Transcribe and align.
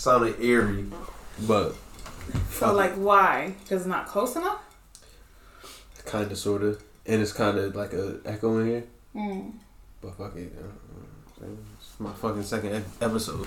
sounded 0.00 0.40
eerie, 0.40 0.86
but 1.46 1.74
So 2.50 2.72
like, 2.72 2.94
why? 2.94 3.54
Because 3.62 3.82
it's 3.82 3.86
not 3.88 4.06
close 4.06 4.34
enough. 4.34 4.62
kind 6.06 6.32
of, 6.32 6.38
sort 6.38 6.62
of, 6.62 6.82
and 7.04 7.20
it's 7.20 7.32
kind 7.34 7.58
of 7.58 7.76
like 7.76 7.92
a 7.92 8.18
echo 8.24 8.58
in 8.58 8.66
here. 8.66 8.84
Mm. 9.14 9.52
But 10.00 10.16
fuck 10.16 10.34
it, 10.36 10.52
it's 11.78 12.00
my 12.00 12.12
fucking 12.14 12.42
second 12.44 12.82
episode. 13.02 13.46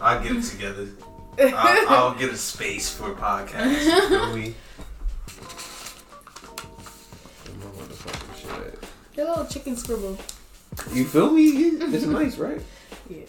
I'll 0.00 0.22
get 0.22 0.36
it 0.36 0.42
together. 0.44 0.86
I'll, 1.40 1.88
I'll 1.88 2.14
get 2.14 2.30
a 2.30 2.36
space 2.36 2.88
for 2.88 3.10
a 3.12 3.14
podcast. 3.16 3.70
You 3.84 4.08
feel 4.08 4.36
me? 4.36 4.54
Where 7.44 7.56
my 7.58 7.76
motherfucking 7.76 8.40
shit 8.40 8.74
at? 8.74 9.16
Your 9.16 9.26
little 9.28 9.44
chicken 9.46 9.76
scribble. 9.76 10.16
You 10.92 11.04
feel 11.04 11.32
me? 11.32 11.48
It's 11.48 12.06
nice, 12.06 12.38
right? 12.38 12.60
Yeah. 13.10 13.24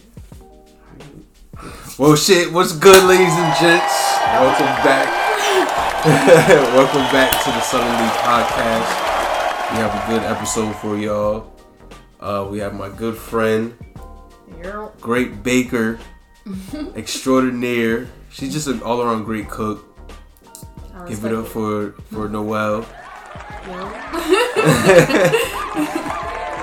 Well, 1.98 2.16
shit. 2.16 2.52
What's 2.52 2.72
good, 2.72 3.04
ladies 3.04 3.32
and 3.34 3.54
gents? 3.60 3.94
Welcome 4.40 4.66
back. 4.82 5.08
Welcome 6.74 7.02
back 7.12 7.30
to 7.44 7.50
the 7.50 7.60
Southern 7.60 7.92
League 8.00 8.16
podcast. 8.24 8.88
We 9.70 9.76
have 9.76 9.92
a 9.92 10.10
good 10.10 10.22
episode 10.22 10.74
for 10.76 10.96
y'all. 10.96 11.52
Uh, 12.18 12.48
we 12.50 12.58
have 12.60 12.72
my 12.72 12.88
good 12.88 13.14
friend, 13.16 13.76
great 15.00 15.42
baker, 15.42 15.98
extraordinaire. 16.96 18.08
She's 18.30 18.54
just 18.54 18.66
an 18.66 18.82
all-around 18.82 19.24
great 19.24 19.50
cook. 19.50 19.84
Give 21.06 21.22
it 21.26 21.34
up 21.34 21.46
for 21.46 21.92
for 22.10 22.28
Noelle. 22.28 22.86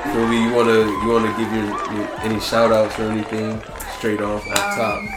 Yeah. 0.08 0.30
Me? 0.30 0.44
You 0.45 0.54
wanna 0.56 0.80
you 0.80 1.08
wanna 1.09 1.30
give 1.38 1.54
your, 1.54 1.66
your 1.94 2.20
any 2.22 2.40
shout 2.40 2.72
outs 2.72 2.98
or 2.98 3.04
anything 3.04 3.62
straight 3.98 4.22
off 4.22 4.46
top? 4.46 4.98
Um, 5.00 5.10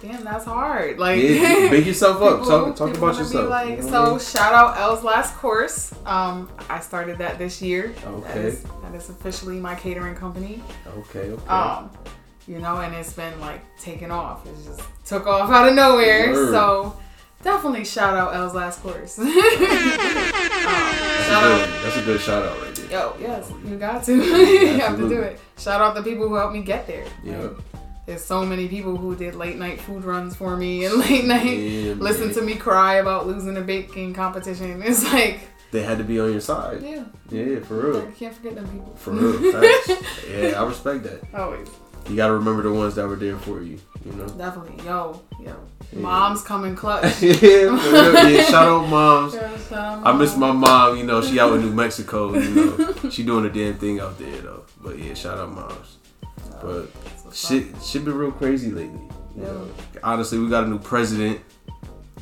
Damn, 0.00 0.24
that's 0.24 0.46
hard. 0.46 0.98
Like, 0.98 1.22
Yeah, 1.22 1.38
make 1.70 1.86
yourself 1.86 2.20
up. 2.20 2.40
people- 2.40 2.72
Talk 2.72 2.76
talk 2.76 2.96
about 2.96 3.16
yourself. 3.18 3.48
Like, 3.48 3.68
You 3.68 3.76
know 3.76 3.82
what 3.84 3.94
I 3.94 4.04
so 4.04 4.10
mean? 4.10 4.18
shout 4.18 4.52
out 4.52 4.76
L's 4.76 5.04
last 5.04 5.36
course. 5.36 5.94
Um, 6.04 6.50
I 6.68 6.80
started 6.80 7.18
that 7.18 7.38
this 7.38 7.62
year. 7.62 7.94
Okay. 8.04 8.40
is, 8.40 8.64
that 8.82 8.92
is 8.96 9.08
officially 9.10 9.60
my 9.60 9.76
catering 9.76 10.16
company. 10.16 10.60
Okay, 10.98 11.30
okay. 11.30 11.46
Um, 11.46 11.88
you 12.48 12.58
know, 12.58 12.78
and 12.78 12.92
it's 12.96 13.12
been 13.12 13.38
like 13.40 13.60
taking 13.78 14.10
off. 14.10 14.44
It 14.44 14.56
just 14.64 14.82
took 15.06 15.28
off 15.28 15.48
out 15.50 15.68
of 15.68 15.74
nowhere. 15.76 16.32
Word. 16.32 16.50
So 16.50 16.96
definitely 17.44 17.84
shout 17.84 18.16
out 18.16 18.34
L's 18.34 18.54
last 18.54 18.82
course. 18.82 19.16
um, 19.20 19.26
that's, 19.26 21.26
shout 21.28 21.44
a 21.44 21.46
out. 21.46 21.68
good, 21.68 21.84
that's 21.84 21.96
a 21.96 22.02
good 22.02 22.20
shout 22.20 22.42
out 22.44 22.60
right 22.60 22.74
there. 22.74 22.90
Yo, 22.90 23.16
yes, 23.20 23.52
you 23.64 23.76
got 23.76 24.02
to. 24.02 24.16
you 24.16 24.66
have 24.80 24.96
to 24.98 25.08
do 25.08 25.20
it. 25.20 25.38
Shout 25.56 25.80
out 25.80 25.94
the 25.94 26.02
people 26.02 26.26
who 26.28 26.34
helped 26.34 26.54
me 26.54 26.62
get 26.62 26.88
there. 26.88 27.04
Yeah. 27.22 27.38
Like, 27.38 27.52
there's 28.06 28.24
so 28.24 28.44
many 28.44 28.68
people 28.68 28.96
who 28.96 29.14
did 29.14 29.34
late 29.34 29.56
night 29.56 29.80
food 29.80 30.04
runs 30.04 30.34
for 30.34 30.56
me 30.56 30.84
and 30.84 30.94
late 30.98 31.24
night 31.24 31.44
Yeah, 31.58 31.94
listen 31.94 32.26
man. 32.26 32.34
to 32.34 32.42
me 32.42 32.54
cry 32.56 32.94
about 32.96 33.26
losing 33.26 33.56
a 33.56 33.60
baking 33.60 34.14
competition. 34.14 34.82
It's 34.84 35.04
like, 35.12 35.40
They 35.70 35.82
had 35.82 35.98
to 35.98 36.04
be 36.04 36.18
on 36.20 36.32
your 36.32 36.40
side. 36.40 36.82
yeah, 36.82 37.04
Yeah, 37.30 37.60
for 37.60 37.74
real. 37.74 38.02
I 38.08 38.10
can't 38.10 38.34
forget 38.34 38.54
them 38.56 38.68
people. 38.68 38.94
For 38.96 39.12
real. 39.12 39.52
Yeah, 40.30 40.60
I 40.60 40.66
respect 40.66 41.04
that. 41.04 41.22
Always. 41.34 41.68
You 42.08 42.16
gotta 42.16 42.34
remember 42.34 42.62
the 42.62 42.72
ones 42.72 42.96
that 42.96 43.06
were 43.06 43.14
there 43.16 43.38
for 43.38 43.62
you. 43.62 43.78
You 44.04 44.12
know. 44.12 44.26
Definitely. 44.26 44.84
Yo, 44.84 45.22
yo. 45.40 45.54
Yeah. 45.92 45.98
Moms 46.00 46.42
coming 46.42 46.74
clutch. 46.74 47.04
yeah, 47.22 47.38
for 47.38 47.92
real. 47.92 48.30
Yeah, 48.30 48.44
shout 48.44 48.66
out 48.66 48.88
moms. 48.88 49.34
Shout 49.34 49.72
out 49.72 50.04
I 50.06 50.12
miss 50.16 50.36
my 50.36 50.50
mom. 50.50 50.96
You 50.96 51.04
know, 51.04 51.22
she 51.22 51.38
out 51.38 51.52
in 51.54 51.60
New 51.60 51.72
Mexico. 51.72 52.34
You 52.34 52.50
know, 52.50 52.94
she 53.10 53.22
doing 53.22 53.44
a 53.46 53.50
damn 53.50 53.74
thing 53.78 54.00
out 54.00 54.18
there 54.18 54.40
though. 54.40 54.64
But 54.82 54.98
yeah, 54.98 55.14
shout 55.14 55.38
out 55.38 55.52
moms. 55.54 55.98
But 56.62 56.88
shit, 57.34 57.66
shit 57.82 58.04
been 58.04 58.14
real 58.16 58.32
crazy 58.32 58.70
lately. 58.70 59.00
You 59.36 59.42
Yeah. 59.42 59.44
know, 59.44 59.66
honestly, 60.04 60.38
we 60.38 60.48
got 60.48 60.64
a 60.64 60.68
new 60.68 60.78
president. 60.78 61.40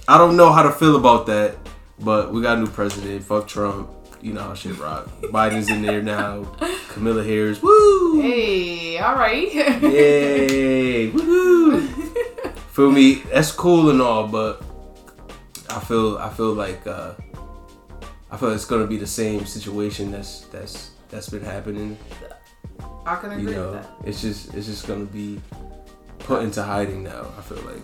I 0.08 0.18
don't 0.18 0.36
know 0.36 0.50
how 0.52 0.62
to 0.62 0.70
feel 0.72 0.96
about 0.96 1.26
that, 1.26 1.56
but 2.00 2.32
we 2.32 2.40
got 2.40 2.58
a 2.58 2.60
new 2.60 2.66
president. 2.68 3.22
Fuck 3.24 3.46
Trump. 3.46 3.90
You 4.22 4.32
know 4.34 4.42
how 4.42 4.54
shit 4.54 4.78
rock. 4.78 5.08
Biden's 5.22 5.70
in 5.70 5.82
there 5.82 6.02
now. 6.02 6.44
Camilla 6.88 7.22
Harris. 7.24 7.62
Woo! 7.62 8.20
Hey, 8.20 8.98
all 8.98 9.14
right. 9.14 9.52
Yay! 9.54 11.10
Woohoo! 11.12 11.86
Feel 12.72 12.90
me? 12.90 13.14
That's 13.32 13.50
cool 13.52 13.90
and 13.90 14.00
all, 14.02 14.26
but 14.28 14.62
I 15.70 15.80
feel 15.80 16.18
I 16.18 16.28
feel 16.30 16.52
like 16.52 16.86
uh, 16.86 17.12
I 18.30 18.36
feel 18.36 18.50
it's 18.50 18.64
gonna 18.64 18.86
be 18.86 18.96
the 18.96 19.06
same 19.06 19.44
situation 19.46 20.10
that's 20.10 20.40
that's 20.52 20.90
that's 21.08 21.28
been 21.28 21.42
happening. 21.44 21.96
I 23.10 23.16
can 23.16 23.32
agree 23.32 23.42
You 23.42 23.48
with 23.48 23.56
know, 23.56 23.72
that. 23.72 23.90
it's 24.04 24.20
just 24.22 24.54
it's 24.54 24.66
just 24.66 24.86
gonna 24.86 25.04
be 25.04 25.40
put 26.20 26.42
into 26.42 26.62
hiding 26.62 27.02
now. 27.02 27.26
I 27.38 27.42
feel 27.42 27.62
like. 27.62 27.82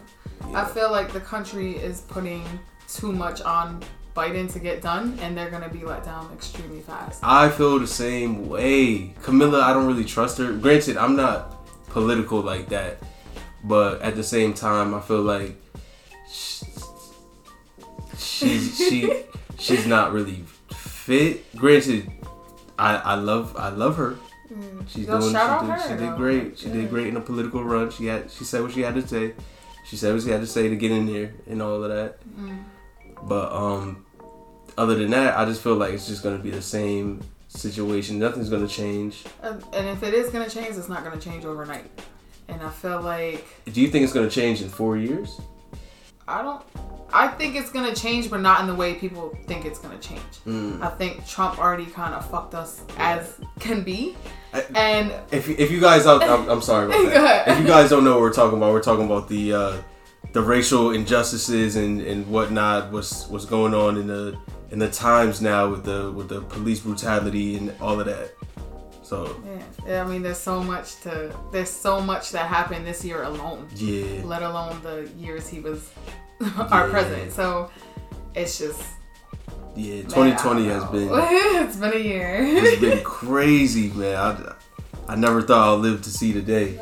I 0.54 0.64
feel 0.64 0.90
like 0.92 1.12
the 1.12 1.20
country 1.20 1.72
is 1.76 2.02
putting 2.02 2.44
too 2.88 3.10
much 3.12 3.40
on 3.42 3.82
Biden 4.14 4.50
to 4.52 4.58
get 4.60 4.80
done, 4.82 5.18
and 5.20 5.36
they're 5.36 5.50
gonna 5.50 5.68
be 5.68 5.84
let 5.84 6.04
down 6.04 6.30
extremely 6.32 6.80
fast. 6.80 7.20
I 7.22 7.48
feel 7.48 7.78
the 7.78 7.86
same 7.86 8.48
way. 8.48 9.14
Camilla, 9.22 9.60
I 9.62 9.72
don't 9.72 9.86
really 9.86 10.04
trust 10.04 10.38
her. 10.38 10.52
Granted, 10.52 10.96
I'm 10.96 11.16
not 11.16 11.66
political 11.88 12.40
like 12.40 12.68
that, 12.68 12.98
but 13.64 14.00
at 14.02 14.14
the 14.16 14.22
same 14.22 14.54
time, 14.54 14.94
I 14.94 15.00
feel 15.00 15.22
like 15.22 15.56
sh- 16.30 16.62
she's 18.16 18.76
she 18.76 19.10
she's 19.58 19.86
not 19.86 20.12
really 20.12 20.44
fit. 20.70 21.44
Granted, 21.56 22.10
I 22.78 22.96
I 22.96 23.14
love 23.14 23.56
I 23.56 23.70
love 23.70 23.96
her. 23.96 24.16
She's 24.86 25.06
Yo, 25.06 25.18
doing 25.20 25.32
shout 25.32 25.60
she, 25.60 25.66
did, 25.66 25.72
her, 25.80 25.88
she 25.88 26.04
did 26.04 26.16
great. 26.16 26.58
She 26.58 26.66
Yeah. 26.68 26.72
did 26.74 26.90
great 26.90 27.06
in 27.08 27.16
a 27.16 27.20
political 27.20 27.64
run. 27.64 27.90
She 27.90 28.06
had 28.06 28.30
she 28.30 28.44
said 28.44 28.62
what 28.62 28.72
she 28.72 28.82
had 28.82 28.94
to 28.94 29.06
say. 29.06 29.34
She 29.84 29.96
said 29.96 30.12
what 30.14 30.22
she 30.22 30.30
had 30.30 30.40
to 30.40 30.46
say 30.46 30.68
to 30.68 30.76
get 30.76 30.90
in 30.90 31.06
here 31.06 31.34
and 31.48 31.62
all 31.62 31.82
of 31.82 31.88
that. 31.90 32.18
Mm. 32.38 32.64
But 33.22 33.52
um, 33.52 34.04
other 34.76 34.94
than 34.96 35.10
that, 35.10 35.38
I 35.38 35.44
just 35.44 35.62
feel 35.62 35.74
like 35.76 35.92
it's 35.92 36.06
just 36.06 36.22
gonna 36.22 36.38
be 36.38 36.50
the 36.50 36.62
same 36.62 37.20
situation. 37.48 38.18
Nothing's 38.18 38.48
gonna 38.50 38.68
change. 38.68 39.24
And, 39.42 39.62
and 39.72 39.88
if 39.88 40.02
it 40.02 40.12
is 40.14 40.30
gonna 40.30 40.50
change, 40.50 40.76
it's 40.76 40.88
not 40.88 41.04
gonna 41.04 41.20
change 41.20 41.44
overnight. 41.44 41.86
And 42.48 42.60
I 42.62 42.70
feel 42.70 43.00
like 43.00 43.44
Do 43.72 43.80
you 43.80 43.88
think 43.88 44.04
it's 44.04 44.12
gonna 44.12 44.30
change 44.30 44.62
in 44.62 44.68
four 44.68 44.96
years? 44.96 45.40
I 46.28 46.42
don't. 46.42 46.62
I 47.12 47.28
think 47.28 47.54
it's 47.54 47.70
gonna 47.70 47.94
change, 47.94 48.28
but 48.30 48.40
not 48.40 48.60
in 48.60 48.66
the 48.66 48.74
way 48.74 48.94
people 48.94 49.36
think 49.46 49.64
it's 49.64 49.78
gonna 49.78 49.98
change. 49.98 50.20
Mm. 50.46 50.82
I 50.82 50.88
think 50.88 51.26
Trump 51.26 51.58
already 51.58 51.86
kind 51.86 52.14
of 52.14 52.28
fucked 52.28 52.54
us 52.54 52.82
as 52.98 53.36
can 53.60 53.82
be, 53.84 54.16
I- 54.52 54.64
and 54.74 55.12
If 55.30 55.48
if 55.48 55.70
you 55.70 55.80
guys 55.80 56.06
out, 56.06 56.22
I'm, 56.22 56.48
I'm 56.48 56.60
sorry 56.62 56.86
about 56.86 57.04
that. 57.14 57.48
If 57.48 57.60
you 57.60 57.66
guys 57.66 57.90
don't 57.90 58.02
know 58.04 58.12
what 58.12 58.20
we're 58.22 58.32
talking 58.32 58.58
about, 58.58 58.72
we're 58.72 58.82
talking 58.82 59.04
about 59.06 59.28
the 59.28 59.52
uh, 59.52 59.76
the 60.32 60.42
racial 60.42 60.90
injustices 60.90 61.76
and, 61.76 62.00
and 62.00 62.26
whatnot. 62.26 62.90
What's 62.92 63.28
what's 63.28 63.44
going 63.44 63.72
on 63.72 63.96
in 63.96 64.08
the 64.08 64.36
in 64.72 64.80
the 64.80 64.90
times 64.90 65.40
now 65.40 65.68
with 65.68 65.84
the 65.84 66.10
with 66.10 66.28
the 66.28 66.40
police 66.40 66.80
brutality 66.80 67.56
and 67.56 67.72
all 67.80 68.00
of 68.00 68.06
that. 68.06 68.32
So 69.06 69.40
yeah, 69.46 69.62
yeah, 69.86 70.02
I 70.04 70.06
mean, 70.10 70.22
there's 70.22 70.38
so 70.52 70.62
much 70.62 71.00
to. 71.02 71.12
There's 71.52 71.70
so 71.70 72.00
much 72.00 72.32
that 72.32 72.46
happened 72.46 72.84
this 72.86 73.04
year 73.04 73.22
alone. 73.22 73.68
yeah, 73.76 74.22
let 74.24 74.42
alone 74.42 74.80
the 74.82 75.08
years 75.16 75.46
he 75.48 75.60
was 75.60 75.90
our 76.72 76.86
Yeah. 76.86 76.90
president. 76.90 77.32
So 77.32 77.70
it's 78.34 78.58
just 78.58 78.82
yeah. 79.76 80.02
2020 80.02 80.70
I 80.70 80.74
has 80.74 80.84
been 80.90 81.08
it's 81.68 81.76
been 81.76 81.92
a 81.92 81.98
year. 82.12 82.36
it's 82.40 82.80
been 82.80 83.04
crazy, 83.20 83.90
man. 83.90 84.16
I, 84.16 85.12
I 85.12 85.14
never 85.14 85.40
thought 85.40 85.74
I'd 85.76 85.80
live 85.82 86.02
to 86.02 86.10
see 86.10 86.32
the 86.32 86.42
day. 86.42 86.80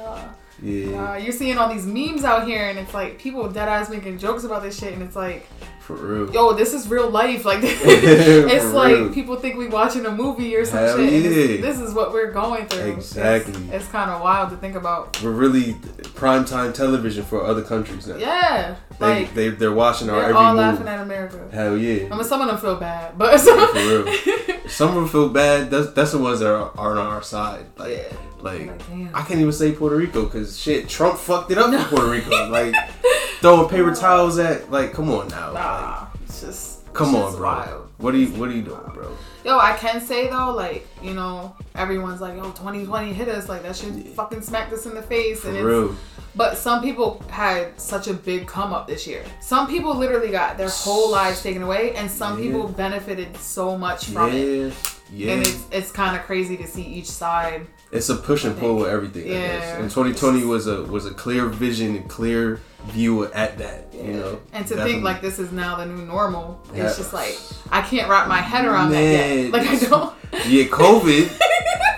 Yeah, 0.63 1.13
Uh, 1.13 1.17
you're 1.17 1.33
seeing 1.33 1.59
all 1.59 1.69
these 1.69 1.85
memes 1.85 2.25
out 2.25 2.47
here, 2.47 2.69
and 2.71 2.79
it's 2.79 2.95
like 2.95 3.19
people 3.19 3.47
dead 3.51 3.69
ass 3.69 3.91
making 3.91 4.17
jokes 4.19 4.45
about 4.45 4.63
this 4.63 4.79
shit, 4.79 4.95
and 4.95 5.03
it's 5.03 5.17
like, 5.17 5.47
for 5.85 5.95
real. 5.97 6.33
yo, 6.33 6.53
this 6.55 6.73
is 6.73 6.89
real 6.89 7.11
life. 7.11 7.45
Like, 7.45 7.61
it's 7.63 8.73
like 8.73 8.95
real. 8.95 9.13
people 9.13 9.37
think 9.37 9.57
we 9.57 9.69
watching 9.69 10.07
a 10.07 10.11
movie 10.11 10.57
or 10.57 10.65
some 10.65 10.79
Hell 10.79 10.97
shit. 10.97 11.13
Yeah. 11.13 11.31
it's, 11.31 11.63
this 11.63 11.79
is 11.81 11.95
what 11.95 12.13
we're 12.13 12.33
going 12.33 12.67
through. 12.67 12.93
Exactly. 12.93 13.69
It's, 13.69 13.87
kind 13.89 14.11
of 14.11 14.23
wild 14.23 14.51
to 14.51 14.57
think 14.57 14.75
about. 14.77 15.23
We're 15.23 15.31
really 15.31 15.75
primetime 16.19 16.73
television 16.75 17.23
for 17.25 17.45
other 17.45 17.63
countries 17.63 18.07
now. 18.07 18.17
Yeah, 18.17 18.77
They, 18.99 19.07
like 19.07 19.35
they 19.35 19.49
they're 19.51 19.73
watching 19.73 20.09
our 20.09 20.17
they're 20.17 20.25
every 20.31 20.37
all 20.37 20.55
move. 20.55 20.61
laughing 20.63 20.89
at 20.89 21.01
America. 21.01 21.49
Hell 21.53 21.77
yeah. 21.77 22.09
I 22.11 22.17
mean, 22.17 22.25
some 22.25 22.41
of 22.41 22.49
them 22.49 22.59
feel 22.59 22.77
bad, 22.77 23.17
but 23.19 23.39
For 23.41 24.03
real. 24.03 24.59
Some 24.69 24.89
of 24.89 24.95
them 24.97 25.09
feel 25.09 25.29
bad. 25.29 25.71
That's 25.71 25.93
that's 25.93 26.13
the 26.13 26.19
ones 26.19 26.41
that 26.41 26.49
are, 26.49 26.71
are 26.77 26.93
on 26.99 27.07
our 27.07 27.23
side. 27.23 27.67
Like 27.77 27.93
yeah. 27.99 28.17
Like. 28.45 28.71
I 29.15 29.23
can't 29.23 29.41
even 29.41 29.53
say 29.53 29.73
Puerto 29.73 29.97
Rico 29.97 30.25
because 30.25 30.59
shit, 30.59 30.89
Trump 30.89 31.19
fucked 31.19 31.51
it 31.51 31.59
up 31.59 31.73
for 31.89 31.97
Puerto 31.97 32.11
Rico. 32.11 32.31
Like 32.51 32.75
throwing 33.41 33.69
paper 33.69 33.95
towels 33.95 34.39
at 34.39 34.71
like, 34.71 34.93
come 34.93 35.11
on 35.11 35.29
now. 35.29 35.53
Like, 35.53 36.09
it's 36.25 36.41
just 36.43 36.93
come 36.93 37.09
it's 37.09 37.17
on, 37.17 37.23
just 37.29 37.39
bro. 37.39 37.49
wild. 37.49 37.89
What 37.99 38.15
are 38.15 38.19
you 38.19 38.29
What 38.29 38.49
are 38.49 38.53
you 38.53 38.63
doing, 38.63 38.81
bro? 38.93 39.11
Yo, 39.45 39.59
I 39.59 39.75
can 39.77 40.01
say 40.01 40.29
though, 40.29 40.53
like 40.55 40.87
you 41.03 41.15
know, 41.15 41.55
everyone's 41.75 42.21
like, 42.21 42.35
"Yo, 42.37 42.45
2020 42.45 43.13
hit 43.13 43.29
us," 43.29 43.49
like 43.49 43.63
that 43.63 43.77
shit 43.77 43.93
fucking 44.09 44.41
smacked 44.41 44.73
us 44.73 44.87
in 44.87 44.95
the 44.95 45.03
face. 45.03 45.41
For 45.41 45.49
and 45.49 45.57
it's, 45.59 45.65
real. 45.65 45.95
But 46.37 46.57
some 46.57 46.83
people 46.83 47.23
had 47.31 47.79
such 47.81 48.09
a 48.09 48.15
big 48.15 48.47
come 48.49 48.73
up 48.73 48.87
this 48.89 49.07
year. 49.07 49.23
Some 49.41 49.69
people 49.69 49.95
literally 49.95 50.31
got 50.31 50.57
their 50.59 50.71
whole 50.71 51.11
lives 51.11 51.43
taken 51.43 51.63
away, 51.63 51.95
and 51.95 52.11
some 52.11 52.39
Yeah. 52.39 52.47
people 52.47 52.69
benefited 52.69 53.37
so 53.37 53.77
much 53.79 54.07
from 54.07 54.33
it. 54.33 54.69
Yeah. 54.69 54.71
Yeah. 55.13 55.33
And 55.35 55.47
it's 55.47 55.65
it's 55.71 55.93
kind 55.93 56.17
of 56.17 56.23
crazy 56.23 56.57
to 56.57 56.67
see 56.67 56.83
each 56.83 57.11
side 57.11 57.67
it's 57.95 58.09
a 58.11 58.17
push 58.17 58.45
and 58.45 58.59
pull 58.59 58.77
with 58.77 58.89
everything. 58.89 59.23
I 59.25 59.29
guess. 59.29 59.63
Yeah. 59.63 59.79
And 59.81 59.91
2020 59.91 60.45
was 60.45 60.67
a 60.67 60.83
was 60.83 61.07
a 61.07 61.13
clear 61.15 61.47
vision 61.47 61.97
and 61.97 62.09
clear 62.11 62.61
view 62.89 63.25
at 63.33 63.57
that. 63.59 63.89
You 63.95 64.13
know. 64.15 64.41
And 64.53 64.67
to 64.67 64.75
Definitely. 64.75 64.93
think 64.93 65.05
like 65.05 65.23
this 65.23 65.39
is 65.39 65.53
now 65.53 65.77
the 65.77 65.87
new 65.87 66.05
normal, 66.05 66.61
Yeah. 66.75 66.87
it's 66.89 66.97
just 66.99 67.13
like 67.15 67.39
I 67.71 67.81
can't 67.81 68.09
wrap 68.11 68.29
my 68.29 68.41
head 68.43 68.67
around 68.67 68.91
that 68.91 69.01
yet. 69.01 69.51
Like 69.53 69.67
I 69.67 69.77
don't. 69.79 70.15
Yeah, 70.47 70.65
COVID. 70.65 71.41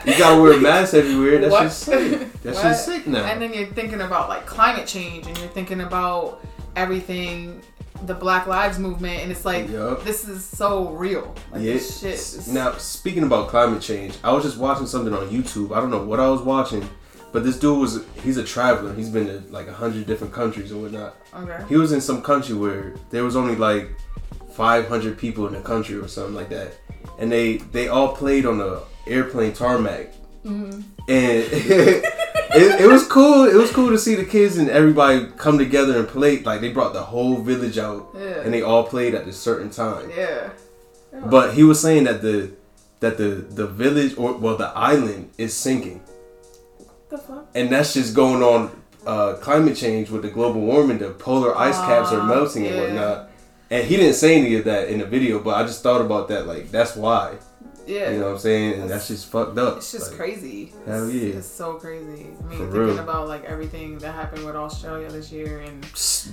you 0.07 0.19
gotta 0.19 0.41
wear 0.41 0.61
masks 0.61 0.95
everywhere. 0.95 1.39
That's 1.39 1.51
What? 1.53 1.63
just 1.65 1.81
sick. 1.81 2.33
That's 2.43 2.61
just 2.63 2.85
sick 2.85 3.07
now. 3.07 3.25
And 3.25 3.41
then 3.43 3.53
you're 3.55 3.67
thinking 3.69 4.03
about 4.03 4.29
like 4.29 4.47
climate 4.47 4.87
change, 4.87 5.27
and 5.27 5.37
you're 5.39 5.49
thinking 5.49 5.81
about 5.81 6.45
everything, 6.77 7.63
the 8.05 8.15
Black 8.15 8.47
Lives 8.47 8.79
movement, 8.79 9.23
and 9.23 9.31
it's 9.31 9.45
like 9.45 9.69
Yup. 9.69 10.05
this 10.05 10.27
is 10.29 10.45
so 10.45 10.91
real. 10.91 11.35
Like 11.53 11.63
yeah. 11.63 11.73
this 11.75 12.01
shit. 12.01 12.15
Is, 12.15 12.49
Now, 12.53 12.73
speaking 12.77 13.23
about 13.23 13.49
climate 13.49 13.81
change, 13.83 14.17
I 14.23 14.33
was 14.33 14.45
just 14.45 14.59
watching 14.59 14.87
something 14.87 15.15
on 15.15 15.29
YouTube. 15.29 15.75
I 15.77 15.81
don't 15.81 15.91
know 15.91 16.03
what 16.05 16.21
I 16.21 16.29
was 16.29 16.43
watching, 16.43 16.89
but 17.33 17.45
this 17.45 17.59
dude 17.59 17.79
was 17.81 18.05
he's 18.23 18.37
a 18.37 18.45
traveler. 18.45 18.93
He's 18.95 19.09
been 19.11 19.27
to 19.27 19.43
like 19.51 19.67
a 19.69 19.73
hundred 19.73 20.07
different 20.07 20.33
countries 20.33 20.71
and 20.73 20.83
whatnot. 20.83 21.17
okay. 21.35 21.65
He 21.69 21.77
was 21.77 21.93
in 21.93 22.01
some 22.01 22.23
country 22.23 22.55
where 22.55 22.95
there 23.11 23.25
was 23.25 23.37
only 23.37 23.57
like 23.57 23.91
500 24.53 25.19
people 25.19 25.47
in 25.47 25.53
the 25.55 25.61
country 25.61 25.97
or 25.97 26.09
something 26.09 26.35
like 26.35 26.49
that, 26.51 26.75
and 27.19 27.31
they 27.31 27.59
they 27.59 27.89
all 27.89 28.15
played 28.17 28.47
on 28.47 28.59
the 28.59 28.83
airplane 29.07 29.53
tarmac, 29.53 30.13
Mm-hmm. 30.45 30.81
and 31.09 32.03
it, 32.57 32.81
it 32.83 32.87
was 32.89 33.07
cool. 33.07 33.45
It 33.45 33.55
was 33.55 33.71
cool 33.71 33.91
to 33.91 33.99
see 33.99 34.15
the 34.15 34.25
kids 34.25 34.57
and 34.59 34.69
everybody 34.71 35.27
come 35.37 35.59
together 35.59 35.99
and 35.99 36.07
play. 36.09 36.41
Like 36.43 36.61
they 36.61 36.71
brought 36.73 36.93
the 36.93 37.03
whole 37.03 37.37
village 37.43 37.79
out, 37.79 38.09
Yeah. 38.15 38.41
and 38.43 38.53
they 38.55 38.63
all 38.63 38.85
played 38.85 39.15
at 39.15 39.27
a 39.29 39.33
certain 39.33 39.71
time. 39.71 40.11
Yeah. 40.17 40.51
But 41.25 41.55
he 41.55 41.63
was 41.65 41.81
saying 41.81 42.05
that 42.05 42.21
the 42.23 42.51
that 43.01 43.17
the 43.19 43.45
the 43.61 43.67
village 43.67 44.15
or 44.19 44.33
well 44.35 44.57
the 44.57 44.69
island 44.75 45.31
is 45.39 45.55
sinking, 45.55 46.01
What 46.79 47.11
the 47.11 47.19
fuck? 47.19 47.47
and 47.55 47.71
that's 47.71 47.95
just 47.95 48.15
going 48.15 48.43
on 48.43 48.71
uh, 49.07 49.35
climate 49.35 49.77
change 49.77 50.11
with 50.11 50.23
the 50.23 50.29
global 50.31 50.61
warming. 50.61 50.99
The 50.99 51.11
polar 51.11 51.57
ice 51.57 51.79
caps 51.79 52.13
are 52.13 52.21
Ah, 52.21 52.27
melting 52.27 52.67
and 52.67 52.77
whatnot. 52.81 53.31
And 53.71 53.85
he 53.87 53.97
didn't 53.97 54.15
say 54.15 54.39
any 54.39 54.55
of 54.57 54.65
that 54.65 54.89
in 54.89 54.99
the 55.01 55.07
video, 55.07 55.41
but 55.41 55.55
I 55.57 55.63
just 55.65 55.83
thought 55.83 56.01
about 56.01 56.29
that. 56.29 56.47
Like 56.47 56.71
that's 56.71 56.95
why, 56.97 57.37
Yeah. 57.87 58.11
you 58.11 58.19
know 58.19 58.27
what 58.27 58.33
I'm 58.33 58.39
saying? 58.39 58.81
And 58.81 58.91
that's 58.91 59.07
just 59.09 59.27
fucked 59.31 59.57
up. 59.59 59.77
It's 59.79 59.93
just 59.93 60.09
Like, 60.11 60.19
crazy. 60.19 60.73
hell 60.87 61.09
yeah. 61.09 61.35
It's 61.37 61.47
so 61.47 61.75
crazy. 61.75 62.05
I 62.41 62.43
mean, 62.49 62.59
For 62.59 62.65
thinking 62.65 62.71
real. 62.73 62.99
about 62.99 63.29
like 63.29 63.45
everything 63.45 63.99
that 63.99 64.13
happened 64.13 64.45
with 64.45 64.57
Australia 64.57 65.09
this 65.09 65.31
year 65.31 65.61
and 65.61 65.85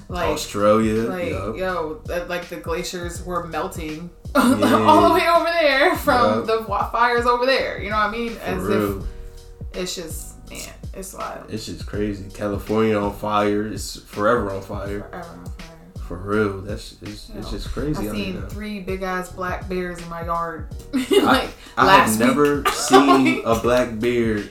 like- 0.10 0.30
Australia, 0.30 1.04
like 1.04 1.30
yo, 1.58 2.02
that, 2.06 2.28
like 2.30 2.50
the 2.50 2.58
glaciers 2.58 3.24
were 3.24 3.46
melting 3.48 4.10
Yeah. 4.36 4.84
all 4.88 5.08
the 5.10 5.14
way 5.14 5.28
over 5.30 5.46
there 5.46 5.96
from 5.96 6.46
the 6.48 6.64
fires 6.92 7.26
over 7.28 7.46
there. 7.46 7.82
You 7.82 7.90
know 7.92 7.98
what 7.98 8.08
I 8.08 8.12
mean? 8.12 8.32
for 8.34 8.42
As 8.42 8.64
real. 8.64 8.98
if 9.00 9.78
it's 9.78 9.96
just 9.96 10.50
man, 10.50 10.74
it's 10.94 11.14
wild. 11.14 11.52
It's 11.54 11.66
just 11.68 11.86
crazy. 11.86 12.26
California 12.34 12.98
on 13.00 13.14
fire. 13.14 13.68
It's 13.68 14.00
forever 14.00 14.52
on 14.52 14.62
fire. 14.64 15.02
Forever 15.02 15.28
on 15.30 15.46
fire. 15.46 15.73
For 16.08 16.18
real. 16.18 16.62
That's 16.62 16.96
it's, 17.02 17.30
it's 17.36 17.50
just 17.50 17.70
crazy. 17.70 18.02
here 18.04 18.12
seen 18.14 18.42
now. 18.42 18.48
three 18.48 18.80
big 18.82 19.04
ass 19.04 19.32
black 19.32 19.68
bears 19.70 20.02
in 20.02 20.10
my 20.10 20.26
yard. 20.26 20.68
like 20.94 21.50
I 21.78 21.86
last 21.86 22.18
have 22.18 22.28
never 22.28 22.58
week. 22.58 22.68
seen 22.74 23.42
a 23.46 23.60
black 23.60 24.00
bear 24.00 24.44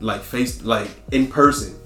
like 0.00 0.22
face 0.22 0.62
like 0.62 0.90
in 1.12 1.26
person. 1.26 1.78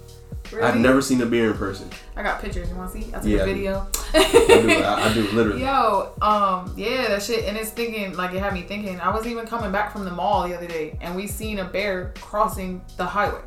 Really? 0.53 0.63
I've 0.65 0.77
never 0.77 1.03
seen 1.03 1.21
a 1.21 1.27
bear 1.27 1.51
in 1.51 1.59
person. 1.59 1.91
I 2.17 2.23
got 2.23 2.41
pictures. 2.41 2.71
You 2.71 2.77
want 2.77 2.93
to 2.93 3.03
see? 3.03 3.09
I 3.15 3.19
took 3.19 3.25
Yeah, 3.27 3.39
a 3.39 3.43
I 3.43 3.47
video. 3.47 3.87
I 4.15 4.23
do, 4.63 4.71
I, 4.83 5.11
I 5.11 5.15
do 5.15 5.23
literally. 5.33 5.61
Yo, 5.65 6.13
um, 6.23 6.73
yeah, 6.77 7.09
that 7.09 7.23
shit, 7.23 7.45
and 7.45 7.57
it's 7.57 7.71
thinking 7.71 8.17
like 8.17 8.33
it 8.33 8.39
had 8.41 8.55
me 8.55 8.63
thinking. 8.63 8.99
I 9.01 9.15
was 9.15 9.27
even 9.27 9.47
coming 9.47 9.71
back 9.73 9.93
from 9.93 10.05
the 10.05 10.11
mall 10.11 10.49
the 10.49 10.57
other 10.57 10.67
day, 10.67 10.97
and 11.03 11.15
we 11.15 11.27
seen 11.27 11.59
a 11.59 11.65
bear 11.65 12.15
crossing 12.21 12.81
the 12.97 13.05
highway. 13.05 13.43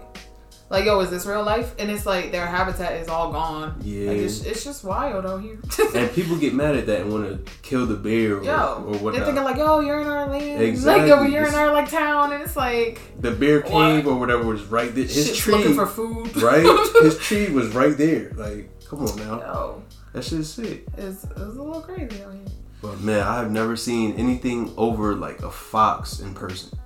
Like, 0.71 0.85
yo, 0.85 1.01
is 1.01 1.09
this 1.09 1.25
real 1.25 1.43
life? 1.43 1.75
And 1.77 1.91
it's 1.91 2.05
like 2.05 2.31
their 2.31 2.47
habitat 2.47 2.93
is 2.93 3.09
all 3.09 3.31
gone. 3.33 3.75
Yeah. 3.81 4.09
like, 4.11 4.17
it's, 4.19 4.43
it's 4.45 4.63
just 4.63 4.85
wild 4.85 5.25
out 5.25 5.41
here. 5.41 5.59
And 5.93 6.09
people 6.13 6.37
get 6.37 6.53
mad 6.53 6.75
at 6.77 6.85
that 6.85 7.01
and 7.01 7.11
want 7.11 7.45
to 7.45 7.51
kill 7.61 7.85
the 7.85 7.95
bear 7.95 8.37
or, 8.37 8.43
yo, 8.43 8.99
or 9.03 9.11
they're 9.11 9.25
thinking 9.25 9.43
like, 9.43 9.57
yo, 9.57 9.81
you're 9.81 9.99
in 9.99 10.07
our 10.07 10.27
land. 10.27 10.61
Exactly. 10.61 11.11
Like, 11.11 11.19
yo, 11.19 11.27
you're 11.27 11.45
in 11.45 11.53
our 11.55 11.73
like 11.73 11.89
town, 11.89 12.31
and 12.31 12.41
it's 12.41 12.55
like 12.55 13.01
the 13.19 13.31
bear 13.31 13.59
What? 13.59 13.69
cave 13.71 14.07
or 14.07 14.15
whatever 14.17 14.45
was 14.45 14.63
right 14.63 14.95
there. 14.95 15.03
His 15.03 15.27
shit's 15.27 15.39
tree, 15.39 15.55
looking 15.55 15.75
for 15.75 15.85
food. 15.85 16.35
right? 16.41 16.63
His 17.03 17.17
tree 17.19 17.49
was 17.51 17.67
right 17.75 17.97
there. 17.97 18.31
Like, 18.35 18.69
come 18.87 19.05
on 19.05 19.15
now, 19.17 19.39
yo, 19.41 19.83
that 20.13 20.23
shit's 20.23 20.47
sick. 20.49 20.85
it's, 20.97 21.25
it's 21.25 21.37
a 21.37 21.45
little 21.45 21.81
crazy 21.81 22.23
out 22.23 22.33
here. 22.33 22.45
But 22.81 23.01
man, 23.01 23.19
I 23.27 23.35
have 23.39 23.51
never 23.51 23.75
seen 23.75 24.13
anything 24.13 24.73
over 24.77 25.15
like 25.15 25.41
a 25.41 25.51
fox 25.51 26.21
in 26.21 26.33
person. 26.33 26.79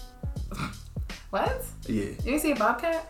What? 1.31 1.65
Yeah. 1.85 2.03
You 2.05 2.15
didn't 2.15 2.39
see 2.39 2.51
a 2.51 2.55
bobcat? 2.55 3.09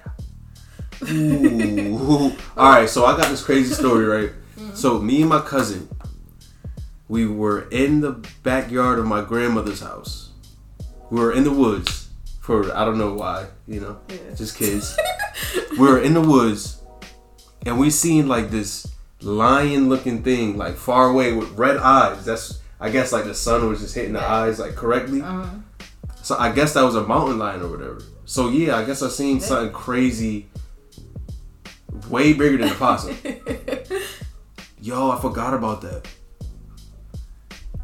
Ooh. 1.09 2.31
All 2.57 2.69
right, 2.71 2.89
so 2.89 3.05
I 3.05 3.15
got 3.17 3.29
this 3.29 3.43
crazy 3.43 3.73
story, 3.73 4.05
right? 4.05 4.29
Mm-hmm. 4.57 4.75
So 4.75 4.99
me 4.99 5.21
and 5.21 5.29
my 5.29 5.41
cousin, 5.41 5.87
we 7.07 7.27
were 7.27 7.67
in 7.69 8.01
the 8.01 8.23
backyard 8.43 8.99
of 8.99 9.05
my 9.05 9.21
grandmother's 9.23 9.81
house. 9.81 10.29
We 11.11 11.19
were 11.19 11.31
in 11.33 11.43
the 11.43 11.51
woods 11.51 12.09
for 12.41 12.75
I 12.75 12.85
don't 12.85 12.97
know 12.97 13.13
why, 13.13 13.47
you 13.67 13.79
know, 13.81 13.99
Yeah. 14.09 14.35
just 14.35 14.55
kids. 14.57 14.97
we 15.71 15.79
were 15.79 15.99
in 15.99 16.13
the 16.13 16.21
woods, 16.21 16.81
and 17.65 17.79
we 17.79 17.89
seen 17.89 18.27
like 18.27 18.49
this 18.51 18.87
lion-looking 19.21 20.23
thing, 20.23 20.57
like 20.57 20.75
far 20.75 21.09
away 21.09 21.33
with 21.33 21.51
red 21.51 21.77
eyes. 21.77 22.25
That's 22.25 22.59
I 22.79 22.89
guess 22.89 23.11
like 23.11 23.23
the 23.25 23.33
sun 23.35 23.67
was 23.69 23.79
just 23.81 23.95
hitting 23.95 24.13
the 24.13 24.23
eyes 24.23 24.59
like 24.59 24.75
correctly. 24.75 25.21
Uh-huh. 25.21 25.47
So 26.21 26.35
I 26.37 26.51
guess 26.51 26.73
that 26.73 26.81
was 26.83 26.95
a 26.95 27.05
mountain 27.05 27.37
lion 27.39 27.61
or 27.61 27.69
whatever. 27.69 28.01
So 28.25 28.49
yeah, 28.49 28.77
I 28.77 28.83
guess 28.83 29.01
I 29.03 29.09
seen 29.09 29.39
something 29.39 29.71
crazy, 29.71 30.47
way 32.09 32.33
bigger 32.33 32.57
than 32.57 32.69
a 32.69 32.75
possum. 32.75 33.15
Yo, 34.81 35.09
I 35.11 35.19
forgot 35.19 35.53
about 35.53 35.81
that. 35.81 36.07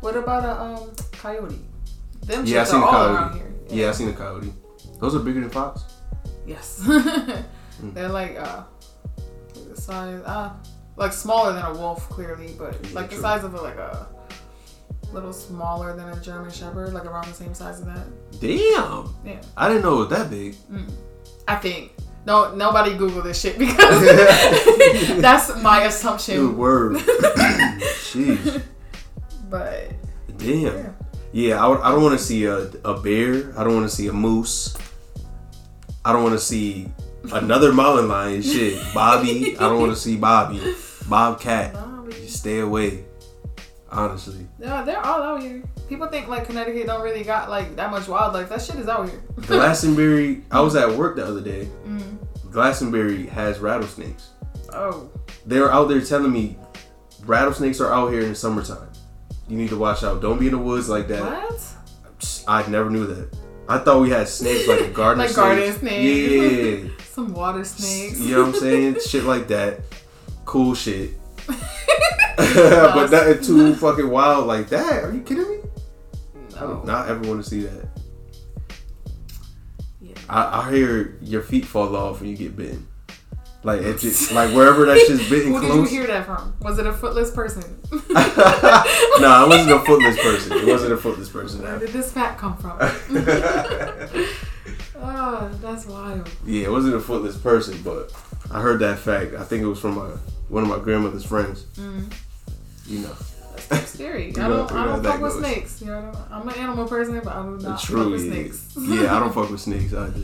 What 0.02 0.16
about 0.16 0.44
a 0.46 0.62
um 0.62 0.92
coyote? 1.12 1.60
Them 2.26 2.46
Yeah, 2.46 2.62
I 2.62 2.64
seen 2.66 2.82
are 2.82 2.88
a 2.88 2.92
coyote. 2.92 3.38
here. 3.38 3.54
Yeah. 3.70 3.90
I 3.90 3.92
seen 3.94 4.10
a 4.10 4.14
coyote. 4.14 4.54
Those 5.00 5.16
are 5.16 5.20
bigger 5.20 5.40
than 5.42 5.50
fox. 5.50 5.84
Yes. 6.46 6.82
Hmm. 6.84 7.42
They're 7.94 8.10
like 8.10 8.38
uh 8.38 8.64
the 9.70 9.76
size 9.80 10.22
uh 10.26 10.52
like 10.98 11.14
smaller 11.14 11.54
than 11.54 11.64
a 11.66 11.74
wolf 11.74 12.08
clearly, 12.10 12.54
but 12.58 12.76
Yeah, 12.84 12.96
like 12.96 13.10
the 13.10 13.16
size 13.18 13.44
of 13.44 13.54
a, 13.56 13.62
like 13.62 13.78
a 13.78 14.08
little 15.14 15.34
smaller 15.34 15.96
than 15.96 16.10
a 16.10 16.20
German 16.22 16.52
shepherd, 16.52 16.94
like 16.94 17.06
around 17.06 17.28
the 17.28 17.34
same 17.34 17.54
size 17.54 17.80
as 17.80 17.86
that. 17.86 18.08
Damn, 18.40 19.14
Yeah. 19.26 19.42
I 19.58 19.68
didn't 19.70 19.84
know 19.84 19.96
it 20.02 20.10
was 20.10 20.10
that 20.10 20.30
big. 20.30 20.56
I 21.48 21.56
think. 21.56 21.94
No 22.26 22.54
nobody 22.56 22.96
Google 22.96 23.22
this 23.24 23.40
shit 23.42 23.58
because 23.58 24.02
that's 25.22 25.56
my 25.62 25.84
assumption. 25.84 26.36
Good 26.38 26.58
word. 26.58 26.96
Jeez. 28.12 28.62
But 29.50 29.92
Damn. 30.38 30.60
yeah. 30.62 30.90
Yeah, 31.34 31.66
I, 31.66 31.90
I 31.90 31.92
don't 31.92 32.04
want 32.04 32.18
to 32.20 32.24
see 32.24 32.44
a, 32.46 32.58
a 32.84 33.00
bear. 33.00 33.58
I 33.58 33.64
don't 33.64 33.74
want 33.74 33.90
to 33.90 33.96
see 33.96 34.08
a 34.08 34.14
moose. 34.14 34.76
I 36.04 36.12
don't 36.12 36.24
want 36.24 36.36
to 36.36 36.44
see 36.44 36.92
another 37.32 37.72
mountain 37.74 38.10
lion. 38.10 38.42
Shit, 38.42 38.82
Bobby. 38.94 39.56
I 39.58 39.62
don't 39.70 39.80
want 39.80 39.94
to 39.94 40.00
see 40.00 40.18
Bobby. 40.18 40.62
Bobcat. 41.08 41.76
Just 42.12 42.40
stay 42.40 42.60
away. 42.60 43.06
Honestly, 43.90 44.48
Yeah, 44.60 44.84
they're 44.84 45.06
all 45.06 45.22
out 45.22 45.42
here. 45.42 45.64
People 45.92 46.08
think 46.08 46.30
like 46.30 46.46
Connecticut 46.46 46.88
don't 46.88 47.02
really 47.02 47.22
got 47.26 47.50
like 47.50 47.76
that 47.76 47.92
much 47.92 48.08
wildlife. 48.08 48.48
That 48.48 48.62
shit 48.62 48.78
is 48.78 48.88
out 48.88 49.10
here. 49.10 49.22
Glastonbury. 49.42 50.42
I 50.50 50.62
was 50.62 50.74
at 50.78 50.90
work 50.90 51.18
the 51.18 51.26
other 51.26 51.42
day. 51.42 51.68
Mm. 51.86 52.18
Glastonbury 52.50 53.26
has 53.28 53.60
rattlesnakes. 53.60 54.30
Oh, 54.72 55.10
They 55.46 55.60
were 55.60 55.70
out 55.70 55.90
there 55.90 56.00
telling 56.00 56.32
me 56.32 56.56
rattlesnakes 57.26 57.82
are 57.82 57.92
out 57.92 58.08
here 58.10 58.22
in 58.22 58.30
the 58.30 58.36
summertime. 58.36 58.88
You 59.50 59.58
need 59.58 59.68
to 59.68 59.78
watch 59.78 60.02
out. 60.06 60.22
Don't 60.22 60.40
be 60.40 60.46
in 60.46 60.54
the 60.54 60.58
woods 60.60 60.88
like 60.88 61.10
that. 61.10 61.24
what? 61.24 61.76
I 62.48 62.66
never 62.70 62.90
knew 62.90 63.06
that. 63.08 63.36
I 63.68 63.78
thought 63.80 64.00
we 64.00 64.12
had 64.12 64.30
snakes 64.30 64.70
like 64.70 64.80
a 64.80 64.88
garden 64.94 65.20
Like 65.20 65.32
snake. 65.32 65.36
garden 65.36 65.74
snakes. 65.74 66.32
Yeah. 66.88 66.90
Some 67.12 67.34
water 67.34 67.66
snakes. 67.66 68.18
You 68.18 68.36
know 68.36 68.44
what 68.46 68.56
I'm 68.56 68.62
saying? 68.62 68.98
shit 69.06 69.26
like 69.26 69.50
that. 69.50 69.82
Cool 70.46 70.74
shit. 70.74 71.16
but 71.46 73.10
nothing 73.12 73.44
too 73.44 73.76
fucking 73.76 74.10
wild 74.10 74.48
like 74.48 74.70
that. 74.70 75.04
Are 75.04 75.12
you 75.14 75.20
kidding 75.20 75.50
me? 75.50 75.51
I 76.62 76.66
no. 76.66 76.76
would 76.76 76.86
not 76.86 77.10
ever 77.10 77.28
want 77.28 77.44
to 77.44 77.50
see 77.50 77.62
that. 77.64 77.90
Yeah. 80.00 80.14
I, 80.30 80.62
I 80.62 80.72
hear 80.72 81.18
your 81.22 81.42
feet 81.42 81.66
fall 81.66 81.96
off 81.96 82.22
when 82.22 82.30
you 82.30 82.38
get 82.38 82.56
bitten. 82.56 82.88
Like 83.64 83.82
it 83.82 84.00
just 84.00 84.32
like 84.36 84.54
wherever 84.54 84.86
that 84.86 85.00
shit's 85.00 85.28
bitten 85.30 85.54
Who 85.54 85.62
did 85.62 85.74
you 85.74 85.86
hear 85.86 86.08
that 86.08 86.26
from? 86.26 86.56
Was 86.62 86.78
it 86.80 86.86
a 86.86 86.94
footless 86.94 87.32
person? 87.32 87.64
no, 87.92 88.00
I 88.10 89.46
wasn't 89.48 89.72
a 89.72 89.80
footless 89.80 90.18
person. 90.20 90.58
It 90.58 90.68
wasn't 90.68 90.94
a 90.94 90.98
footless 90.98 91.30
person. 91.30 91.64
Where 91.64 91.80
did 91.80 91.90
this 91.90 92.12
fat 92.12 92.38
come 92.38 92.58
from? 92.58 92.78
oh, 94.96 95.50
that's 95.62 95.86
wild. 95.86 96.30
yeah, 96.46 96.66
it 96.66 96.72
wasn't 96.72 96.96
a 96.96 97.00
footless 97.00 97.38
person, 97.38 97.82
but 97.84 98.12
I 98.52 98.62
heard 98.62 98.80
that 98.80 99.00
fact. 99.00 99.34
I 99.34 99.44
think 99.44 99.64
it 99.64 99.68
was 99.68 99.80
from 99.80 99.96
my 99.96 100.10
one 100.50 100.64
of 100.64 100.70
my 100.70 100.80
grandmother's 100.80 101.26
friends. 101.26 101.64
Mm. 101.76 102.12
You 102.88 103.00
know, 103.00 103.16
scary. 103.86 104.30
I 104.38 104.48
don't. 104.48 104.72
I 104.72 104.86
don't 104.86 105.04
fuck 105.04 105.22
with 105.22 105.34
goes. 105.34 105.40
snakes. 105.40 105.82
You 105.82 105.88
know, 105.88 106.12
I'm 106.32 106.48
an 106.48 106.56
animal 106.56 106.88
person, 106.88 107.20
but 107.24 107.34
I 107.36 107.42
do 107.44 107.58
not 107.58 107.82
fuck 107.82 108.08
with 108.10 108.24
Yeah. 108.26 108.32
snakes. 108.32 108.74
yeah, 108.80 109.16
I 109.16 109.20
don't 109.20 109.34
fuck 109.34 109.50
with 109.50 109.62
snakes 109.62 109.94
either. 109.94 110.22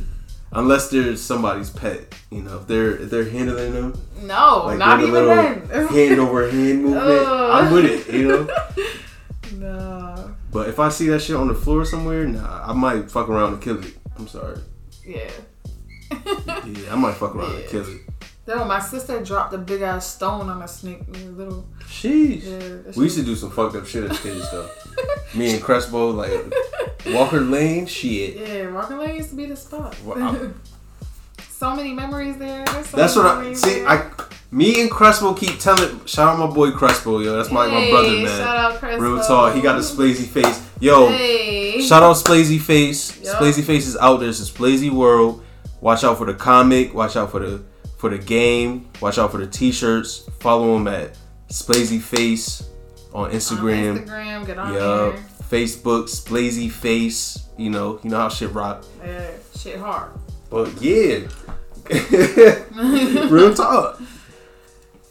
unless 0.52 0.90
there's 0.90 1.22
somebody's 1.22 1.70
pet. 1.70 2.14
You 2.32 2.42
know, 2.44 2.58
if 2.60 2.68
they're 2.68 2.96
if 2.98 3.10
they're 3.10 3.30
handling 3.30 3.74
them, 3.74 3.94
No, 4.24 4.64
like 4.66 4.78
not 4.80 5.02
even 5.02 5.26
then. 5.26 5.68
hand 5.88 6.20
over 6.20 6.50
hand 6.50 6.84
movement, 6.84 7.28
I'm 7.28 7.74
with 7.74 7.86
it. 7.86 8.14
You 8.14 8.28
know. 8.28 8.48
no. 9.56 10.36
But 10.52 10.70
if 10.70 10.80
I 10.80 10.90
see 10.90 11.08
that 11.10 11.22
shit 11.22 11.36
on 11.36 11.48
the 11.50 11.54
floor 11.54 11.86
somewhere, 11.86 12.26
nah, 12.26 12.70
I 12.70 12.74
might 12.74 13.12
fuck 13.12 13.30
around 13.30 13.54
and 13.54 13.62
kill 13.62 13.84
it. 13.84 13.94
I'm 14.18 14.28
sorry. 14.28 14.58
Yeah. 15.06 15.30
Yeah, 16.10 16.92
I 16.94 16.96
might 16.96 17.16
fuck 17.16 17.36
around 17.36 17.56
and 17.56 17.66
kill 17.68 17.82
it. 17.88 18.02
No, 18.48 18.64
my 18.64 18.80
sister 18.80 19.22
dropped 19.22 19.54
a 19.54 19.58
big 19.58 19.82
ass 19.82 20.08
stone 20.08 20.50
on 20.50 20.62
a 20.62 20.68
snake. 20.68 21.02
A 21.14 21.18
little. 21.32 21.66
Sheesh. 21.82 22.44
Yeah. 22.44 22.94
We 22.96 23.04
used 23.04 23.18
to 23.18 23.24
do 23.24 23.36
some 23.36 23.52
fucked 23.52 23.76
up 23.76 23.86
shit 23.86 24.10
as 24.10 24.18
kids 24.22 24.50
though. 24.52 24.70
Me 25.36 25.54
and 25.54 25.62
Crespo, 25.62 26.12
like 26.12 26.32
Walker 27.08 27.42
Lane, 27.42 27.86
shit. 27.86 28.38
Yeah, 28.38 28.72
Walker 28.72 28.98
Lane 28.98 29.18
used 29.18 29.32
to 29.32 29.36
be 29.36 29.46
the 29.46 29.56
spot. 29.58 30.00
Wow. 30.04 30.52
so 31.50 31.76
many 31.76 31.92
memories 31.94 32.38
there. 32.38 32.66
So 32.86 32.96
That's 32.98 33.16
what 33.18 33.26
I 33.26 33.54
see. 33.54 33.80
there. 33.82 33.88
I, 33.90 34.12
me 34.50 34.82
and 34.82 34.90
Crespo 34.90 35.34
keep 35.34 35.60
telling. 35.60 36.06
Shout 36.06 36.30
out 36.30 36.40
my 36.40 36.48
boy 36.48 36.72
Crespo, 36.72 37.20
yo. 37.20 37.36
That's 37.36 37.52
my, 37.52 37.68
my 37.68 37.90
brother, 37.90 38.12
man. 38.12 38.28
Shout 38.28 38.58
out 38.58 38.80
Crespo. 38.80 39.04
Real 39.04 39.22
talk. 39.24 39.56
He 39.56 39.62
got 39.62 39.76
a 39.76 39.82
splazy 39.82 40.26
face. 40.26 40.66
Yo, 40.80 41.10
Hey. 41.10 41.82
shout 41.82 42.04
out 42.04 42.16
Splazy 42.16 42.62
Face. 42.62 43.20
Yup. 43.24 43.38
Splazy 43.38 43.64
Face 43.64 43.88
is 43.88 43.98
out 43.98 44.20
there. 44.20 44.30
It's 44.30 44.40
a 44.40 44.50
Splazy 44.52 44.92
world. 44.92 45.44
Watch 45.82 46.04
out 46.04 46.18
for 46.20 46.26
the 46.26 46.36
comic. 46.36 46.94
Watch 46.94 47.16
out 47.16 47.32
for 47.32 47.40
the 47.40 47.64
for 47.98 48.10
the 48.10 48.18
game. 48.18 48.90
Watch 49.02 49.18
out 49.18 49.32
for 49.32 49.38
the 49.38 49.48
t-shirts. 49.48 50.30
Follow 50.40 50.76
him 50.78 50.88
at 50.88 51.18
Splazy 51.50 52.02
Face 52.02 52.70
on 53.14 53.32
Instagram. 53.32 53.92
On 53.92 54.06
Instagram, 54.06 54.46
get 54.46 54.58
on 54.58 54.74
Yup. 54.74 55.16
Facebook, 55.44 56.04
Splazy 56.04 56.72
Face. 56.72 57.48
You 57.58 57.70
know, 57.70 58.00
you 58.04 58.10
know 58.10 58.18
how 58.18 58.30
shit 58.30 58.52
rock. 58.54 58.86
Yeah, 59.04 59.32
shit 59.56 59.80
hard. 59.80 60.12
But 60.50 60.80
yeah. 60.82 61.28
Real 63.30 63.54
talk. 63.54 64.02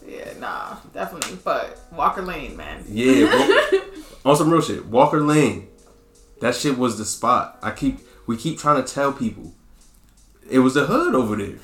Yeah, 0.07 0.33
nah, 0.39 0.77
definitely. 0.93 1.39
But 1.43 1.81
Walker 1.93 2.23
Lane, 2.23 2.57
man. 2.57 2.85
Yeah, 2.89 3.31
bro. 3.31 3.81
on 4.25 4.37
some 4.37 4.51
real 4.51 4.61
shit. 4.61 4.87
Walker 4.87 5.21
Lane. 5.21 5.69
That 6.41 6.55
shit 6.55 6.77
was 6.77 6.99
the 6.99 7.05
spot. 7.05 7.59
I 7.63 7.71
keep 7.71 8.01
we 8.27 8.37
keep 8.37 8.59
trying 8.59 8.83
to 8.83 8.95
tell 8.95 9.13
people. 9.13 9.55
It 10.51 10.59
was 10.61 10.75
the 10.75 10.85
hood 10.87 11.15
over 11.15 11.37
there. 11.37 11.55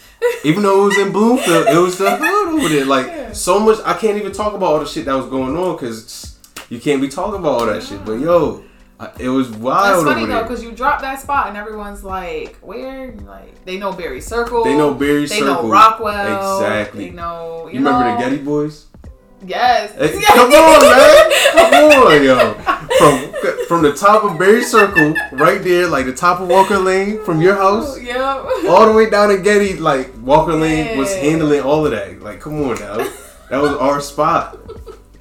Even 0.45 0.63
though 0.63 0.83
it 0.83 0.85
was 0.89 0.99
in 0.99 1.13
Bloomfield, 1.13 1.67
it 1.69 1.79
was 1.79 1.99
the 1.99 2.17
hood 2.17 2.49
over 2.59 2.69
there. 2.69 2.85
Like 2.85 3.07
Yeah. 3.07 3.33
so 3.33 3.59
much 3.61 3.79
I 3.85 3.95
can't 3.95 4.17
even 4.19 4.33
talk 4.33 4.55
about 4.55 4.67
all 4.73 4.81
the 4.81 4.87
shit 4.87 5.05
that 5.07 5.15
was 5.15 5.27
going 5.27 5.57
on 5.57 5.77
because 5.77 6.37
you 6.69 6.81
can't 6.81 7.01
be 7.01 7.09
talking 7.09 7.39
about 7.41 7.61
all 7.61 7.67
that 7.67 7.83
shit. 7.83 8.05
But 8.05 8.15
yo, 8.15 8.63
I- 8.99 9.11
it 9.19 9.29
was 9.29 9.51
wild. 9.51 10.05
That's 10.07 10.15
funny 10.15 10.27
though, 10.27 10.43
because 10.43 10.63
you 10.63 10.73
drop 10.73 11.01
that 11.03 11.21
spot 11.21 11.49
and 11.49 11.57
everyone's 11.57 12.03
like, 12.05 12.57
"Where?" 12.61 13.15
Like 13.27 13.65
they 13.65 13.79
know 13.79 13.93
Berry 13.93 14.21
Circle. 14.21 14.65
They 14.65 14.77
know 14.77 14.95
Berry 14.95 15.27
They 15.27 15.39
Circle. 15.39 15.55
They 15.55 15.63
know 15.63 15.69
Rockwell. 15.69 16.59
Exactly. 16.59 17.05
They 17.07 17.11
know. 17.11 17.69
You, 17.73 17.79
You 17.81 17.85
remember 17.87 18.13
the 18.17 18.19
Getty 18.31 18.39
Boys? 18.43 18.87
Yes. 19.45 19.93
Hey, 19.97 20.21
come 20.23 20.53
on, 20.53 20.81
man. 20.83 21.33
Come 21.53 22.03
on, 22.07 22.23
yo. 22.23 22.55
From 22.99 23.32
from 23.73 23.83
the 23.83 23.93
top 23.95 24.23
of 24.23 24.39
Berry 24.39 24.63
Circle, 24.63 25.15
right 25.33 25.63
there, 25.63 25.87
like 25.89 26.05
the 26.05 26.13
top 26.15 26.41
of 26.41 26.49
Walker 26.49 26.79
Lane, 26.79 27.25
from 27.25 27.41
your 27.41 27.55
house, 27.57 27.99
Yep. 28.03 28.19
all 28.69 28.85
the 28.85 28.93
way 28.95 29.09
down 29.09 29.31
to 29.31 29.39
Getty, 29.39 29.79
like 29.79 30.11
Walker 30.19 30.53
Lane 30.53 30.99
was 30.99 31.11
handling 31.15 31.63
all 31.63 31.87
of 31.87 31.93
that. 31.93 32.21
Like, 32.21 32.39
come 32.39 32.61
on 32.63 32.79
now. 32.79 32.99
That 33.49 33.63
was 33.63 33.73
our 33.73 34.03
spot. 34.03 34.59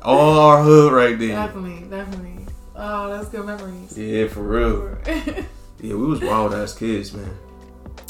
All 0.02 0.38
our 0.38 0.62
hood 0.62 0.92
right 0.92 1.18
there. 1.18 1.30
Definitely, 1.30 1.88
definitely. 1.90 2.46
Oh, 2.76 3.08
that's 3.10 3.30
good 3.30 3.46
memories. 3.46 3.98
Yeah, 3.98 4.28
for 4.28 4.42
real. 4.42 4.98
Yeah, 5.84 5.96
we 5.96 6.06
was 6.06 6.22
wild 6.22 6.54
ass 6.54 6.76
kids, 6.76 7.12
man. 7.14 7.28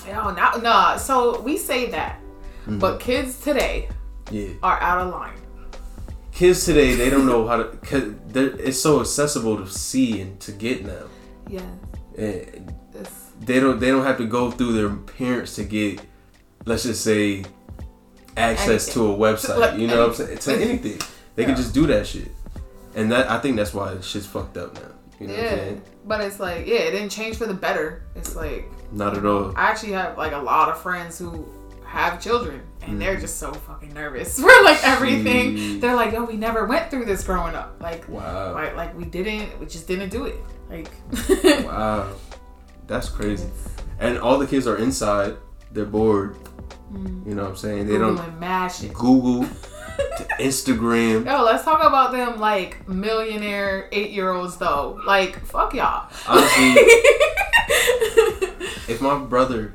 Yo, 0.05 0.31
no, 0.31 0.57
nah. 0.57 0.97
So 0.97 1.39
we 1.41 1.55
say 1.55 1.85
that, 1.91 2.19
Mm-hmm. 2.63 2.79
but 2.79 2.99
kids 2.99 3.39
today 3.39 3.89
Yeah. 4.31 4.49
are 4.63 4.77
out 4.81 4.97
of 5.07 5.13
line. 5.13 5.37
Kids 6.41 6.65
today, 6.65 6.95
they 6.95 7.11
don't 7.11 7.27
know 7.27 7.45
how 7.45 7.57
to. 7.57 7.65
Cause 7.85 8.15
it's 8.33 8.81
so 8.81 8.99
accessible 8.99 9.57
to 9.57 9.67
see 9.69 10.21
and 10.21 10.39
to 10.39 10.51
get 10.51 10.83
now. 10.83 11.03
Yeah. 11.47 11.61
And 12.17 12.73
they 13.41 13.59
don't 13.59 13.79
they 13.79 13.89
don't 13.91 14.03
have 14.03 14.17
to 14.17 14.25
go 14.25 14.49
through 14.49 14.73
their 14.73 14.89
parents 14.89 15.53
to 15.57 15.63
get 15.63 16.01
let's 16.65 16.81
just 16.81 17.03
say 17.03 17.43
access 18.37 18.91
to 18.93 19.11
a 19.11 19.15
website 19.15 19.59
Like 19.59 19.79
you 19.79 19.85
know 19.85 20.07
what 20.07 20.19
i'm 20.19 20.25
saying 20.25 20.37
to 20.39 20.53
anything 20.53 20.99
they 21.35 21.45
can 21.45 21.55
just 21.55 21.73
do 21.73 21.85
that 21.87 22.07
shit 22.07 22.31
and 22.95 23.11
that 23.11 23.29
i 23.29 23.39
think 23.39 23.55
that's 23.55 23.73
why 23.73 23.99
shit's 24.01 24.25
fucked 24.25 24.57
up 24.57 24.73
now 24.75 24.81
you 25.19 25.27
know 25.27 25.33
what 25.33 25.43
i'm 25.43 25.57
Yeah. 25.57 25.73
But 26.05 26.21
it's 26.21 26.39
like, 26.39 26.65
yeah, 26.65 26.77
it 26.77 26.91
didn't 26.91 27.09
change 27.09 27.37
for 27.37 27.45
the 27.45 27.53
better. 27.53 28.03
It's 28.15 28.35
like 28.35 28.65
not 28.91 29.15
at 29.15 29.25
all 29.25 29.53
I 29.55 29.69
actually 29.69 29.91
have 29.93 30.17
like 30.17 30.31
a 30.31 30.39
lot 30.39 30.69
of 30.69 30.81
friends 30.81 31.19
who 31.19 31.47
have 31.91 32.21
children 32.21 32.61
and 32.81 32.99
they're 33.01 33.17
Mm. 33.17 33.21
just 33.21 33.37
so 33.37 33.51
fucking 33.53 33.93
nervous 33.93 34.39
for 34.43 34.47
like 34.63 34.81
everything. 34.83 35.55
Jeez. 35.55 35.81
They're 35.81 35.95
like, 35.95 36.13
yo, 36.13 36.23
we 36.23 36.35
never 36.37 36.65
went 36.65 36.89
through 36.89 37.05
this 37.05 37.23
growing 37.23 37.53
up. 37.55 37.75
Like, 37.81 38.07
wow 38.09 38.53
like, 38.53 38.75
like 38.75 38.97
we 38.97 39.05
didn't, 39.05 39.59
we 39.59 39.65
just 39.65 39.87
didn't 39.87 40.09
do 40.09 40.25
it. 40.25 40.35
Like, 40.69 40.89
wow 41.65 42.07
that's 42.87 43.07
crazy 43.09 43.47
and 43.99 44.17
all 44.19 44.37
the 44.39 44.47
kids 44.47 44.67
are 44.67 44.77
inside 44.77 45.35
they're 45.71 45.85
bored 45.85 46.35
you 47.25 47.35
know 47.35 47.43
what 47.43 47.51
i'm 47.51 47.55
saying 47.55 47.87
they 47.87 47.97
don't 47.97 48.17
mad 48.39 48.67
shit. 48.69 48.93
google 48.93 49.43
to 50.17 50.23
instagram 50.39 51.25
Yo, 51.25 51.41
let's 51.43 51.63
talk 51.63 51.81
about 51.83 52.11
them 52.11 52.39
like 52.39 52.85
millionaire 52.89 53.87
eight 53.93 54.11
year 54.11 54.31
olds 54.31 54.57
though. 54.57 54.99
Like, 55.05 55.39
fuck 55.45 55.73
y'all. 55.73 56.09
honestly 56.27 56.73
if 58.87 58.99
my 59.01 59.17
brother 59.19 59.73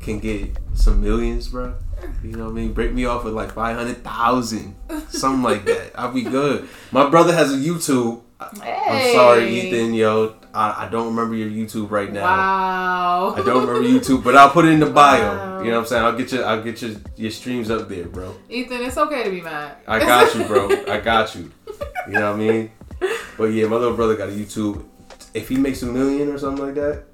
can 0.00 0.18
get 0.18 0.50
some 0.74 1.00
millions, 1.02 1.48
bro, 1.48 1.74
you 2.22 2.32
know 2.32 2.44
what 2.44 2.50
I 2.50 2.54
mean? 2.54 2.72
Break 2.72 2.92
me 2.92 3.04
off 3.04 3.24
with 3.24 3.34
like 3.34 3.52
500,000, 3.52 4.74
something 5.08 5.42
like 5.42 5.64
that. 5.66 5.92
I'll 5.94 6.12
be 6.12 6.22
good. 6.22 6.68
My 6.90 7.08
brother 7.08 7.32
has 7.34 7.52
a 7.52 7.56
YouTube. 7.56 8.22
I- 8.40 8.48
I'm 8.88 9.14
sorry, 9.14 9.48
Ethan, 9.60 9.94
yo. 9.94 10.34
I, 10.54 10.84
I 10.86 10.88
don't 10.90 11.06
remember 11.14 11.34
your 11.34 11.48
YouTube 11.48 11.90
right 11.90 12.12
now. 12.12 12.22
Wow. 12.24 13.34
I 13.36 13.42
don't 13.42 13.66
remember 13.66 13.88
YouTube, 13.88 14.22
but 14.22 14.36
I'll 14.36 14.50
put 14.50 14.66
it 14.66 14.72
in 14.72 14.80
the 14.80 14.90
bio. 14.90 15.20
Wow. 15.22 15.62
You 15.62 15.70
know 15.70 15.76
what 15.76 15.80
I'm 15.82 15.86
saying? 15.86 16.04
I'll 16.04 16.16
get 16.16 16.30
you. 16.32 16.42
I'll 16.42 16.62
get 16.62 16.82
your 16.82 16.90
your 17.16 17.30
streams 17.30 17.70
up 17.70 17.88
there, 17.88 18.04
bro. 18.04 18.34
Ethan, 18.50 18.82
it's 18.82 18.98
okay 18.98 19.22
to 19.24 19.30
be 19.30 19.40
mad. 19.40 19.76
I 19.86 19.98
got 20.00 20.34
you, 20.34 20.44
bro. 20.44 20.68
I 20.92 21.00
got 21.00 21.34
you. 21.34 21.50
You 22.06 22.12
know 22.14 22.32
what 22.32 22.40
I 22.40 22.44
mean? 22.44 22.70
But 23.38 23.44
yeah, 23.46 23.66
my 23.66 23.76
little 23.76 23.96
brother 23.96 24.14
got 24.16 24.28
a 24.28 24.32
YouTube. 24.32 24.84
If 25.32 25.48
he 25.48 25.56
makes 25.56 25.82
a 25.82 25.86
million 25.86 26.28
or 26.28 26.36
something 26.38 26.66
like 26.66 26.74
that, 26.74 27.04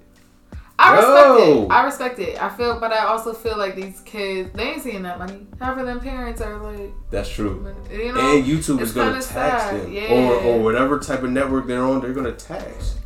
I 0.81 0.97
respect 0.97 1.41
Yo. 1.41 1.65
it. 1.65 1.71
I 1.71 1.85
respect 1.85 2.19
it. 2.21 2.43
I 2.43 2.49
feel, 2.51 2.79
but 2.79 2.93
I 2.93 3.05
also 3.07 3.33
feel 3.33 3.59
like 3.59 3.75
these 3.75 4.01
kids, 4.01 4.51
they 4.55 4.63
ain't 4.63 4.83
seeing 4.83 5.03
that 5.03 5.19
money. 5.19 5.47
Half 5.61 5.77
of 5.79 5.87
them 5.87 5.99
parents 5.99 6.41
are 6.41 6.59
like, 6.59 6.93
that's 7.11 7.29
true. 7.29 7.75
you 7.91 8.13
know, 8.13 8.37
and 8.37 8.45
YouTube 8.45 8.81
is 8.81 8.93
gonna 8.93 9.15
tax 9.15 9.27
sad, 9.27 9.75
them, 9.75 9.93
yeah. 9.93 10.13
or 10.13 10.35
or 10.35 10.61
whatever 10.61 11.01
type 11.01 11.23
of 11.25 11.31
network 11.31 11.67
they're 11.67 11.83
on, 11.83 12.01
they're 12.01 12.13
gonna 12.13 12.33
tax. 12.33 12.97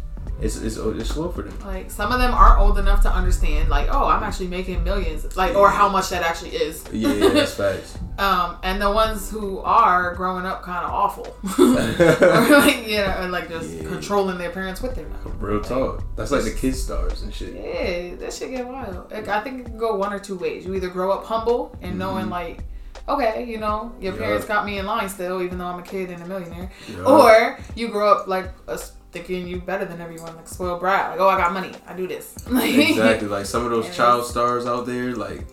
It's 0.42 0.56
it's 0.56 0.76
it's 0.76 1.10
slow 1.10 1.30
for 1.30 1.42
them. 1.42 1.56
like 1.64 1.88
some 1.90 2.10
of 2.10 2.18
them 2.18 2.34
aren't 2.34 2.58
old 2.60 2.76
enough 2.78 3.00
to 3.02 3.10
understand, 3.12 3.68
like, 3.68 3.88
oh, 3.90 4.06
I'm 4.08 4.22
actually 4.24 4.48
making 4.48 4.82
millions, 4.82 5.36
like, 5.36 5.54
or 5.54 5.70
how 5.70 5.88
much 5.88 6.08
that 6.10 6.22
actually 6.22 6.50
is. 6.56 6.84
Yeah, 6.92 7.12
yeah 7.12 7.28
that's 7.28 7.54
facts. 7.54 7.98
Um, 8.18 8.58
and 8.62 8.80
the 8.80 8.90
ones 8.90 9.30
who 9.30 9.58
are 9.60 10.14
growing 10.14 10.44
up 10.44 10.62
kind 10.62 10.84
of 10.84 10.90
awful, 10.92 11.24
like 11.58 12.86
you 12.86 12.96
know, 12.98 13.14
and 13.20 13.32
like 13.32 13.48
just 13.48 13.70
Yeah. 13.70 13.88
controlling 13.88 14.36
their 14.38 14.50
parents 14.50 14.82
with 14.82 14.94
their 14.94 15.06
money. 15.08 15.30
Real 15.38 15.60
talk. 15.62 16.04
That's 16.16 16.30
like 16.30 16.44
the 16.44 16.52
kid 16.52 16.74
stars 16.76 17.22
and 17.22 17.32
shit. 17.32 17.54
Yeah, 17.54 18.14
that 18.16 18.32
shit 18.32 18.50
get 18.50 18.66
wild. 18.68 19.10
Like, 19.10 19.28
I 19.28 19.40
think 19.40 19.60
it 19.60 19.64
can 19.64 19.78
go 19.78 19.96
one 19.96 20.12
or 20.12 20.18
two 20.18 20.36
ways. 20.36 20.64
You 20.66 20.74
either 20.74 20.88
grow 20.90 21.10
up 21.10 21.24
humble 21.24 21.76
and 21.80 21.98
knowing 21.98 22.28
like, 22.28 22.62
okay, 23.08 23.44
you 23.44 23.58
know, 23.58 23.92
your 24.00 24.12
Yeah. 24.14 24.20
parents 24.20 24.46
got 24.46 24.66
me 24.66 24.78
in 24.78 24.86
line 24.86 25.08
still, 25.08 25.40
even 25.42 25.56
though 25.58 25.66
I'm 25.66 25.78
a 25.78 25.82
kid 25.82 26.10
and 26.10 26.22
a 26.22 26.26
millionaire, 26.26 26.70
Yeah. 26.88 27.04
or 27.04 27.58
you 27.74 27.88
grow 27.88 28.12
up 28.12 28.28
like 28.28 28.50
a, 28.68 28.78
thinking 29.12 29.46
you 29.46 29.60
better 29.60 29.84
than 29.84 30.00
everyone, 30.00 30.34
like 30.34 30.48
spoiled 30.48 30.80
brat. 30.80 31.10
Like, 31.10 31.20
oh, 31.20 31.28
I 31.28 31.36
got 31.36 31.52
money, 31.52 31.72
I 31.86 31.94
do 31.94 32.08
this. 32.08 32.34
Exactly. 32.50 33.28
Like 33.28 33.46
some 33.46 33.64
of 33.64 33.70
those 33.70 33.94
child 33.94 34.26
stars 34.26 34.66
out 34.66 34.86
there, 34.86 35.14
like 35.14 35.44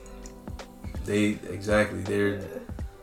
they 1.06 1.38
exactly 1.50 2.01
they're 2.01 2.42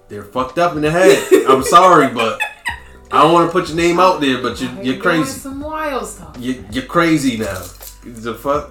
they're 0.09 0.25
fucked 0.25 0.59
up 0.59 0.75
in 0.77 0.83
the 0.83 0.91
head. 0.91 1.19
I'm 1.49 1.63
sorry, 1.63 2.13
but 2.13 2.41
I 3.13 3.23
don't 3.23 3.33
want 3.33 3.49
to 3.49 3.53
put 3.53 3.69
your 3.69 3.77
name 3.77 4.01
out 4.01 4.21
there, 4.21 4.43
but 4.43 4.61
you're, 4.61 4.83
You're 4.83 5.01
crazy. 5.01 5.31
Some 5.31 5.61
wild 5.61 6.07
stuff. 6.07 6.37
You, 6.39 6.65
you're 6.73 6.85
crazy 6.85 7.37
now. 7.37 7.63
The 8.05 8.35
fuck? 8.35 8.71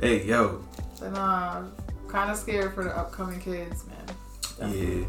Hey, 0.00 0.24
yo. 0.24 0.64
But 1.00 1.06
um, 1.08 1.12
nah, 1.14 1.64
kind 2.08 2.30
of 2.30 2.36
scared 2.36 2.74
for 2.74 2.84
the 2.84 2.96
upcoming 2.96 3.40
kids, 3.40 3.84
man. 3.86 4.74
Yeah. 4.74 5.04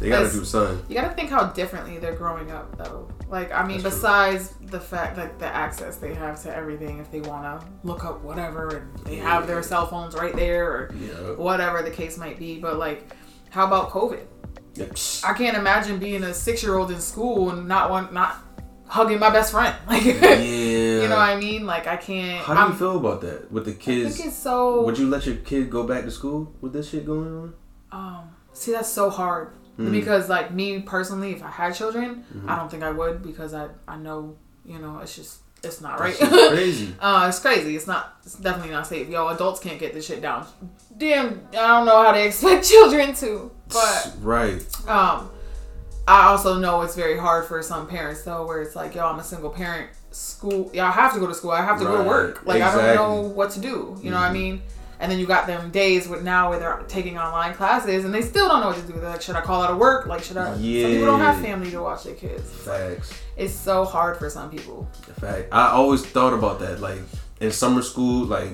They 0.00 0.08
gotta 0.08 0.30
do 0.30 0.44
something. 0.44 0.84
You 0.88 1.00
gotta 1.00 1.14
think 1.14 1.30
how 1.30 1.44
differently 1.44 1.98
they're 1.98 2.16
growing 2.16 2.50
up, 2.50 2.76
though. 2.76 3.08
Like, 3.28 3.52
I 3.52 3.66
mean, 3.66 3.82
That's 3.82 3.94
true. 3.96 4.02
besides 4.08 4.54
the 4.66 4.78
fact, 4.78 5.18
like, 5.18 5.38
the 5.38 5.46
access 5.46 5.96
they 5.96 6.14
have 6.14 6.40
to 6.44 6.54
everything, 6.54 6.98
if 6.98 7.10
they 7.10 7.20
wanna 7.20 7.60
look 7.82 8.04
up 8.04 8.22
whatever, 8.22 8.68
and 8.68 8.98
they 9.04 9.16
have 9.16 9.46
their 9.48 9.62
cell 9.64 9.86
phones 9.86 10.14
right 10.14 10.34
there, 10.36 10.70
or 10.70 10.90
Yeah. 10.94 11.32
whatever 11.34 11.82
the 11.82 11.90
case 11.90 12.16
might 12.18 12.38
be. 12.38 12.60
But 12.60 12.76
like, 12.78 13.12
how 13.50 13.66
about 13.66 13.90
COVID? 13.90 14.20
yeah. 14.74 14.86
I 15.24 15.32
can't 15.32 15.56
imagine 15.56 15.98
being 15.98 16.22
a 16.22 16.32
six-year-old 16.34 16.90
in 16.90 17.00
school 17.00 17.50
and 17.50 17.66
not 17.66 17.90
want 17.90 18.12
not 18.12 18.36
hugging 18.86 19.18
my 19.18 19.30
best 19.30 19.50
friend. 19.50 19.74
Like, 19.88 20.04
Yeah. 20.04 20.34
you 21.02 21.08
know 21.08 21.16
what 21.16 21.28
I 21.30 21.36
mean? 21.36 21.66
Like, 21.66 21.86
I 21.88 21.96
can't. 21.96 22.44
How 22.44 22.54
do 22.54 22.60
I'm, 22.60 22.70
you 22.72 22.76
feel 22.78 22.96
about 22.98 23.22
that 23.22 23.50
with 23.50 23.64
the 23.64 23.72
I 23.72 23.74
kids? 23.74 24.16
think 24.16 24.28
it's 24.28 24.36
so. 24.36 24.84
Would 24.84 24.98
you 24.98 25.08
let 25.08 25.26
your 25.26 25.36
kid 25.36 25.68
go 25.70 25.82
back 25.84 26.04
to 26.04 26.10
school 26.12 26.52
with 26.60 26.72
this 26.74 26.90
shit 26.90 27.04
going 27.06 27.34
on? 27.34 27.54
Um, 27.90 28.30
see, 28.52 28.70
that's 28.72 28.88
so 28.88 29.10
hard 29.10 29.48
Mm. 29.78 29.92
because, 29.92 30.28
like 30.28 30.52
me 30.52 30.80
personally, 30.80 31.32
if 31.32 31.42
I 31.42 31.50
had 31.50 31.74
children, 31.74 32.24
Mm-hmm. 32.34 32.48
I 32.48 32.56
don't 32.56 32.70
think 32.70 32.82
I 32.82 32.90
would 32.90 33.22
because 33.22 33.52
I 33.54 33.68
I 33.86 33.96
know 33.96 34.36
you 34.64 34.78
know 34.78 34.98
it's 35.00 35.14
just 35.16 35.40
it's 35.62 35.80
not 35.80 35.98
right. 36.00 36.14
Crazy. 36.50 36.94
uh, 37.00 37.26
it's 37.28 37.38
crazy. 37.40 37.76
It's 37.76 37.86
not. 37.86 38.16
It's 38.24 38.34
definitely 38.36 38.72
not 38.72 38.86
safe. 38.86 39.08
Yo, 39.08 39.28
adults 39.28 39.60
can't 39.60 39.78
get 39.78 39.92
this 39.94 40.06
shit 40.06 40.20
down. 40.22 40.46
Damn, 40.96 41.46
I 41.50 41.66
don't 41.66 41.86
know 41.86 42.02
how 42.02 42.12
they 42.12 42.26
expect 42.30 42.66
children 42.68 43.14
to. 43.16 43.50
But 43.68 44.14
right. 44.20 44.62
um, 44.88 45.30
I 46.06 46.26
also 46.28 46.58
know 46.58 46.82
it's 46.82 46.94
very 46.94 47.18
hard 47.18 47.46
for 47.46 47.60
some 47.62 47.86
parents 47.88 48.22
though, 48.22 48.46
where 48.46 48.62
it's 48.62 48.76
like, 48.76 48.94
yo, 48.94 49.06
I'm 49.06 49.18
a 49.18 49.24
single 49.24 49.50
parent. 49.50 49.90
School, 50.12 50.70
yeah, 50.72 50.86
I 50.88 50.92
have 50.92 51.12
to 51.14 51.20
go 51.20 51.26
to 51.26 51.34
school. 51.34 51.50
I 51.50 51.62
have 51.62 51.78
to 51.80 51.84
go 51.84 51.98
to 52.02 52.08
work. 52.08 52.46
Like 52.46 52.62
I 52.62 52.72
don't 52.74 52.94
know 52.94 53.20
what 53.28 53.50
to 53.52 53.60
do. 53.60 53.98
You 54.02 54.10
know 54.10 54.16
what 54.20 54.30
I 54.30 54.32
mean? 54.32 54.62
And 54.98 55.12
then 55.12 55.18
you 55.18 55.26
got 55.26 55.46
them 55.46 55.70
days 55.70 56.08
with 56.08 56.22
now 56.22 56.48
where 56.50 56.58
they're 56.58 56.82
taking 56.88 57.18
online 57.18 57.54
classes 57.54 58.04
and 58.04 58.14
they 58.14 58.22
still 58.22 58.48
don't 58.48 58.60
know 58.60 58.68
what 58.68 58.76
to 58.76 58.82
do. 58.82 58.98
They're 58.98 59.10
like, 59.10 59.22
should 59.22 59.36
I 59.36 59.42
call 59.42 59.62
out 59.62 59.70
of 59.70 59.78
work? 59.78 60.06
Like, 60.06 60.22
should 60.22 60.38
I? 60.38 60.54
Yeah. 60.56 60.82
Some 60.82 60.90
people 60.92 61.06
don't 61.06 61.20
have 61.20 61.40
family 61.40 61.70
to 61.70 61.82
watch 61.82 62.04
their 62.04 62.14
kids. 62.14 62.50
Facts. 62.50 63.20
It's 63.36 63.52
so 63.52 63.84
hard 63.84 64.16
for 64.16 64.30
some 64.30 64.50
people. 64.50 64.88
Fact. 65.20 65.48
I 65.52 65.68
always 65.68 66.04
thought 66.04 66.32
about 66.32 66.58
that. 66.60 66.80
Like 66.80 67.00
in 67.40 67.50
summer 67.50 67.82
school, 67.82 68.24
like 68.24 68.52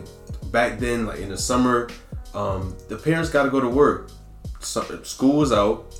back 0.50 0.78
then, 0.78 1.06
like 1.06 1.20
in 1.20 1.28
the 1.28 1.38
summer, 1.38 1.88
um, 2.34 2.76
the 2.88 2.96
parents 2.96 3.30
got 3.30 3.44
to 3.44 3.50
go 3.50 3.60
to 3.60 3.68
work. 3.68 4.10
So, 4.60 5.02
school 5.02 5.38
was 5.38 5.52
out. 5.52 5.94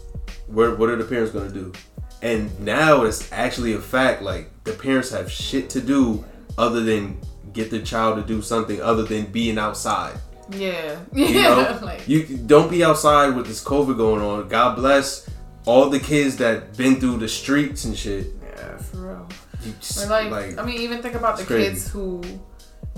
What 0.46 0.78
what 0.78 0.88
are 0.90 0.96
the 0.96 1.04
parents 1.04 1.32
gonna 1.32 1.50
do? 1.50 1.72
And 2.20 2.58
now 2.60 3.02
it's 3.02 3.30
actually 3.32 3.74
a 3.74 3.80
fact. 3.80 4.22
Like 4.22 4.50
the 4.64 4.72
parents 4.72 5.10
have 5.10 5.30
shit 5.30 5.70
to 5.70 5.80
do 5.80 6.24
other 6.58 6.80
than 6.80 7.20
get 7.52 7.70
the 7.70 7.80
child 7.80 8.16
to 8.16 8.22
do 8.22 8.42
something 8.42 8.80
other 8.80 9.02
than 9.02 9.26
being 9.26 9.58
outside. 9.58 10.16
Yeah, 10.54 10.98
yeah. 11.12 11.26
You 11.28 11.42
know, 11.42 11.78
like, 11.82 12.08
you 12.08 12.24
don't 12.24 12.70
be 12.70 12.84
outside 12.84 13.34
with 13.36 13.46
this 13.46 13.62
COVID 13.62 13.96
going 13.96 14.22
on. 14.22 14.48
God 14.48 14.76
bless 14.76 15.28
all 15.66 15.88
the 15.90 16.00
kids 16.00 16.36
that 16.38 16.76
been 16.76 16.96
through 17.00 17.18
the 17.18 17.28
streets 17.28 17.84
and 17.84 17.96
shit. 17.96 18.26
yeah, 18.42 18.76
for 18.78 18.96
real. 18.98 19.28
Just, 19.80 20.08
like, 20.10 20.30
like, 20.30 20.58
I 20.58 20.64
mean, 20.64 20.80
even 20.80 21.02
think 21.02 21.14
about 21.14 21.36
the 21.38 21.44
crazy. 21.44 21.70
kids 21.70 21.88
who 21.88 22.22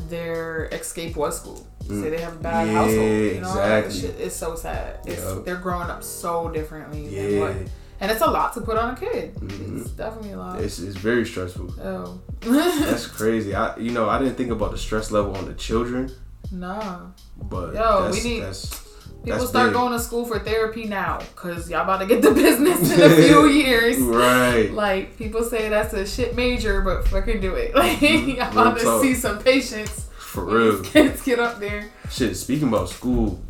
their 0.09 0.67
escape 0.73 1.17
was 1.17 1.39
school. 1.41 1.67
Mm. 1.85 2.03
Say 2.03 2.11
they 2.11 2.21
have 2.21 2.35
a 2.37 2.39
bad 2.39 2.67
Yeah, 2.67 2.73
household. 2.75 3.11
You 3.11 3.41
know, 3.43 3.49
like, 3.55 3.85
exactly. 3.85 4.01
shit 4.01 4.21
is 4.21 4.35
so 4.35 4.55
sad. 4.55 4.99
It's, 5.07 5.23
Yup. 5.23 5.45
They're 5.45 5.57
growing 5.57 5.91
up 5.91 6.03
so 6.03 6.49
differently. 6.49 7.07
Yeah, 7.09 7.41
what, 7.41 7.57
and 8.01 8.11
it's 8.11 8.23
a 8.23 8.27
lot 8.27 8.55
to 8.55 8.63
put 8.63 8.77
on 8.79 8.95
a 8.95 8.97
kid. 8.97 9.35
Mhm. 9.37 9.81
It's 9.83 9.91
definitely 9.91 10.33
a 10.33 10.39
lot. 10.39 10.61
it's, 10.61 10.79
it's 10.79 10.97
very 10.97 11.27
stressful. 11.27 11.75
oh. 11.83 12.21
That's 12.41 13.07
crazy. 13.07 13.55
I 13.55 13.77
you 13.77 13.91
know 13.91 14.09
I 14.09 14.19
didn't 14.19 14.35
think 14.37 14.51
about 14.51 14.71
the 14.73 14.79
stress 14.79 15.11
level 15.11 15.37
on 15.37 15.45
the 15.47 15.55
children, 15.55 16.11
nah. 16.53 17.07
but 17.43 17.75
Yo, 17.75 18.11
we 18.13 18.23
need- 18.23 18.41
that's 18.43 18.83
People 19.25 19.39
That's 19.39 19.51
start 19.51 19.69
big. 19.69 19.75
going 19.75 19.93
to 19.95 19.99
school 19.99 20.27
for 20.27 20.39
therapy 20.39 20.85
now 20.85 21.17
because 21.19 21.71
y'all 21.71 21.85
about 21.85 22.01
to 22.01 22.07
get 22.07 22.21
the 22.21 22.31
business 22.35 22.93
in 22.93 23.01
a 23.01 23.17
few 23.27 23.47
years. 23.65 23.97
right. 23.99 24.71
Like 24.71 25.17
people 25.17 25.43
say 25.45 25.71
that's 25.71 25.95
a 25.95 26.07
shit 26.07 26.37
major, 26.37 26.83
but 26.83 27.09
fucking 27.09 27.41
do 27.41 27.55
it. 27.55 27.75
Like 27.75 28.03
y'all 28.03 28.43
about 28.51 28.79
to 28.81 29.01
see 29.01 29.15
some 29.15 29.39
patience. 29.39 30.11
For 30.19 30.45
real. 30.45 30.83
kids 30.83 31.23
get 31.23 31.39
up 31.39 31.59
there. 31.59 31.91
Shit. 32.11 32.37
Speaking 32.37 32.69
about 32.69 32.91
school, 32.91 33.41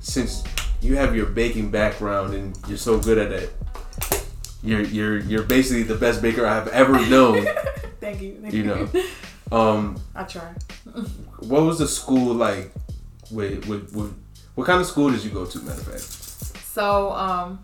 since 0.00 0.44
you 0.82 0.96
have 0.96 1.16
your 1.16 1.24
baking 1.26 1.70
background 1.70 2.34
and 2.34 2.54
you're 2.68 2.76
so 2.76 2.98
good 3.00 3.16
at 3.16 3.32
it, 3.32 3.54
you're 4.62 4.82
you're 4.82 5.18
you're 5.18 5.44
basically 5.44 5.84
the 5.84 5.94
best 5.94 6.20
baker 6.20 6.44
I've 6.46 6.68
ever 6.68 7.00
known. 7.08 7.46
Thank 8.00 8.20
you. 8.20 8.38
Thank 8.42 8.52
You 8.52 8.64
know. 8.64 8.88
Um, 9.52 10.00
I 10.14 10.24
try. 10.24 10.54
what 11.40 11.62
was 11.62 11.78
the 11.78 11.88
school 11.88 12.34
like? 12.34 12.72
With, 13.30 13.66
with 13.66 13.94
with 13.94 14.14
what 14.54 14.66
kind 14.66 14.80
of 14.80 14.86
school 14.86 15.10
did 15.10 15.24
you 15.24 15.30
go 15.30 15.46
to? 15.46 15.58
Matter 15.60 15.80
of 15.80 15.86
fact. 15.86 16.02
So, 16.02 17.12
um, 17.12 17.60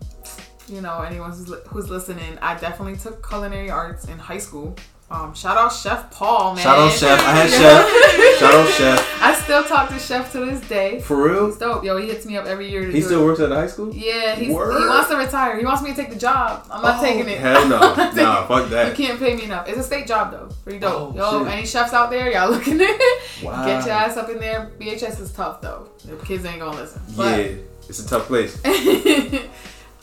you 0.67 0.81
know, 0.81 1.01
anyone 1.01 1.31
who's, 1.31 1.51
who's 1.67 1.89
listening, 1.89 2.37
I 2.41 2.57
definitely 2.59 2.97
took 2.97 3.27
culinary 3.27 3.69
arts 3.69 4.05
in 4.05 4.17
high 4.17 4.37
school. 4.37 4.75
Um, 5.11 5.33
shout 5.33 5.57
out 5.57 5.69
Chef 5.73 6.11
Paul, 6.11 6.53
man. 6.53 6.63
Shout 6.63 6.77
out 6.77 6.91
Chef. 6.91 7.19
I 7.19 7.31
had 7.31 7.49
Chef. 7.49 8.37
Shout 8.39 8.53
out 8.53 8.69
Chef. 8.69 9.21
I 9.23 9.33
still 9.33 9.63
talk 9.63 9.89
to 9.89 9.97
Chef 9.97 10.31
to 10.33 10.39
this 10.45 10.61
day. 10.69 11.01
For 11.01 11.29
real? 11.29 11.47
He's 11.47 11.57
dope. 11.57 11.83
Yo, 11.83 11.97
he 11.97 12.05
hits 12.07 12.27
me 12.27 12.37
up 12.37 12.45
every 12.45 12.69
year 12.69 12.85
to 12.85 12.91
He 12.91 13.01
still 13.01 13.23
it. 13.23 13.25
works 13.25 13.39
at 13.39 13.49
the 13.49 13.55
high 13.55 13.65
school? 13.65 13.91
Yeah, 13.93 14.35
he's, 14.35 14.49
he 14.49 14.53
wants 14.53 15.09
to 15.09 15.17
retire. 15.17 15.57
He 15.57 15.65
wants 15.65 15.81
me 15.81 15.89
to 15.89 15.95
take 15.95 16.11
the 16.11 16.15
job. 16.19 16.63
I'm 16.71 16.83
not 16.83 16.99
Oh, 16.99 17.03
taking 17.03 17.27
it. 17.27 17.39
hell 17.39 17.67
no. 17.67 17.79
Nah, 18.15 18.45
fuck 18.45 18.69
that. 18.69 18.89
You 18.97 19.05
can't 19.07 19.19
pay 19.19 19.35
me 19.35 19.45
enough. 19.45 19.67
It's 19.67 19.79
a 19.79 19.83
state 19.83 20.05
job 20.05 20.31
though. 20.31 20.49
Pretty 20.63 20.77
dope. 20.79 21.15
Oh, 21.15 21.15
Yo, 21.15 21.43
shit. 21.43 21.53
any 21.53 21.65
chefs 21.65 21.91
out 21.93 22.11
there, 22.11 22.31
y'all 22.31 22.51
looking 22.51 22.79
at 22.79 22.87
it? 22.89 23.43
Wow. 23.43 23.65
Get 23.65 23.85
your 23.85 23.95
ass 23.95 24.15
up 24.15 24.29
in 24.29 24.37
there. 24.39 24.71
BHS 24.79 25.19
is 25.21 25.31
tough 25.31 25.59
though. 25.61 25.89
The 26.05 26.17
kids 26.17 26.45
ain't 26.45 26.59
gonna 26.59 26.77
listen. 26.77 27.01
But 27.17 27.39
Yeah, 27.39 27.55
it's 27.87 28.05
a 28.05 28.07
tough 28.07 28.27
place. 28.27 28.63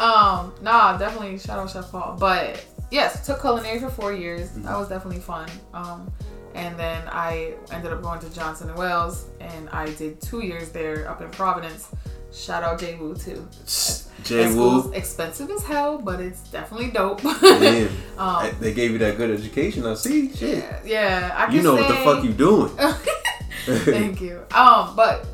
um, 0.01 0.53
nah, 0.63 0.97
definitely 0.99 1.39
shout 1.39 1.59
out 1.61 1.71
Chef 1.71 1.91
Paul. 1.93 2.17
But 2.19 2.65
yes, 2.91 3.27
took 3.27 3.41
culinary 3.41 3.79
for 3.79 3.91
four 3.91 4.13
years. 4.13 4.51
Mm-hmm. 4.51 4.63
That 4.63 4.79
was 4.79 4.89
definitely 4.89 5.21
fun. 5.21 5.49
Um, 5.75 6.13
and 6.55 6.79
then 6.79 7.03
I 7.09 7.55
ended 7.71 7.93
up 7.93 8.03
going 8.03 8.19
to 8.21 8.33
Johnson 8.33 8.71
and 8.71 8.79
Wales, 8.79 9.27
and 9.41 9.69
I 9.71 9.93
did 9.95 10.21
two 10.23 10.41
years 10.41 10.71
there 10.71 11.09
up 11.09 11.21
in 11.21 11.31
Providence. 11.31 11.89
Shout 12.33 12.63
out 12.63 12.81
J 12.81 12.97
Woo 12.97 13.15
too. 13.15 13.47
Jay 14.25 14.53
Woo. 14.55 14.91
expensive 14.93 15.51
as 15.51 15.63
hell, 15.65 15.99
but 15.99 16.21
it's 16.21 16.41
definitely 16.51 16.91
dope. 16.91 17.21
Um, 18.19 18.51
They 18.61 18.73
gave 18.73 18.93
you 18.93 18.99
that 18.99 19.19
good 19.19 19.31
education. 19.31 19.85
I 19.85 19.95
see. 19.95 20.35
Shit. 20.35 20.59
yeah, 20.59 20.81
yeah, 20.85 21.35
I 21.37 21.53
You 21.53 21.63
know 21.63 21.75
what 21.75 21.89
the 21.89 21.95
fuck 21.97 22.25
you 22.25 22.33
doing. 22.33 22.71
Thank 23.67 24.23
you. 24.23 24.43
Um, 24.55 24.97
but 24.97 25.27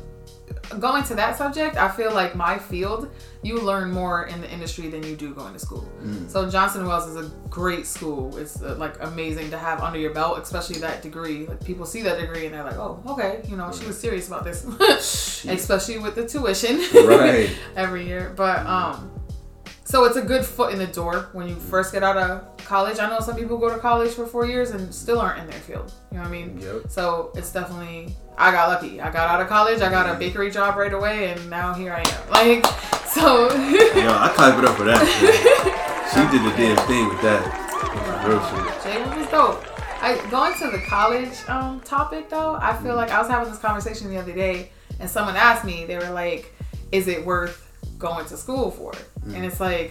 going 0.79 1.03
to 1.05 1.15
that 1.15 1.37
subject, 1.37 1.77
I 1.77 1.89
feel 1.89 2.13
like 2.13 2.35
my 2.35 2.57
field, 2.59 3.09
you 3.43 3.59
learn 3.59 3.91
more 3.91 4.25
in 4.27 4.39
the 4.41 4.49
industry 4.49 4.87
than 4.89 5.03
you 5.03 5.15
do 5.15 5.33
going 5.33 5.53
to 5.53 5.59
school. 5.59 5.87
Mm. 6.01 6.29
So 6.29 6.49
Johnson 6.49 6.87
Wales 6.87 7.07
is 7.07 7.15
a 7.15 7.29
great 7.49 7.85
school. 7.85 8.35
It's 8.37 8.61
uh, 8.61 8.75
like 8.77 8.95
amazing 9.01 9.49
to 9.51 9.57
have 9.57 9.81
under 9.81 9.99
your 9.99 10.13
belt, 10.13 10.39
especially 10.41 10.79
that 10.79 11.01
degree. 11.01 11.45
Like 11.45 11.63
people 11.63 11.85
see 11.85 12.01
that 12.03 12.19
degree 12.19 12.45
and 12.45 12.53
they're 12.53 12.63
like, 12.63 12.77
oh, 12.77 13.01
okay, 13.07 13.41
you 13.47 13.57
know, 13.57 13.71
she 13.71 13.85
was 13.85 13.99
serious 13.99 14.27
about 14.27 14.43
this, 14.45 14.65
especially 15.47 15.99
with 15.99 16.15
the 16.15 16.27
tuition 16.27 16.77
Right. 17.05 17.55
every 17.75 18.07
year. 18.07 18.33
But 18.35 18.65
um, 18.65 19.11
so 19.85 20.05
it's 20.05 20.15
a 20.15 20.21
good 20.21 20.45
foot 20.45 20.71
in 20.71 20.79
the 20.79 20.87
door 20.87 21.29
when 21.33 21.47
you 21.47 21.55
first 21.55 21.91
get 21.91 22.03
out 22.03 22.17
of 22.17 22.57
college. 22.57 22.99
I 22.99 23.09
know 23.09 23.19
some 23.19 23.35
people 23.35 23.57
go 23.57 23.69
to 23.69 23.79
college 23.79 24.11
for 24.11 24.25
four 24.25 24.45
years 24.45 24.71
and 24.71 24.93
still 24.93 25.19
aren't 25.19 25.39
in 25.39 25.49
their 25.49 25.59
field. 25.59 25.91
You 26.11 26.17
know 26.17 26.23
what 26.23 26.29
I 26.29 26.31
mean? 26.31 26.57
Yep. 26.59 26.89
So 26.89 27.31
it's 27.35 27.51
definitely 27.51 28.15
I 28.37 28.51
got 28.51 28.69
lucky. 28.69 29.01
I 29.01 29.11
got 29.11 29.29
out 29.29 29.41
of 29.41 29.47
college, 29.47 29.81
I 29.81 29.89
got 29.89 30.09
a 30.09 30.17
bakery 30.17 30.51
job 30.51 30.77
right 30.77 30.93
away, 30.93 31.31
and 31.31 31.49
now 31.49 31.73
here 31.73 31.93
I 31.93 31.99
am. 31.99 32.23
Like 32.33 32.65
so. 33.07 33.53
Yo, 33.53 34.09
I 34.09 34.31
clap 34.33 34.57
it 34.57 34.65
up 34.65 34.75
for 34.75 34.85
that. 34.85 34.99
man. 35.03 36.29
She 36.31 36.37
did 36.37 36.43
the 36.45 36.55
damn 36.57 36.77
thing 36.87 37.07
with 37.09 37.21
that. 37.21 38.25
Real 38.25 38.39
shit. 38.47 38.83
Jay 38.83 39.17
was 39.17 39.27
dope. 39.27 39.63
I 40.01 40.15
going 40.31 40.57
to 40.59 40.69
the 40.69 40.83
college 40.85 41.47
um 41.47 41.79
topic 41.81 42.29
though. 42.29 42.55
I 42.55 42.75
feel 42.81 42.95
like 42.95 43.11
I 43.11 43.19
was 43.19 43.29
having 43.29 43.49
this 43.49 43.59
conversation 43.59 44.09
the 44.09 44.17
other 44.17 44.33
day, 44.33 44.71
and 44.99 45.09
someone 45.09 45.35
asked 45.35 45.65
me. 45.65 45.85
They 45.85 45.97
were 45.97 46.09
like, 46.09 46.53
"Is 46.91 47.07
it 47.07 47.23
worth 47.25 47.71
going 48.03 48.25
to 48.27 48.37
school 48.37 48.69
for?" 48.69 48.91
Mm. 49.25 49.35
And 49.35 49.45
it's 49.45 49.59
like, 49.59 49.89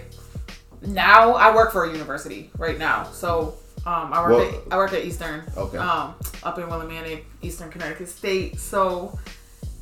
now 0.83 1.33
I 1.35 1.55
work 1.55 1.73
for 1.73 1.85
a 1.85 1.91
university 1.91 2.51
right 2.59 2.79
now, 2.79 2.99
so. 3.13 3.55
Um, 3.85 4.13
I 4.13 4.21
work 4.23 4.31
Well- 4.31 4.63
at 4.67 4.73
I 4.73 4.77
work 4.77 4.93
at 4.93 5.05
Eastern. 5.05 5.43
Okay. 5.57 5.77
Um, 5.77 6.15
up 6.45 6.57
in 6.57 6.67
Willimantic, 6.67 7.25
Eastern 7.41 7.69
Connecticut 7.69 8.09
State. 8.09 8.61
So, 8.61 9.19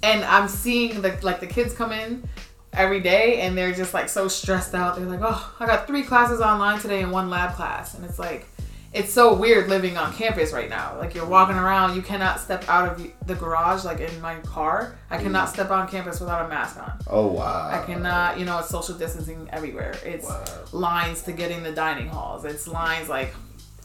and 0.03 0.25
I'm 0.25 0.49
seeing 0.49 1.03
the 1.03 1.19
like 1.21 1.41
the 1.41 1.47
kids 1.47 1.75
come 1.75 1.93
in 1.93 2.27
every 2.73 3.01
day 3.01 3.43
and 3.43 3.59
they're 3.59 3.75
just 3.75 3.93
like 3.93 4.09
so 4.09 4.27
stressed 4.27 4.75
out. 4.75 4.97
They're 4.97 5.05
like, 5.05 5.21
oh, 5.23 5.55
I 5.61 5.67
got 5.67 5.87
three 5.87 6.03
classes 6.03 6.41
online 6.41 6.79
today 6.79 7.03
and 7.03 7.13
one 7.13 7.29
lab 7.29 7.57
class, 7.57 7.93
and 7.93 8.03
it's 8.07 8.19
like, 8.19 8.47
it's 8.93 9.13
so 9.13 9.35
weird 9.35 9.69
living 9.69 9.97
on 9.97 10.13
campus 10.13 10.53
right 10.53 10.69
now. 10.69 10.97
Like 10.99 11.15
you're 11.15 11.27
walking 11.27 11.57
around, 11.57 11.95
you 11.95 12.03
cannot 12.03 12.41
step 12.41 12.69
out 12.69 12.89
of 12.89 13.13
the 13.27 13.35
garage. 13.37 13.85
Like 13.85 14.01
in 14.01 14.21
my 14.21 14.35
car, 14.41 14.99
I 15.11 15.19
mm. 15.19 15.23
cannot 15.23 15.49
step 15.49 15.71
on 15.71 15.87
campus 15.89 16.19
without 16.19 16.47
a 16.47 16.49
mask 16.49 16.77
on. 16.77 16.93
Oh 17.07 17.29
wow. 17.29 17.71
I 17.73 17.85
cannot, 17.85 18.39
you 18.39 18.45
know, 18.45 18.59
it's 18.59 18.69
social 18.69 18.97
distancing 18.97 19.49
everywhere. 19.53 19.95
It's 20.05 20.27
Wow. 20.27 20.45
lines 20.73 21.23
to 21.23 21.33
get 21.33 21.53
in 21.53 21.63
the 21.63 21.73
dining 21.73 22.09
halls. 22.09 22.45
It's 22.45 22.67
lines 22.67 23.09
like, 23.09 23.33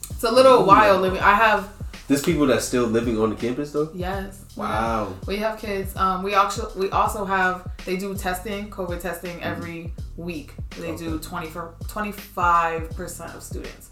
it's 0.09 0.23
a 0.23 0.31
little 0.31 0.65
wild 0.65 1.01
living. 1.01 1.19
I 1.19 1.35
have 1.35 1.69
There's 2.07 2.21
people 2.21 2.45
that's 2.45 2.65
still 2.65 2.85
living 2.85 3.19
on 3.19 3.31
the 3.31 3.35
campus 3.35 3.71
though. 3.71 3.89
yes. 3.93 4.45
Wow. 4.55 5.13
We 5.27 5.37
have 5.37 5.59
kids. 5.59 5.95
Um, 5.95 6.23
we 6.23 6.33
actually 6.35 6.79
we 6.79 6.89
also 6.91 7.25
have 7.25 7.67
they 7.85 7.97
do 7.97 8.15
testing, 8.15 8.69
COVID 8.69 9.01
testing 9.01 9.41
every 9.43 9.91
week. 10.15 10.53
They 10.79 10.95
do 10.95 11.17
20 11.19 11.49
25 11.87 12.89
percent 12.91 13.33
of 13.35 13.43
students. 13.43 13.89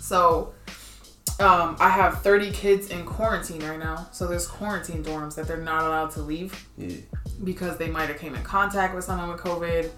So 0.00 0.52
um, 1.40 1.76
I 1.80 1.88
have 1.88 2.20
30 2.22 2.50
kids 2.50 2.90
in 2.90 3.04
quarantine 3.04 3.62
right 3.62 3.78
now. 3.78 4.08
So 4.12 4.26
there's 4.26 4.46
quarantine 4.46 5.02
dorms 5.02 5.34
that 5.36 5.46
they're 5.46 5.56
not 5.56 5.84
allowed 5.84 6.10
to 6.12 6.20
leave 6.22 6.66
Yeah. 6.76 6.96
because 7.44 7.78
they 7.78 7.88
might 7.88 8.08
have 8.08 8.18
came 8.18 8.34
in 8.34 8.42
contact 8.42 8.94
with 8.94 9.04
someone 9.04 9.28
with 9.30 9.40
COVID. 9.40 9.88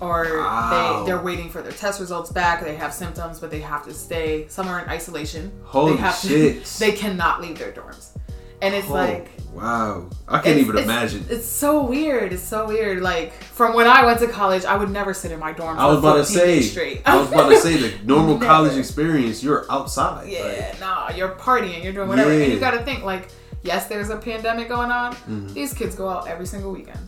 Or 0.00 0.38
Wow. 0.38 1.00
they 1.00 1.06
they're 1.06 1.22
waiting 1.22 1.48
for 1.50 1.62
their 1.62 1.72
test 1.72 2.00
results 2.00 2.30
back. 2.32 2.62
They 2.64 2.74
have 2.76 2.92
symptoms, 2.92 3.38
but 3.40 3.50
they 3.50 3.60
have 3.60 3.84
to 3.86 3.94
stay 3.94 4.46
somewhere 4.48 4.80
in 4.80 4.88
isolation. 4.88 5.52
Holy 5.64 5.92
they 5.92 5.98
have 5.98 6.14
shit. 6.22 6.64
To, 6.64 6.78
they 6.80 6.92
cannot 6.92 7.40
leave 7.42 7.58
their 7.58 7.72
dorms, 7.72 8.16
and 8.62 8.74
it's 8.74 8.88
Oh, 8.90 8.94
like 8.94 9.30
wow. 9.52 10.10
I 10.26 10.40
can't 10.40 10.58
even 10.58 10.76
it's- 10.76 10.84
imagine. 10.84 11.24
It's 11.30 11.46
so 11.46 11.84
weird. 11.84 12.32
It's 12.32 12.42
so 12.42 12.66
weird. 12.66 13.02
Like 13.02 13.32
from 13.32 13.74
when 13.74 13.86
I 13.86 14.04
went 14.04 14.18
to 14.20 14.26
college, 14.26 14.64
I 14.64 14.76
would 14.76 14.90
never 14.90 15.14
sit 15.14 15.30
in 15.30 15.38
my 15.38 15.52
dorm. 15.52 15.78
I 15.78 15.86
was 15.86 15.98
about 16.00 16.16
to 16.16 16.24
say. 16.24 16.60
straight. 16.60 17.02
I 17.06 17.16
was 17.16 17.28
about 17.30 17.50
to 17.50 17.58
say 17.58 17.76
the 17.76 17.92
normal 18.04 18.34
Never. 18.34 18.46
college 18.46 18.76
experience. 18.76 19.44
You're 19.44 19.64
outside. 19.70 20.28
Yeah, 20.28 20.42
like, 20.70 20.80
nah, 20.80 21.10
you're 21.14 21.36
partying, 21.36 21.84
you're 21.84 21.92
doing 21.92 22.08
whatever. 22.08 22.30
And 22.32 22.40
Yeah. 22.40 22.46
you 22.48 22.58
gotta 22.58 22.82
think, 22.82 23.04
like, 23.04 23.28
yes, 23.62 23.86
there's 23.86 24.10
a 24.10 24.16
pandemic 24.16 24.68
going 24.68 24.90
on. 24.90 25.14
Mhm. 25.14 25.54
These 25.54 25.72
kids 25.72 25.94
go 25.94 26.08
out 26.08 26.26
every 26.26 26.46
single 26.46 26.72
weekend. 26.72 26.98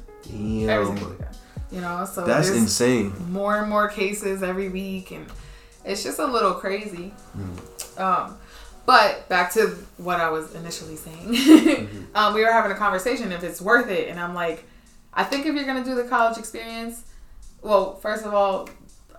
Every 0.70 0.86
single 0.86 1.08
weekend. 1.10 1.36
You 1.72 1.80
know, 1.80 2.04
so 2.04 2.24
That's 2.24 2.48
insane. 2.50 3.12
more 3.32 3.58
and 3.58 3.68
more 3.68 3.88
cases 3.88 4.42
every 4.42 4.68
week, 4.68 5.10
and 5.10 5.26
it's 5.84 6.02
just 6.04 6.18
a 6.20 6.26
little 6.26 6.54
crazy. 6.54 7.12
Mm. 7.36 8.00
Um, 8.00 8.38
but 8.84 9.28
back 9.28 9.52
to 9.54 9.76
what 9.96 10.20
I 10.20 10.30
was 10.30 10.54
initially 10.54 10.94
saying, 10.96 11.16
Mm-hmm. 11.34 12.04
um, 12.16 12.34
we 12.34 12.44
were 12.44 12.52
having 12.52 12.70
a 12.70 12.76
conversation 12.76 13.32
if 13.32 13.42
it's 13.42 13.60
worth 13.60 13.90
it, 13.90 14.08
and 14.08 14.20
I'm 14.20 14.34
like, 14.34 14.64
I 15.12 15.24
think 15.24 15.44
if 15.46 15.54
you're 15.54 15.64
gonna 15.64 15.84
do 15.84 15.94
the 15.96 16.04
college 16.04 16.38
experience, 16.38 17.04
well, 17.62 17.96
first 17.96 18.24
of 18.24 18.32
all, 18.32 18.68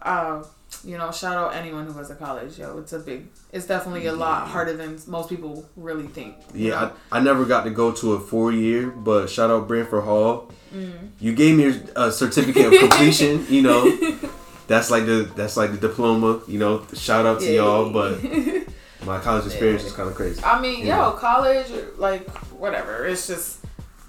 uh, 0.02 0.44
you 0.84 0.98
know, 0.98 1.12
shout 1.12 1.36
out 1.38 1.56
anyone 1.56 1.86
who 1.86 1.94
goes 1.94 2.08
to 2.10 2.16
college. 2.16 2.58
Yo, 2.60 2.78
it's 2.80 2.94
a 2.94 3.00
big, 3.00 3.28
it's 3.52 3.66
definitely 3.66 4.06
a 4.08 4.14
lot 4.14 4.48
harder 4.48 4.76
than 4.76 5.00
most 5.08 5.30
people 5.30 5.68
really 5.76 6.08
think. 6.08 6.36
Yeah, 6.54 6.70
know? 6.72 6.94
I, 7.12 7.18
I 7.18 7.22
never 7.22 7.46
got 7.46 7.64
to 7.64 7.70
go 7.72 7.92
to 7.94 8.14
a 8.14 8.20
four 8.20 8.52
year, 8.52 8.88
but 8.90 9.28
shout 9.28 9.50
out 9.50 9.68
Branford 9.68 10.04
Hall. 10.04 10.52
Mm. 10.74 11.10
You 11.20 11.34
gave 11.34 11.58
me 11.58 11.82
a 11.96 12.12
certificate 12.12 12.66
of 12.74 12.80
completion. 12.80 13.46
You 13.50 13.62
know, 13.64 14.18
that's 14.68 14.92
like 14.92 15.06
the 15.06 15.32
that's 15.36 15.58
like 15.58 15.72
the 15.72 15.78
diploma. 15.78 16.42
You 16.48 16.60
know, 16.60 16.86
shout 16.94 17.26
out 17.26 17.40
to 17.42 17.54
y'all. 17.54 17.92
But 17.92 18.22
my 19.06 19.20
college 19.20 19.46
experience 19.46 19.84
is 19.84 19.94
kind 19.94 20.10
of 20.10 20.16
crazy. 20.16 20.44
I 20.44 20.60
mean, 20.60 20.86
Yeah. 20.86 21.10
yo, 21.10 21.12
college, 21.14 21.68
like 21.98 22.30
whatever. 22.52 23.06
It's 23.06 23.28
just 23.28 23.60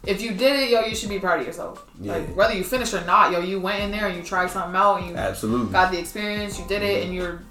if 0.07 0.23
you 0.23 0.31
did 0.33 0.61
it, 0.61 0.71
yo, 0.71 0.83
you 0.83 0.95
should 0.95 1.09
be 1.11 1.19
proud 1.19 1.41
of 1.41 1.47
yourself. 1.47 1.85
Yeah. 2.01 2.15
Like 2.17 2.35
whether 2.37 2.55
you 2.55 2.65
finish 2.65 2.95
or 2.95 3.05
not, 3.05 3.33
yo, 3.33 3.41
you 3.41 3.61
went 3.61 3.83
in 3.83 3.91
there 3.91 4.07
and 4.07 4.17
you 4.17 4.23
tried 4.23 4.51
something 4.51 4.75
out 4.77 5.01
and 5.01 5.11
you 5.11 5.17
Absolutely. 5.17 5.73
got 5.73 5.91
the 5.93 5.99
experience, 5.99 6.59
you 6.59 6.65
did 6.67 6.83
it, 6.83 7.05
and 7.05 7.15
you're 7.15 7.43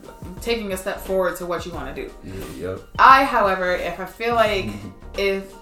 taking 0.42 0.72
a 0.74 0.78
step 0.78 1.00
forward 1.00 1.36
to 1.38 1.46
what 1.46 1.66
you 1.66 1.72
want 1.74 1.94
to 1.96 2.02
do. 2.06 2.12
Yeah, 2.24 2.70
yep. 2.70 2.80
I, 2.98 3.24
however, 3.26 3.76
if 3.76 4.00
I 4.00 4.06
feel 4.06 4.36
like 4.36 4.70
if 5.18 5.54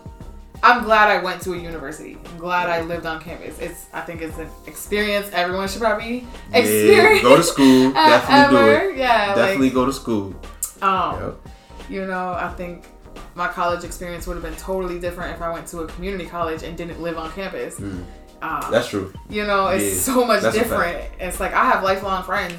I'm 0.63 0.83
glad 0.83 1.09
I 1.09 1.21
went 1.21 1.41
to 1.43 1.53
a 1.53 1.57
university, 1.57 2.17
I'm 2.25 2.37
glad 2.37 2.69
I 2.69 2.81
lived 2.81 3.05
on 3.05 3.21
campus. 3.21 3.59
It's 3.59 3.87
I 3.93 4.01
think 4.01 4.21
it's 4.21 4.37
an 4.37 4.47
experience 4.67 5.29
everyone 5.33 5.67
should 5.67 5.81
probably 5.81 6.25
experience. 6.53 7.17
Yeah, 7.17 7.29
go 7.29 7.35
to 7.35 7.43
school. 7.43 7.91
Definitely 7.93 8.57
do 8.57 8.67
it. 8.91 8.97
Yeah, 8.97 9.35
Definitely 9.35 9.67
like, 9.67 9.73
go 9.73 9.85
to 9.85 9.93
school. 9.93 10.35
um, 10.81 11.19
Yep. 11.21 11.35
you 11.89 12.05
know, 12.05 12.29
I 12.33 12.53
think 12.55 12.85
my 13.35 13.47
college 13.47 13.83
experience 13.83 14.25
would 14.27 14.35
have 14.35 14.43
been 14.43 14.55
totally 14.55 14.99
different 14.99 15.35
if 15.35 15.41
I 15.41 15.51
went 15.51 15.67
to 15.67 15.79
a 15.81 15.87
community 15.87 16.25
college 16.25 16.63
and 16.63 16.77
didn't 16.77 17.01
live 17.01 17.17
on 17.17 17.31
campus. 17.33 17.79
Mm. 17.79 18.05
Um, 18.41 18.71
That's 18.71 18.87
true. 18.89 19.13
you 19.29 19.45
know, 19.45 19.67
it's 19.67 19.83
Yeah, 20.07 20.13
so 20.13 20.25
much 20.25 20.41
different. 20.53 20.97
It's 21.19 21.39
like 21.39 21.53
I 21.53 21.65
have 21.65 21.83
lifelong 21.83 22.23
friends 22.23 22.55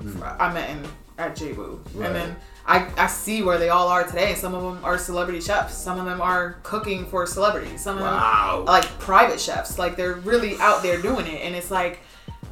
Mm. 0.00 0.36
I 0.40 0.52
met 0.52 0.70
in 0.70 0.84
at 1.18 1.36
JBoo, 1.36 1.78
Right. 1.94 2.06
and 2.06 2.16
then 2.16 2.36
I, 2.66 2.88
I 2.96 3.06
see 3.06 3.42
where 3.42 3.58
they 3.58 3.68
all 3.68 3.88
are 3.88 4.04
today. 4.04 4.34
Some 4.34 4.54
of 4.54 4.62
them 4.62 4.82
are 4.84 4.96
celebrity 4.98 5.40
chefs. 5.40 5.74
Some 5.76 5.98
of 6.00 6.06
them 6.06 6.20
are 6.20 6.56
cooking 6.62 7.04
for 7.06 7.26
celebrities. 7.26 7.82
Some 7.82 7.98
of 7.98 8.02
them 8.04 8.12
Wow. 8.14 8.64
like 8.66 8.84
private 8.98 9.38
chefs. 9.38 9.78
Like 9.78 9.96
they're 9.96 10.14
really 10.14 10.56
out 10.58 10.82
there 10.82 11.00
doing 11.00 11.26
it, 11.26 11.42
and 11.44 11.54
it's 11.54 11.70
like, 11.70 12.00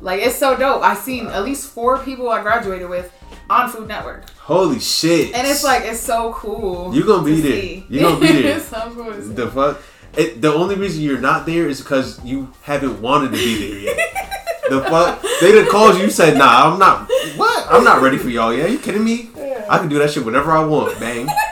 like 0.00 0.20
it's 0.20 0.36
so 0.36 0.54
dope. 0.56 0.82
I 0.82 0.94
seen 0.94 1.26
at 1.28 1.42
least 1.44 1.70
four 1.70 1.98
people 1.98 2.28
I 2.28 2.42
graduated 2.42 2.88
with 2.88 3.10
on 3.50 3.68
Food 3.68 3.88
Network, 3.88 4.30
Holy 4.38 4.78
shit. 4.78 5.34
and 5.34 5.46
it's 5.46 5.64
like 5.64 5.84
it's 5.84 6.00
so 6.00 6.32
cool. 6.32 6.94
You're 6.94 7.06
gonna 7.06 7.24
be 7.24 7.36
to 7.36 7.42
there. 7.42 7.60
see. 7.60 7.86
You 7.88 8.00
gonna 8.00 8.20
be 8.20 8.26
there. 8.42 8.56
it's 8.56 8.66
so 8.68 8.90
cool 8.94 9.06
to 9.12 9.22
see. 9.22 9.32
the 9.34 9.48
fuck. 9.50 9.82
It, 10.16 10.40
the 10.40 10.52
only 10.52 10.74
reason 10.76 11.02
you're 11.02 11.18
not 11.20 11.46
there 11.46 11.68
is 11.68 11.80
because 11.80 12.24
you 12.24 12.52
haven't 12.62 13.00
wanted 13.02 13.32
to 13.32 13.36
be 13.36 13.68
there 13.70 13.78
yet. 13.96 13.98
the 14.70 14.80
fuck. 14.90 15.22
They 15.40 15.52
done 15.52 15.68
called 15.68 15.96
you. 15.96 16.04
You 16.04 16.10
said, 16.10 16.36
"Nah, 16.38 16.72
I'm 16.72 16.78
not. 16.78 17.08
What? 17.36 17.66
I'm 17.70 17.84
not 17.84 18.00
ready 18.02 18.18
for 18.18 18.28
y'all. 18.28 18.52
Yeah, 18.54 18.66
you 18.66 18.78
kidding 18.78 19.04
me? 19.04 19.30
I 19.68 19.78
can 19.78 19.88
do 19.88 19.98
that 19.98 20.10
shit 20.10 20.24
whenever 20.24 20.50
I 20.52 20.64
want. 20.64 20.98
Bang. 20.98 21.28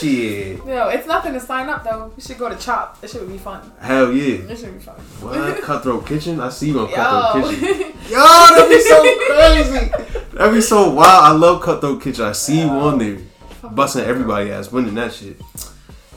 shit. 0.00 0.64
No, 0.64 0.88
it's 0.88 1.06
nothing 1.06 1.32
to 1.32 1.40
sign 1.40 1.68
up 1.68 1.84
though. 1.84 2.12
You 2.16 2.22
should 2.22 2.38
go 2.38 2.48
to 2.48 2.56
Chop. 2.56 2.98
It 3.02 3.10
should 3.10 3.28
be 3.28 3.38
fun. 3.38 3.72
Hell 3.80 4.12
yeah. 4.12 4.50
It 4.50 4.58
should 4.58 4.74
be 4.74 4.80
fun. 4.80 4.94
What? 5.20 5.62
Cutthroat 5.62 6.06
Kitchen? 6.06 6.40
I 6.40 6.48
see 6.48 6.68
you 6.68 6.80
on 6.80 6.92
Cutthroat 6.92 7.44
Yo. 7.44 7.58
Kitchen. 7.58 7.92
Yo, 8.10 8.18
that'd 8.18 8.68
be 8.68 8.80
so 8.80 9.16
crazy. 9.26 10.32
That'd 10.36 10.54
be 10.54 10.60
so 10.60 10.90
wild. 10.90 11.24
I 11.24 11.32
love 11.32 11.62
Cutthroat 11.62 12.02
Kitchen. 12.02 12.24
I 12.24 12.32
see 12.32 12.60
you 12.60 12.68
on 12.68 12.98
there. 12.98 13.18
Busting 13.72 14.04
everybody 14.04 14.50
ass, 14.52 14.70
winning 14.70 14.94
that 14.94 15.12
shit. 15.12 15.40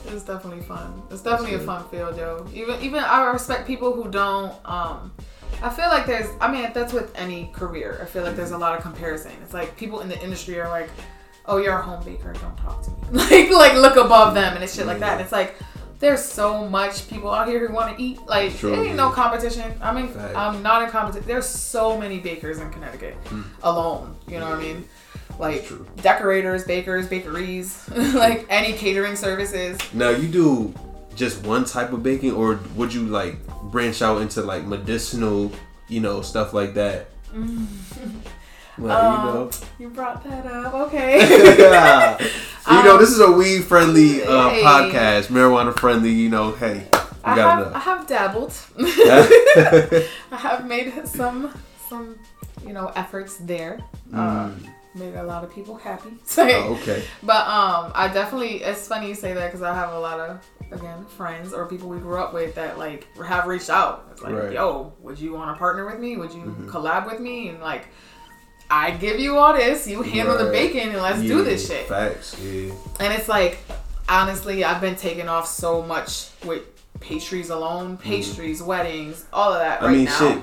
It's 0.06 0.24
definitely 0.24 0.62
fun. 0.62 1.02
It's 1.10 1.22
definitely 1.22 1.56
a 1.56 1.60
fun 1.60 1.88
field, 1.88 2.16
yo. 2.16 2.46
Even 2.52 2.80
even 2.80 3.00
I 3.00 3.24
respect 3.32 3.66
people 3.66 3.92
who 3.92 4.10
don't. 4.10 4.52
Um, 4.64 5.12
I 5.62 5.70
feel 5.70 5.86
like 5.86 6.06
there's. 6.06 6.28
I 6.40 6.50
mean, 6.50 6.70
that's 6.72 6.92
with 6.92 7.12
any 7.16 7.50
career. 7.52 7.98
I 8.02 8.06
feel 8.06 8.22
like 8.22 8.36
there's 8.36 8.52
a 8.52 8.58
lot 8.58 8.76
of 8.76 8.82
comparison. 8.82 9.32
It's 9.42 9.54
like 9.54 9.76
people 9.76 10.00
in 10.00 10.08
the 10.08 10.20
industry 10.22 10.60
are 10.60 10.68
like, 10.68 10.90
"Oh, 11.50 11.58
you're 11.58 11.76
a 11.76 11.82
home 11.82 12.04
baker. 12.04 12.32
Don't 12.32 12.56
talk 12.56 12.82
to 12.84 12.90
me." 12.90 12.96
like 13.10 13.50
like 13.50 13.74
look 13.74 13.96
above 13.96 14.34
them 14.34 14.54
and 14.54 14.64
it's 14.64 14.74
shit 14.74 14.86
like 14.86 15.00
that. 15.00 15.12
And 15.12 15.20
it's 15.20 15.32
like. 15.32 15.56
There's 15.98 16.24
so 16.24 16.66
much 16.66 17.10
people 17.10 17.30
out 17.30 17.46
here 17.46 17.66
who 17.66 17.74
want 17.74 17.94
to 17.94 18.02
eat. 18.02 18.26
Like, 18.26 18.52
ain't 18.64 18.86
yeah. 18.86 18.94
no 18.94 19.10
competition. 19.10 19.70
I 19.82 19.92
mean, 19.92 20.08
Fact. 20.08 20.34
I'm 20.34 20.62
not 20.62 20.82
in 20.82 20.88
competition. 20.88 21.28
There's 21.28 21.44
so 21.44 21.98
many 21.98 22.18
bakers 22.20 22.58
in 22.58 22.70
Connecticut 22.70 23.16
hmm. 23.26 23.42
alone. 23.62 24.16
You 24.26 24.38
know 24.38 24.48
what 24.48 24.60
I 24.60 24.62
mean? 24.62 24.88
Like 25.38 25.70
decorators, 25.96 26.64
bakers, 26.64 27.06
bakeries, 27.06 27.86
like 28.14 28.46
any 28.48 28.72
catering 28.72 29.14
services. 29.14 29.78
Now 29.92 30.08
you 30.08 30.26
do 30.26 30.74
just 31.16 31.44
one 31.44 31.64
type 31.64 31.92
of 31.92 32.02
baking, 32.02 32.32
or 32.32 32.60
would 32.76 32.94
you 32.94 33.06
like 33.06 33.36
branch 33.64 34.00
out 34.02 34.22
into 34.22 34.42
like 34.42 34.64
medicinal, 34.64 35.52
you 35.88 36.00
know, 36.00 36.22
stuff 36.22 36.52
like 36.54 36.74
that? 36.74 37.08
Mm. 37.32 37.66
Well, 38.80 38.92
Um, 39.06 39.26
you 39.28 39.32
know. 39.34 39.50
You 39.78 39.88
brought 39.90 40.24
that 40.24 40.46
up. 40.46 40.74
Okay. 40.74 41.20
you 42.70 42.84
know, 42.84 42.98
this 42.98 43.10
is 43.10 43.20
a 43.20 43.30
weed 43.30 43.64
friendly 43.64 44.22
uh, 44.22 44.50
Hey. 44.50 44.62
podcast, 44.62 45.26
marijuana 45.28 45.78
friendly. 45.78 46.10
You 46.12 46.28
know, 46.30 46.52
hey, 46.52 46.86
I 47.24 47.34
have, 47.34 47.72
I 47.74 47.78
have 47.78 48.06
dabbled. 48.06 48.52
I 48.78 50.06
have 50.36 50.66
made 50.66 50.92
some 51.06 51.52
some 51.88 52.18
you 52.66 52.72
know 52.72 52.88
efforts 52.96 53.36
there. 53.38 53.80
Uh, 54.14 54.50
made 54.94 55.14
a 55.14 55.22
lot 55.22 55.44
of 55.44 55.52
people 55.54 55.76
happy. 55.76 56.10
So, 56.24 56.44
Mm. 56.46 56.52
Oh, 56.66 56.72
okay. 56.74 57.02
But 57.22 57.46
um, 57.46 57.92
I 57.94 58.08
definitely. 58.12 58.62
It's 58.62 58.88
funny 58.88 59.08
you 59.08 59.14
say 59.14 59.32
that 59.34 59.46
because 59.46 59.62
I 59.62 59.74
have 59.74 59.92
a 59.92 59.98
lot 60.00 60.18
of 60.20 60.40
again 60.72 61.04
friends 61.06 61.52
or 61.52 61.66
people 61.66 61.88
we 61.88 61.98
grew 61.98 62.18
up 62.18 62.32
with 62.32 62.54
that 62.56 62.78
like 62.78 63.06
have 63.24 63.46
reached 63.46 63.70
out. 63.70 64.08
It's 64.12 64.22
like, 64.22 64.32
Right. 64.32 64.44
Mm-hmm. 64.44 64.54
yo, 64.54 64.92
would 65.00 65.18
you 65.18 65.32
want 65.34 65.54
to 65.54 65.58
partner 65.58 65.84
with 65.86 65.98
me? 66.00 66.16
Would 66.16 66.32
you 66.32 66.54
collab 66.68 67.06
with 67.10 67.20
me? 67.20 67.48
And 67.48 67.60
like, 67.60 67.88
I 68.70 68.92
give 68.92 69.18
you 69.18 69.36
all 69.38 69.52
this. 69.52 69.86
You 69.86 70.02
handle 70.02 70.38
the 70.38 70.44
Right. 70.44 70.52
bacon 70.72 70.90
and 70.90 71.02
let's 71.02 71.20
do 71.20 71.42
this 71.42 71.66
shit. 71.68 71.88
Facts. 71.88 72.36
Yeah. 72.40 72.72
And 73.00 73.12
it's 73.12 73.28
like, 73.28 73.58
honestly, 74.08 74.64
I've 74.64 74.80
been 74.80 74.96
taking 74.96 75.28
off 75.28 75.46
so 75.48 75.82
much 75.82 76.28
with 76.44 76.62
pastries 77.00 77.50
alone, 77.50 77.96
pastries, 77.96 78.62
weddings, 78.62 79.24
all 79.32 79.52
of 79.52 79.58
that 79.60 79.80
Mm-hmm. 79.80 79.84
I 79.84 79.88
right 79.88 79.96
mean, 79.96 80.04
now. 80.06 80.18
shit. 80.18 80.42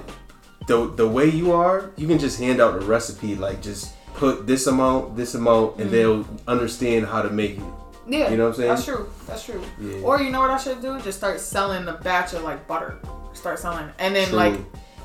The 0.67 0.91
the 0.95 1.07
way 1.07 1.27
you 1.29 1.53
are, 1.53 1.91
you 1.95 2.07
can 2.07 2.19
just 2.19 2.37
hand 2.39 2.59
out 2.59 2.77
the 2.79 2.85
recipe. 2.85 3.35
Like, 3.35 3.61
just 3.61 3.93
put 4.15 4.45
this 4.45 4.67
amount, 4.67 5.15
this 5.15 5.33
amount, 5.33 5.77
and 5.79 5.89
they'll 5.89 6.25
understand 6.47 7.05
how 7.07 7.21
to 7.21 7.29
make 7.29 7.57
it. 7.57 7.63
Yeah, 8.09 8.29
You 8.31 8.37
know 8.37 8.43
what 8.45 8.49
I'm 8.49 8.55
saying? 8.55 8.69
That's 8.69 8.85
true. 8.85 9.09
That's 9.27 9.43
true. 9.45 9.61
Yeah. 9.79 10.01
Or 10.01 10.21
you 10.21 10.31
know 10.31 10.39
what 10.39 10.49
I 10.49 10.57
should 10.57 10.81
do? 10.81 10.99
Just 11.01 11.17
start 11.19 11.39
selling 11.39 11.87
a 11.87 11.93
batch 11.93 12.33
of 12.33 12.43
like 12.43 12.67
butter. 12.67 12.97
Start 13.33 13.59
selling, 13.59 13.87
and 13.99 14.13
then 14.15 14.27
True. 14.29 14.37
like, 14.37 14.59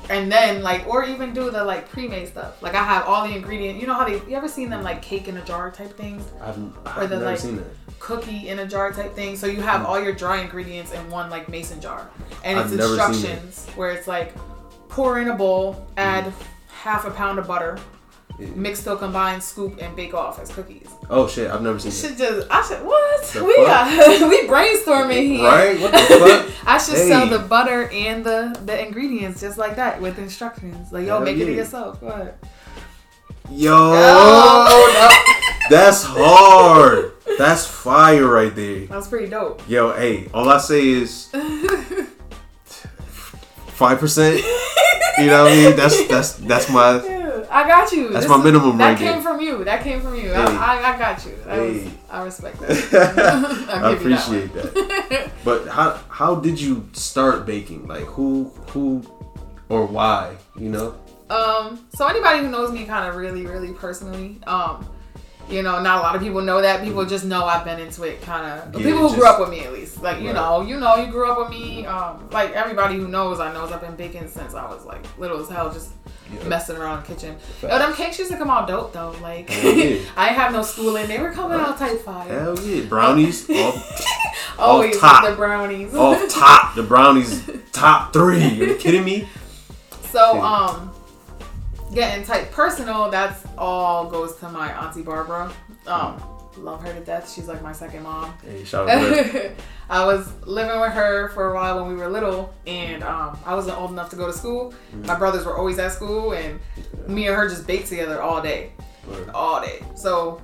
and 0.09 0.31
then 0.31 0.61
like, 0.61 0.87
or 0.87 1.05
even 1.05 1.33
do 1.33 1.49
the 1.49 1.63
like 1.63 1.89
pre-made 1.89 2.27
stuff. 2.27 2.61
Like 2.61 2.75
I 2.75 2.83
have 2.83 3.05
all 3.05 3.27
the 3.27 3.35
ingredients. 3.35 3.81
You 3.81 3.87
know 3.87 3.93
how 3.93 4.05
they? 4.05 4.15
You 4.29 4.35
ever 4.35 4.47
seen 4.47 4.69
them 4.69 4.83
like 4.83 5.01
cake 5.01 5.27
in 5.27 5.37
a 5.37 5.45
jar 5.45 5.71
type 5.71 5.95
things? 5.97 6.23
I've, 6.41 6.57
Or 6.57 6.73
I've 6.85 7.09
the, 7.09 7.15
never 7.15 7.25
like, 7.31 7.39
seen 7.39 7.57
that. 7.57 7.99
cookie 7.99 8.49
in 8.49 8.59
a 8.59 8.67
jar 8.67 8.91
type 8.91 9.13
thing. 9.13 9.35
So 9.37 9.47
you 9.47 9.61
have 9.61 9.81
mm. 9.81 9.85
all 9.85 9.99
your 9.99 10.13
dry 10.13 10.41
ingredients 10.41 10.91
in 10.91 11.09
one 11.09 11.29
like 11.29 11.47
mason 11.49 11.79
jar, 11.79 12.09
and 12.43 12.59
I've 12.59 12.71
it's 12.71 12.75
that. 12.77 12.89
instructions 12.89 13.67
where 13.75 13.91
it's 13.91 14.07
like 14.07 14.33
pour 14.89 15.19
in 15.19 15.29
a 15.29 15.35
bowl, 15.35 15.87
add 15.97 16.25
mm. 16.25 16.33
half 16.67 17.05
a 17.05 17.11
pound 17.11 17.39
of 17.39 17.47
butter, 17.47 17.77
Yeah. 18.43 18.55
mix 18.55 18.83
till 18.83 18.97
combine, 18.97 19.41
scoop, 19.41 19.79
and 19.81 19.95
bake 19.95 20.13
off 20.13 20.39
as 20.39 20.49
cookies. 20.51 20.87
Oh 21.09 21.27
shit, 21.27 21.49
I've 21.51 21.61
never 21.61 21.79
seen 21.79 21.91
should 21.91 22.17
just 22.17 22.47
I 22.51 22.61
should 22.61 22.83
what 22.85 23.23
The 23.25 23.43
we 23.43 23.55
fuck? 23.55 23.65
got 23.67 24.29
we 24.29 24.47
brainstorming 24.47 25.27
here. 25.37 25.43
Right? 25.47 25.79
What 25.79 25.91
the 25.91 25.99
fuck? 25.99 26.49
I 26.67 26.77
should 26.77 26.97
sell 26.97 27.27
the 27.27 27.39
butter 27.39 27.89
and 27.89 28.23
the 28.25 28.59
the 28.65 28.85
ingredients 28.85 29.41
just 29.41 29.57
like 29.57 29.75
that 29.77 30.01
with 30.01 30.17
instructions. 30.19 30.91
Like 30.91 31.05
yo, 31.07 31.15
Hell 31.15 31.21
make 31.21 31.37
it 31.37 31.49
yourself. 31.53 31.99
Go 32.01 32.07
ahead. 32.07 32.35
Yo, 33.51 33.73
Oh. 33.75 34.91
that- 34.93 35.67
that's 35.69 36.03
hard. 36.07 37.11
That's 37.37 37.65
fire 37.65 38.27
right 38.27 38.53
there. 38.55 38.85
That's 38.87 39.07
pretty 39.07 39.27
dope. 39.27 39.61
Yo, 39.67 39.91
hey, 39.93 40.29
all 40.33 40.47
I 40.49 40.57
say 40.59 40.87
is 40.87 41.27
five 43.67 43.99
percent. 43.99 44.41
You 45.17 45.27
know 45.27 45.43
what 45.43 45.51
I 45.51 45.55
mean? 45.55 45.75
That's 45.75 46.07
that's 46.07 46.33
that's 46.35 46.69
my 46.69 46.97
I 47.51 47.67
got 47.67 47.91
you. 47.91 48.09
That's 48.09 48.25
This 48.25 48.29
my 48.29 48.37
is- 48.37 48.43
minimum 48.43 48.77
That 48.77 48.97
came 48.97 49.21
from 49.21 49.39
you. 49.41 49.63
That 49.63 49.83
came 49.83 50.01
from 50.01 50.15
you. 50.15 50.29
Hey. 50.29 50.35
I, 50.35 50.81
I, 50.81 50.93
I 50.95 50.97
got 50.97 51.25
you. 51.25 51.35
That 51.45 51.59
was, 51.59 51.87
I 52.09 52.23
respect 52.23 52.59
that. 52.61 52.69
I 53.69 53.91
give 53.93 54.03
that 54.03 54.27
appreciate 54.27 54.53
that. 54.53 55.31
But 55.43 55.67
how 55.67 55.99
how 56.09 56.35
did 56.35 56.59
you 56.59 56.87
start 56.93 57.45
baking? 57.45 57.87
Like 57.87 58.05
who 58.05 58.45
who 58.69 59.03
or 59.69 59.85
why? 59.85 60.35
You 60.57 60.69
know? 60.69 60.95
Um, 61.29 61.85
so 61.95 62.05
anybody 62.07 62.39
who 62.39 62.49
knows 62.49 62.71
me 62.71 62.85
kind 62.85 63.09
of 63.09 63.15
really, 63.15 63.45
really 63.45 63.73
personally, 63.73 64.37
um, 64.45 64.85
you 65.49 65.63
know, 65.63 65.81
not 65.81 65.97
a 65.97 66.01
lot 66.01 66.15
of 66.15 66.21
people 66.21 66.41
know 66.41 66.61
that. 66.61 66.83
People 66.83 67.05
just 67.05 67.25
know 67.25 67.43
I've 67.45 67.65
been 67.65 67.79
into 67.79 68.03
it 68.03 68.21
kind 68.21 68.45
of. 68.45 68.73
Yeah, 68.79 68.85
people 68.85 68.99
who 69.01 69.07
just- 69.07 69.15
grew 69.19 69.27
up 69.27 69.39
with 69.39 69.49
me 69.49 69.61
at 69.61 69.73
least. 69.73 70.01
Like, 70.01 70.19
you 70.21 70.27
Right. 70.27 70.35
know, 70.35 70.61
you 70.61 70.79
know, 70.79 70.95
you 70.97 71.11
grew 71.11 71.29
up 71.31 71.37
with 71.39 71.49
me. 71.49 71.85
Um, 71.87 72.29
like 72.31 72.51
everybody 72.53 72.95
who 72.97 73.07
knows, 73.07 73.39
I 73.39 73.51
knows 73.51 73.71
I've 73.71 73.81
been 73.81 73.95
baking 73.95 74.27
since 74.27 74.53
I 74.53 74.65
was 74.67 74.85
like 74.85 75.03
little 75.17 75.39
as 75.41 75.49
hell, 75.49 75.71
just 75.73 75.89
Yeah. 76.41 76.47
messing 76.47 76.77
around 76.77 76.97
in 76.99 77.03
the 77.03 77.15
kitchen. 77.15 77.35
Yo, 77.61 77.67
them 77.69 77.93
cakes 77.93 78.17
used 78.19 78.31
to 78.31 78.37
come 78.37 78.49
out 78.49 78.67
dope 78.67 78.93
though. 78.93 79.15
Like, 79.21 79.49
yeah. 79.49 79.97
I 80.17 80.27
have 80.27 80.51
no 80.53 80.61
schooling. 80.61 81.07
They 81.07 81.19
were 81.19 81.31
coming 81.31 81.59
out 81.59 81.77
type 81.77 82.01
five. 82.01 82.29
Hell 82.29 82.59
yeah. 82.61 82.83
Brownies 82.85 83.49
off, 83.49 84.55
Always 84.59 84.99
top. 84.99 85.25
the 85.29 85.35
brownies. 85.35 85.93
off 85.95 86.29
top. 86.33 86.75
The 86.75 86.83
brownies 86.83 87.49
top 87.71 88.13
three. 88.13 88.43
Are 88.61 88.65
you 88.65 88.75
kidding 88.75 89.03
me? 89.03 89.27
So, 90.11 90.35
Yeah. 90.35 90.41
um, 90.41 90.91
getting 91.93 92.23
type 92.25 92.51
personal, 92.51 93.09
that's 93.09 93.43
all 93.57 94.09
goes 94.09 94.35
to 94.37 94.49
my 94.49 94.71
auntie 94.71 95.01
Barbara. 95.01 95.51
Um, 95.87 96.21
love 96.57 96.81
her 96.83 96.93
to 96.93 96.99
death. 97.01 97.31
She's 97.31 97.47
like 97.47 97.61
my 97.61 97.71
second 97.71 98.03
mom. 98.03 98.33
Hey, 98.43 98.63
shout 98.63 98.89
out 98.89 98.99
to. 99.01 99.51
I 99.89 100.05
was 100.05 100.31
living 100.45 100.79
with 100.79 100.91
her 100.93 101.29
for 101.29 101.51
a 101.51 101.53
while 101.55 101.81
when 101.81 101.89
we 101.89 101.95
were 102.01 102.09
little, 102.09 102.53
and 102.67 103.03
um, 103.03 103.37
I 103.45 103.55
wasn't 103.55 103.77
old 103.77 103.91
enough 103.91 104.09
to 104.11 104.15
go 104.15 104.27
to 104.27 104.33
school. 104.33 104.73
Mm. 104.95 105.05
My 105.05 105.15
brothers 105.15 105.45
were 105.45 105.57
always 105.57 105.79
at 105.79 105.91
school, 105.91 106.33
and 106.33 106.59
me 107.07 107.27
and 107.27 107.35
her 107.35 107.47
just 107.49 107.67
baked 107.67 107.87
together 107.87 108.21
all 108.21 108.41
day, 108.41 108.71
Word. 109.07 109.29
all 109.29 109.61
day. 109.61 109.83
So, 109.95 110.41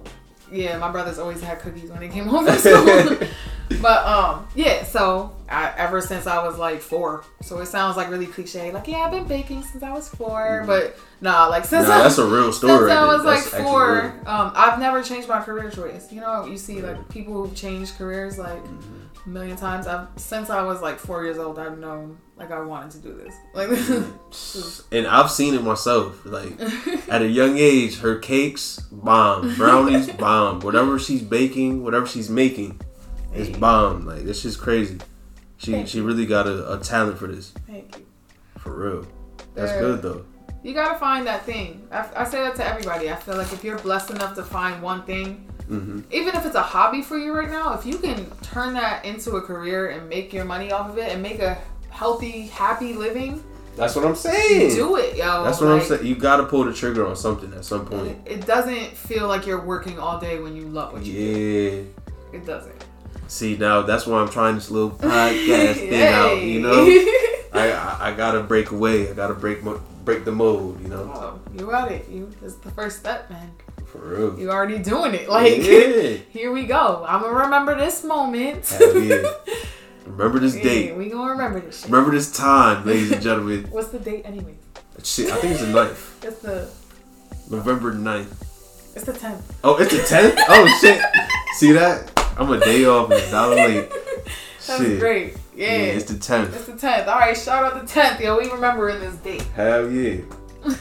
yeah, 0.51 0.77
my 0.77 0.91
brothers 0.91 1.19
always 1.19 1.41
had 1.41 1.59
cookies 1.59 1.89
when 1.89 1.99
they 1.99 2.09
came 2.09 2.25
home 2.27 2.45
from 2.45 2.57
school. 2.57 3.17
but 3.81 4.05
um, 4.05 4.47
yeah. 4.55 4.83
So 4.83 5.35
I, 5.49 5.73
ever 5.77 6.01
since 6.01 6.27
I 6.27 6.43
was 6.45 6.57
like 6.57 6.79
four, 6.81 7.23
so 7.41 7.59
it 7.59 7.67
sounds 7.67 7.97
like 7.97 8.09
really 8.09 8.25
cliche. 8.27 8.71
Like, 8.71 8.87
yeah, 8.87 8.97
I've 8.99 9.11
been 9.11 9.25
baking 9.25 9.63
since 9.63 9.83
I 9.83 9.91
was 9.91 10.07
4 10.09 10.63
but 10.67 10.97
nah, 11.21 11.47
like 11.47 11.65
since 11.65 11.83
Mm-hmm. 11.85 11.91
Nah, 11.91 11.99
I, 11.99 12.03
that's 12.03 12.17
a 12.17 12.25
real 12.25 12.51
story. 12.53 12.89
since 12.89 12.91
I 12.91 13.05
was 13.05 13.23
like 13.25 13.43
four, 13.63 14.01
um, 14.25 14.51
I've 14.55 14.79
never 14.79 15.01
changed 15.01 15.27
my 15.27 15.41
career 15.41 15.69
choice. 15.71 16.11
You 16.11 16.21
know, 16.21 16.45
you 16.45 16.57
see 16.57 16.81
like 16.81 17.09
people 17.09 17.33
who've 17.33 17.55
changed 17.55 17.97
careers 17.97 18.37
like 18.37 18.63
Mm-hmm. 18.63 19.29
a 19.29 19.29
million 19.29 19.57
times. 19.57 19.87
I've 19.87 20.07
since 20.17 20.49
I 20.49 20.61
was 20.63 20.81
like 20.81 20.97
four 20.99 21.23
years 21.23 21.37
old, 21.37 21.57
I've 21.59 21.77
known 21.79 22.17
like 22.37 22.51
I 22.51 22.61
wanted 22.61 22.91
to 22.91 22.97
do 22.99 23.13
this. 23.17 23.35
Like, 23.53 23.69
And 24.91 25.07
I've 25.07 25.29
seen 25.31 25.53
it 25.55 25.63
myself. 25.63 26.25
Like 26.25 26.53
at 27.09 27.21
a 27.21 27.27
young 27.27 27.57
age, 27.57 27.99
her 27.99 28.17
cakes 28.17 28.79
bomb, 28.91 29.55
brownies 29.55 30.09
bomb, 30.11 30.59
whatever 30.61 30.97
she's 30.99 31.21
baking, 31.21 31.83
whatever 31.83 32.05
she's 32.05 32.29
making, 32.29 32.79
Hey. 33.33 33.51
bomb. 33.53 34.05
Like 34.05 34.23
this 34.23 34.45
is 34.45 34.55
crazy. 34.57 34.97
She 35.57 35.71
Thank 35.73 35.87
she 35.89 36.01
really 36.01 36.25
got 36.25 36.47
a, 36.47 36.73
a 36.73 36.79
talent 36.79 37.17
for 37.17 37.27
this, 37.27 37.51
thank 37.67 37.97
you. 37.97 38.05
for 38.57 38.73
real. 38.73 39.07
That's 39.55 39.71
Yeah. 39.73 39.79
good 39.79 40.01
though. 40.01 40.25
You 40.63 40.73
gotta 40.73 40.97
find 40.99 41.25
that 41.27 41.45
thing. 41.45 41.87
I, 41.91 42.05
I 42.17 42.23
say 42.25 42.39
that 42.41 42.55
to 42.57 42.65
everybody. 42.65 43.09
I 43.09 43.15
feel 43.15 43.35
like 43.37 43.51
if 43.53 43.63
you're 43.63 43.77
blessed 43.79 44.11
enough 44.11 44.35
to 44.35 44.43
find 44.43 44.81
one 44.81 45.03
thing, 45.03 45.45
hmm 45.67 45.99
even 46.11 46.35
if 46.35 46.45
it's 46.45 46.55
a 46.55 46.61
hobby 46.61 47.01
for 47.01 47.17
you 47.17 47.33
right 47.33 47.49
now, 47.49 47.73
if 47.73 47.85
you 47.85 47.97
can 47.97 48.25
turn 48.41 48.73
that 48.73 49.05
into 49.05 49.35
a 49.37 49.41
career 49.41 49.89
and 49.89 50.07
make 50.09 50.33
your 50.33 50.45
money 50.45 50.71
off 50.71 50.89
of 50.89 50.97
it 50.97 51.11
and 51.11 51.21
make 51.21 51.39
a 51.39 51.57
healthy, 51.89 52.47
happy 52.47 52.93
living, 52.93 53.43
That's 53.75 53.95
what 53.95 54.05
I'm 54.05 54.15
saying. 54.15 54.75
do 54.75 54.95
it, 54.97 55.15
yo. 55.17 55.43
That's 55.43 55.59
what 55.61 55.69
I'm 55.69 55.81
saying. 55.81 56.05
You 56.05 56.15
gotta 56.15 56.43
pull 56.45 56.63
the 56.65 56.73
trigger 56.73 57.05
on 57.05 57.15
something 57.15 57.53
at 57.53 57.63
some 57.65 57.85
point. 57.85 58.07
It, 58.25 58.39
it 58.39 58.45
doesn't 58.45 58.95
feel 58.97 59.27
like 59.27 59.45
you're 59.45 59.61
working 59.65 59.99
all 59.99 60.19
day 60.19 60.39
when 60.39 60.55
you 60.55 60.63
love 60.67 60.93
what 60.93 61.05
you 61.05 61.13
do. 61.13 61.19
Yeah. 62.33 62.37
It 62.39 62.45
doesn't. 62.45 62.85
See 63.29 63.55
now 63.57 63.83
that's 63.83 64.05
why 64.05 64.19
I'm 64.19 64.29
trying 64.29 64.55
this 64.55 64.69
little 64.71 64.89
podcast 64.97 65.75
thing 65.75 66.03
out. 66.03 66.41
You 66.41 66.59
know, 66.61 66.83
I, 67.53 67.71
I 67.71 68.09
I 68.09 68.13
gotta 68.15 68.41
break 68.43 68.71
away. 68.71 69.09
I 69.09 69.13
gotta 69.13 69.35
break 69.35 69.63
mo- 69.63 69.81
break 70.03 70.25
the 70.25 70.31
mold. 70.31 70.81
You 70.81 70.89
know, 70.89 71.11
oh, 71.13 71.39
you 71.57 71.67
got 71.67 71.91
it. 71.91 72.09
You 72.09 72.29
it's 72.43 72.55
the 72.55 72.71
first 72.71 72.99
step, 72.99 73.29
man. 73.29 73.51
for 73.85 73.99
real. 73.99 74.39
You 74.39 74.49
already 74.49 74.79
doing 74.79 75.13
it. 75.13 75.29
Like 75.29 75.57
yeah. 75.57 76.17
here 76.31 76.51
we 76.51 76.65
go. 76.65 77.05
I'm 77.07 77.21
gonna 77.21 77.33
remember 77.45 77.75
this 77.77 78.03
moment. 78.03 78.67
Hell 78.67 78.97
yeah. 78.97 79.31
Remember 80.07 80.39
this 80.39 80.55
Yeah, 80.55 80.63
date. 80.63 80.95
we 80.95 81.09
gonna 81.09 81.29
remember 81.31 81.59
this 81.59 81.81
shit. 81.81 81.89
Remember 81.91 82.11
this 82.11 82.31
time, 82.35 82.83
ladies 82.83 83.11
and 83.11 83.21
gentlemen. 83.21 83.67
What's 83.69 83.89
the 83.89 83.99
date 83.99 84.23
anyway? 84.25 84.55
Shit, 85.03 85.31
I 85.31 85.35
think 85.37 85.53
it's 85.53 85.61
the 85.61 85.67
9th. 85.67 86.25
It's 86.25 86.39
the 86.41 86.67
November 87.49 87.93
9th. 87.93 88.31
it's 88.95 89.05
the 89.05 89.13
tenth. 89.13 89.55
Oh, 89.63 89.77
it's 89.77 89.91
the 89.93 89.99
10th? 89.99 90.35
Oh, 90.49 90.67
shit. 90.81 90.99
See 91.57 91.71
that? 91.73 92.11
I'm 92.39 92.49
a 92.51 92.59
day 92.59 92.85
off 92.85 93.11
and 93.11 93.21
a 93.21 93.31
dollar 93.31 93.55
late. 93.55 93.89
That's 94.65 94.81
Shit. 94.81 94.99
great. 94.99 95.33
Yeah. 95.55 95.67
Yeah, 95.73 95.77
it's 95.97 96.05
the 96.05 96.13
10th. 96.15 96.55
It's 96.55 96.65
the 96.67 96.75
tenth. 96.77 97.07
All 97.07 97.19
right, 97.19 97.35
shout 97.37 97.65
out 97.65 97.81
the 97.81 97.85
tenth. 97.87 98.21
Yo, 98.21 98.37
we 98.37 98.49
remembering 98.49 98.99
this 99.01 99.15
date. 99.17 99.41
Hell 99.55 99.91
yeah. 99.91 100.21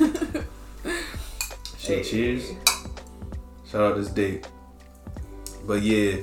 Shit, 1.79 1.99
Hey. 1.99 2.03
cheers. 2.05 2.53
Shout 3.69 3.81
out 3.93 3.97
this 3.97 4.09
date. 4.11 4.47
But 5.67 5.83
yeah, 5.83 6.19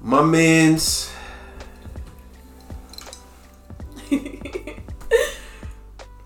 my 0.00 0.22
man's. 0.22 1.10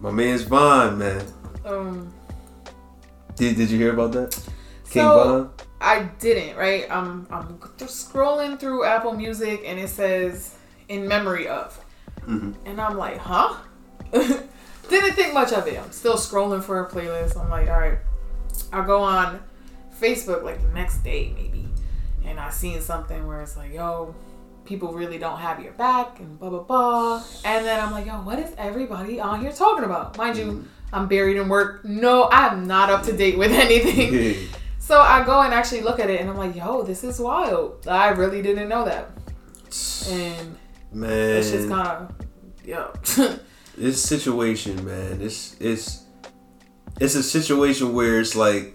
My 0.03 0.11
man's 0.11 0.42
Von, 0.42 0.99
man. 0.99 1.23
um. 1.64 2.12
Did, 3.37 3.57
did 3.57 3.70
you 3.70 3.79
hear 3.79 3.92
about 3.92 4.12
that? 4.12 4.33
King 4.90 5.03
So 5.03 5.25
Von? 5.25 5.51
I 5.81 6.03
didn't. 6.19 6.57
Right. 6.57 6.87
I'm 6.90 7.27
I'm 7.31 7.59
just 7.79 8.12
scrolling 8.12 8.59
through 8.59 8.85
Apple 8.85 9.12
Music 9.12 9.62
and 9.64 9.79
it 9.79 9.88
says 9.88 10.55
in 10.88 11.07
memory 11.09 11.49
of, 11.49 11.79
Mhm. 12.27 12.55
and 12.66 12.81
I'm 12.81 12.97
like, 12.99 13.16
huh? 13.19 13.55
didn't 14.12 15.12
think 15.14 15.33
much 15.35 15.53
of 15.53 15.66
it. 15.66 15.79
I'm 15.81 15.93
still 15.93 16.16
scrolling 16.16 16.62
for 16.62 16.85
a 16.85 16.90
playlist. 16.90 17.40
I'm 17.40 17.49
like, 17.51 17.69
all 17.69 17.79
right. 17.79 17.99
I'll 18.73 18.85
go 18.85 19.03
on 19.03 19.40
Facebook 20.01 20.43
like 20.43 20.61
the 20.62 20.69
next 20.69 20.99
day 21.05 21.33
maybe, 21.37 21.69
and 22.25 22.38
I 22.40 22.51
seen 22.51 22.81
something 22.81 23.27
where 23.27 23.40
it's 23.43 23.57
like, 23.57 23.73
yo, 23.73 24.14
people 24.64 24.93
really 24.93 25.19
don't 25.19 25.38
have 25.38 25.61
your 25.62 25.73
back 25.73 26.19
and 26.21 26.38
blah 26.38 26.51
blah 26.51 26.62
blah. 26.62 27.23
And 27.45 27.64
then 27.64 27.81
I'm 27.81 27.90
like, 27.93 28.07
yo, 28.07 28.14
what 28.14 28.38
is 28.38 28.53
everybody 28.59 29.19
on 29.21 29.40
here 29.40 29.53
talking 29.53 29.85
about? 29.85 30.16
Mind 30.19 30.37
you, 30.37 30.64
I'm 30.93 31.07
buried 31.09 31.37
in 31.37 31.49
work. 31.49 31.85
No, 31.85 32.29
I'm 32.31 32.66
not 32.66 32.90
up 32.90 33.03
to 33.05 33.12
date 33.16 33.38
with 33.38 33.53
anything. 33.53 34.49
So 34.90 35.00
I 35.00 35.22
go 35.22 35.40
and 35.42 35.55
actually 35.55 35.83
look 35.83 36.00
at 36.00 36.11
it, 36.11 36.20
and 36.20 36.29
I'm 36.29 36.37
like, 36.37 36.57
yo, 36.57 36.83
this 36.83 37.05
is 37.05 37.20
wild. 37.20 37.87
I 37.87 38.09
really 38.09 38.42
didn't 38.42 38.68
know 38.68 38.85
that, 38.87 39.09
and 40.09 40.57
Man. 40.92 41.37
it's 41.37 41.53
just 41.53 41.68
kind 41.68 41.87
of, 41.87 42.12
yo. 42.64 42.92
this 43.79 44.03
situation, 44.03 44.85
man, 44.85 45.22
it's 45.22 45.55
it's 45.61 46.07
it's 46.98 47.14
a 47.14 47.22
situation 47.22 47.94
where 47.94 48.18
it's 48.18 48.35
like 48.35 48.74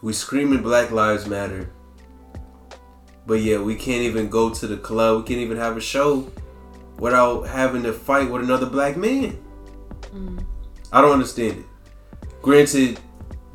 we 0.00 0.14
screaming 0.14 0.62
Black 0.62 0.90
Lives 0.90 1.26
Matter, 1.26 1.70
but 3.26 3.42
yeah, 3.42 3.58
we 3.58 3.74
can't 3.74 4.00
even 4.00 4.30
go 4.30 4.48
to 4.54 4.66
the 4.66 4.78
club. 4.78 5.18
We 5.18 5.24
can't 5.24 5.40
even 5.40 5.58
have 5.58 5.76
a 5.76 5.82
show 5.82 6.32
without 6.96 7.42
having 7.42 7.82
to 7.82 7.92
fight 7.92 8.30
with 8.30 8.42
another 8.42 8.70
black 8.70 8.96
man. 8.96 9.38
Mm. 10.14 10.46
I 10.90 11.02
don't 11.02 11.12
understand 11.12 11.58
it. 11.58 11.66
Granted, 12.40 12.98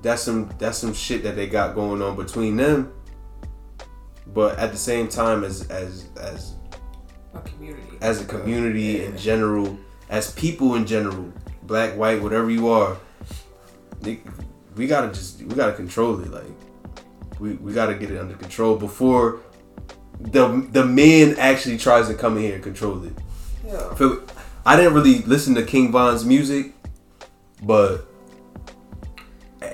that's 0.01 0.21
some 0.21 0.49
that's 0.59 0.77
some 0.77 0.93
shit 0.93 1.23
that 1.23 1.35
they 1.35 1.47
got 1.47 1.75
going 1.75 2.01
on 2.01 2.15
between 2.15 2.55
them, 2.57 2.91
but 4.33 4.57
at 4.59 4.71
the 4.71 4.77
same 4.77 5.07
time, 5.07 5.43
as 5.43 5.67
as 5.69 6.05
as 6.19 6.55
a 7.33 7.39
community. 7.41 7.97
as 8.01 8.21
a 8.21 8.25
community 8.25 8.81
Yeah. 8.81 9.03
in 9.05 9.17
general, 9.17 9.77
as 10.09 10.31
people 10.33 10.75
in 10.75 10.85
general, 10.85 11.31
black, 11.63 11.97
white, 11.97 12.21
whatever 12.21 12.49
you 12.49 12.67
are, 12.69 12.97
they, 14.01 14.19
we 14.75 14.87
gotta 14.87 15.07
just 15.09 15.41
we 15.43 15.55
gotta 15.55 15.73
control 15.73 16.19
it. 16.21 16.31
Like 16.31 16.43
we, 17.39 17.53
we 17.53 17.73
gotta 17.73 17.93
get 17.95 18.11
it 18.11 18.17
under 18.19 18.35
control 18.35 18.75
before 18.77 19.39
the 20.19 20.67
the 20.71 20.85
man 20.85 21.35
actually 21.37 21.77
tries 21.77 22.07
to 22.07 22.13
come 22.13 22.37
in 22.37 22.43
here 22.43 22.55
and 22.55 22.63
control 22.63 23.03
it. 23.03 23.13
Yeah. 23.65 24.15
I 24.65 24.75
didn't 24.75 24.93
really 24.93 25.19
listen 25.19 25.55
to 25.55 25.63
King 25.63 25.91
Von's 25.91 26.25
music, 26.25 26.73
but 27.63 28.06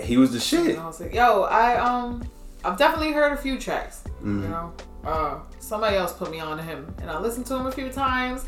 he 0.01 0.17
was 0.17 0.31
the 0.31 0.39
shit. 0.39 0.71
And 0.71 0.79
I 0.79 0.87
was 0.87 0.99
like, 0.99 1.13
yo, 1.13 1.43
I 1.43 1.75
um, 1.77 2.23
I've 2.63 2.77
definitely 2.77 3.11
heard 3.11 3.33
a 3.33 3.37
few 3.37 3.57
tracks. 3.59 4.03
Mhm. 4.21 4.43
You 4.43 4.47
know, 4.49 4.73
uh, 5.05 5.39
somebody 5.59 5.97
else 5.97 6.13
put 6.13 6.31
me 6.31 6.39
on 6.39 6.57
to 6.57 6.63
him, 6.63 6.93
and 7.01 7.09
I 7.09 7.19
listened 7.19 7.45
to 7.47 7.55
him 7.55 7.65
a 7.67 7.71
few 7.71 7.89
times. 7.89 8.45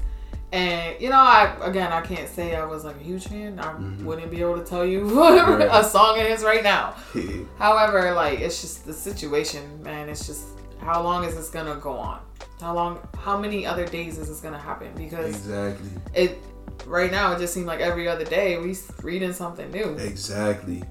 And 0.54 0.96
you 1.02 1.10
know, 1.10 1.20
I 1.20 1.54
again, 1.64 1.92
I 1.92 2.02
can't 2.02 2.30
say 2.30 2.56
I 2.56 2.64
was 2.66 2.86
like 2.86 2.96
a 2.96 3.04
huge 3.04 3.28
fan. 3.28 3.60
I 3.60 3.64
Mhm. 3.74 4.04
wouldn't 4.04 4.32
be 4.32 4.40
able 4.42 4.58
to 4.58 4.64
tell 4.64 4.86
you 4.86 5.02
Right. 5.20 5.68
a 5.72 5.84
song 5.84 6.18
it 6.20 6.28
is 6.28 6.44
right 6.44 6.64
now. 6.64 6.94
However, 7.60 8.14
like 8.14 8.40
it's 8.40 8.62
just 8.62 8.86
the 8.86 8.94
situation, 8.94 9.82
man. 9.84 10.08
It's 10.08 10.26
just 10.26 10.44
how 10.80 11.02
long 11.02 11.24
is 11.26 11.36
this 11.36 11.50
gonna 11.50 11.76
go 11.76 11.94
on? 11.94 12.20
How 12.62 12.74
long? 12.74 13.00
How 13.18 13.38
many 13.38 13.66
other 13.66 13.86
days 13.86 14.18
is 14.18 14.30
this 14.30 14.40
gonna 14.40 14.58
happen? 14.60 14.92
Because 14.96 15.26
exactly. 15.36 15.90
it 16.14 16.38
right 16.86 17.12
now 17.12 17.34
it 17.34 17.40
just 17.40 17.54
seemed 17.54 17.66
like 17.66 17.80
every 17.80 18.08
other 18.08 18.24
day 18.26 18.58
we 18.58 18.78
reading 19.02 19.34
something 19.34 19.70
new. 19.72 19.90
Exactly. 19.98 20.84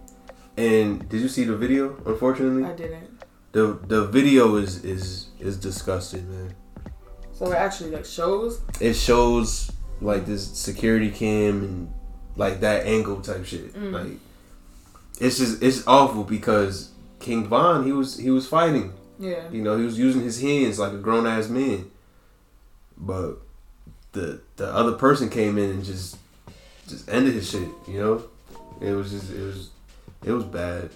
And 0.56 1.08
did 1.08 1.20
you 1.20 1.28
see 1.28 1.44
the 1.44 1.56
video? 1.56 1.96
Unfortunately, 2.06 2.64
I 2.64 2.72
didn't. 2.72 3.10
the 3.52 3.78
the 3.86 4.06
video 4.06 4.56
is 4.56 4.84
is 4.84 5.28
is 5.40 5.56
disgusting, 5.56 6.30
man. 6.30 6.54
So 7.32 7.50
it 7.50 7.56
actually 7.56 7.90
like 7.90 8.04
shows. 8.04 8.60
It 8.80 8.94
shows 8.94 9.70
like 10.00 10.26
this 10.26 10.46
security 10.56 11.10
cam 11.10 11.62
and 11.64 11.94
like 12.36 12.60
that 12.60 12.86
angle 12.86 13.20
type 13.20 13.44
shit. 13.44 13.74
Mm. 13.74 13.92
Like 13.92 14.18
it's 15.20 15.38
just 15.38 15.62
it's 15.62 15.86
awful 15.86 16.24
because 16.24 16.90
King 17.18 17.46
Von 17.46 17.84
he 17.84 17.92
was 17.92 18.16
he 18.16 18.30
was 18.30 18.46
fighting. 18.46 18.92
Yeah. 19.18 19.48
You 19.50 19.62
know, 19.62 19.76
he 19.76 19.84
was 19.84 19.98
using 19.98 20.22
his 20.22 20.40
hands 20.40 20.78
like 20.78 20.92
a 20.92 20.98
grown 20.98 21.26
ass 21.26 21.48
man. 21.48 21.90
But 22.96 23.38
the 24.12 24.40
the 24.56 24.72
other 24.72 24.92
person 24.92 25.28
came 25.28 25.58
in 25.58 25.70
and 25.70 25.84
just 25.84 26.16
just 26.88 27.08
ended 27.08 27.34
his 27.34 27.50
shit, 27.50 27.68
you 27.88 27.98
know? 27.98 28.24
It 28.80 28.92
was 28.92 29.10
just 29.10 29.32
it 29.32 29.42
was 29.42 29.70
it 30.24 30.32
was 30.32 30.44
bad. 30.44 30.90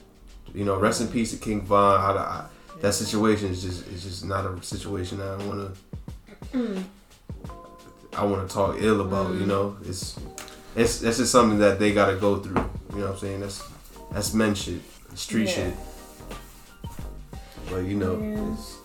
You 0.54 0.64
know, 0.64 0.76
rest 0.78 1.00
in 1.00 1.08
peace 1.08 1.30
to 1.32 1.36
King 1.36 1.62
Von. 1.62 2.00
How 2.00 2.12
the, 2.14 2.20
I, 2.20 2.46
that 2.80 2.94
situation 2.94 3.50
is 3.50 3.62
just 3.62 3.86
is 3.88 4.02
just 4.04 4.24
not 4.24 4.46
a 4.46 4.62
situation 4.62 5.20
I 5.20 5.36
want 5.44 5.76
to 6.52 6.84
I 8.16 8.24
want 8.24 8.48
to 8.48 8.52
talk 8.52 8.76
ill 8.80 9.00
about, 9.00 9.34
you 9.34 9.42
mm. 9.42 9.46
know? 9.46 9.76
It's 9.84 10.18
it's 10.74 11.00
that's 11.00 11.18
just 11.18 11.32
something 11.32 11.58
that 11.58 11.78
they 11.78 11.92
got 11.92 12.10
to 12.10 12.16
go 12.16 12.38
through. 12.38 12.56
You 12.92 12.98
know 13.00 13.06
what 13.06 13.12
I'm 13.12 13.18
saying? 13.18 13.40
That's 13.40 13.62
that's 14.10 14.34
men 14.34 14.54
shit, 14.54 14.80
street 15.14 15.48
Yeah. 15.48 15.54
shit. 15.54 15.74
But 17.70 17.84
you 17.84 17.96
know, 17.96 18.18
Yeah. 18.18 18.52
it's, 18.54 18.76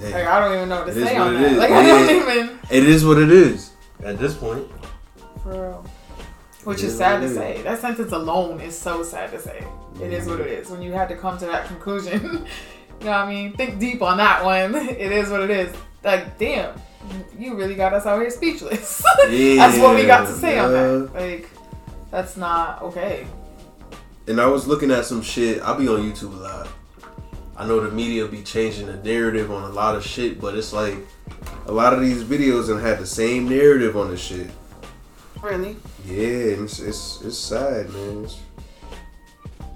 hey, 0.00 0.12
Like 0.12 0.26
I 0.26 0.40
don't 0.40 0.56
even 0.56 0.68
know 0.68 0.78
what 0.84 0.86
to 0.86 0.90
It 0.90 0.96
is 0.96 1.08
say 1.08 1.18
what 1.18 1.26
on 1.28 1.36
it 1.36 1.38
that. 1.38 1.52
is. 1.52 1.58
Like 1.58 1.70
I 1.70 1.86
don't 1.86 2.08
Yeah. 2.08 2.42
even. 2.42 2.58
it 2.70 2.84
is 2.84 3.04
what 3.04 3.18
it 3.18 3.30
is 3.30 3.70
at 4.04 4.18
this 4.18 4.34
point. 4.34 4.66
For 5.42 5.52
real. 5.52 5.86
Which 6.64 6.82
is 6.82 6.96
sad 6.96 7.20
to 7.20 7.28
say. 7.28 7.60
That 7.62 7.80
sentence 7.80 8.12
alone 8.12 8.60
is 8.60 8.78
so 8.78 9.02
sad 9.02 9.30
to 9.32 9.40
say. 9.40 9.64
It 10.00 10.12
is 10.12 10.26
what 10.26 10.40
it 10.40 10.46
is. 10.46 10.70
When 10.70 10.80
you 10.80 10.92
had 10.92 11.08
to 11.08 11.16
come 11.16 11.36
to 11.38 11.46
that 11.46 11.66
conclusion, 11.66 12.22
you 13.00 13.06
know 13.06 13.10
what 13.10 13.10
I 13.10 13.28
mean? 13.28 13.52
Think 13.56 13.80
deep 13.80 14.00
on 14.02 14.18
that 14.18 14.44
one. 14.44 14.74
It 14.88 15.12
is 15.12 15.30
what 15.30 15.42
it 15.42 15.50
is. 15.50 15.74
Like, 16.04 16.38
damn, 16.38 16.80
you 17.38 17.54
really 17.54 17.74
got 17.74 17.92
us 17.92 18.06
out 18.06 18.20
here 18.20 18.30
speechless. 18.30 19.02
that's 19.26 19.78
what 19.78 19.96
we 19.96 20.06
got 20.06 20.26
to 20.26 20.32
say 20.32 20.58
on 20.58 20.72
that. 20.72 21.14
Like, 21.14 21.50
that's 22.10 22.36
not 22.36 22.82
okay. 22.82 23.26
And 24.28 24.40
I 24.40 24.46
was 24.46 24.66
looking 24.66 24.90
at 24.90 25.04
some 25.04 25.22
shit. 25.22 25.60
I'll 25.62 25.78
be 25.78 25.88
on 25.88 26.00
YouTube 26.00 26.34
a 26.34 26.42
lot. 26.42 26.68
I 27.56 27.66
know 27.66 27.80
the 27.80 27.90
media 27.90 28.26
be 28.26 28.42
changing 28.42 28.86
the 28.86 28.96
narrative 28.96 29.50
on 29.50 29.64
a 29.64 29.72
lot 29.72 29.94
of 29.94 30.04
shit, 30.04 30.40
but 30.40 30.56
it's 30.56 30.72
like 30.72 30.96
a 31.66 31.72
lot 31.72 31.92
of 31.92 32.00
these 32.00 32.22
videos 32.24 32.70
and 32.70 32.80
had 32.80 32.98
the 32.98 33.06
same 33.06 33.48
narrative 33.48 33.96
on 33.96 34.10
the 34.10 34.16
shit. 34.16 34.50
Really? 35.42 35.76
Yeah, 36.06 36.62
it's 36.62 36.78
it's, 36.78 37.20
it's 37.22 37.36
sad, 37.36 37.90
man. 37.90 38.24
It's, 38.24 38.38